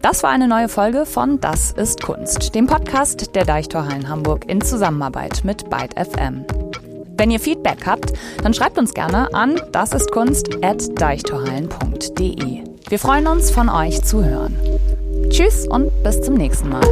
Das 0.01 0.23
war 0.23 0.31
eine 0.31 0.47
neue 0.47 0.69
Folge 0.69 1.05
von 1.05 1.39
Das 1.39 1.71
ist 1.71 2.01
Kunst, 2.01 2.55
dem 2.55 2.65
Podcast 2.65 3.35
der 3.35 3.45
Deichtorhallen 3.45 4.09
Hamburg 4.09 4.49
in 4.49 4.61
Zusammenarbeit 4.61 5.43
mit 5.43 5.69
Byte 5.69 5.93
FM. 5.95 6.64
Wenn 7.17 7.31
ihr 7.31 7.39
Feedback 7.39 7.85
habt, 7.85 8.11
dann 8.43 8.53
schreibt 8.53 8.77
uns 8.77 8.93
gerne 8.93 9.33
an 9.33 9.55
dasistkunst.deichtorhallen.de. 9.71 12.63
Wir 12.87 12.99
freuen 12.99 13.25
uns, 13.27 13.51
von 13.51 13.67
euch 13.69 14.01
zu 14.03 14.23
hören. 14.23 14.55
Tschüss 15.29 15.67
und 15.67 15.91
bis 16.03 16.21
zum 16.21 16.35
nächsten 16.35 16.69
Mal. 16.69 16.85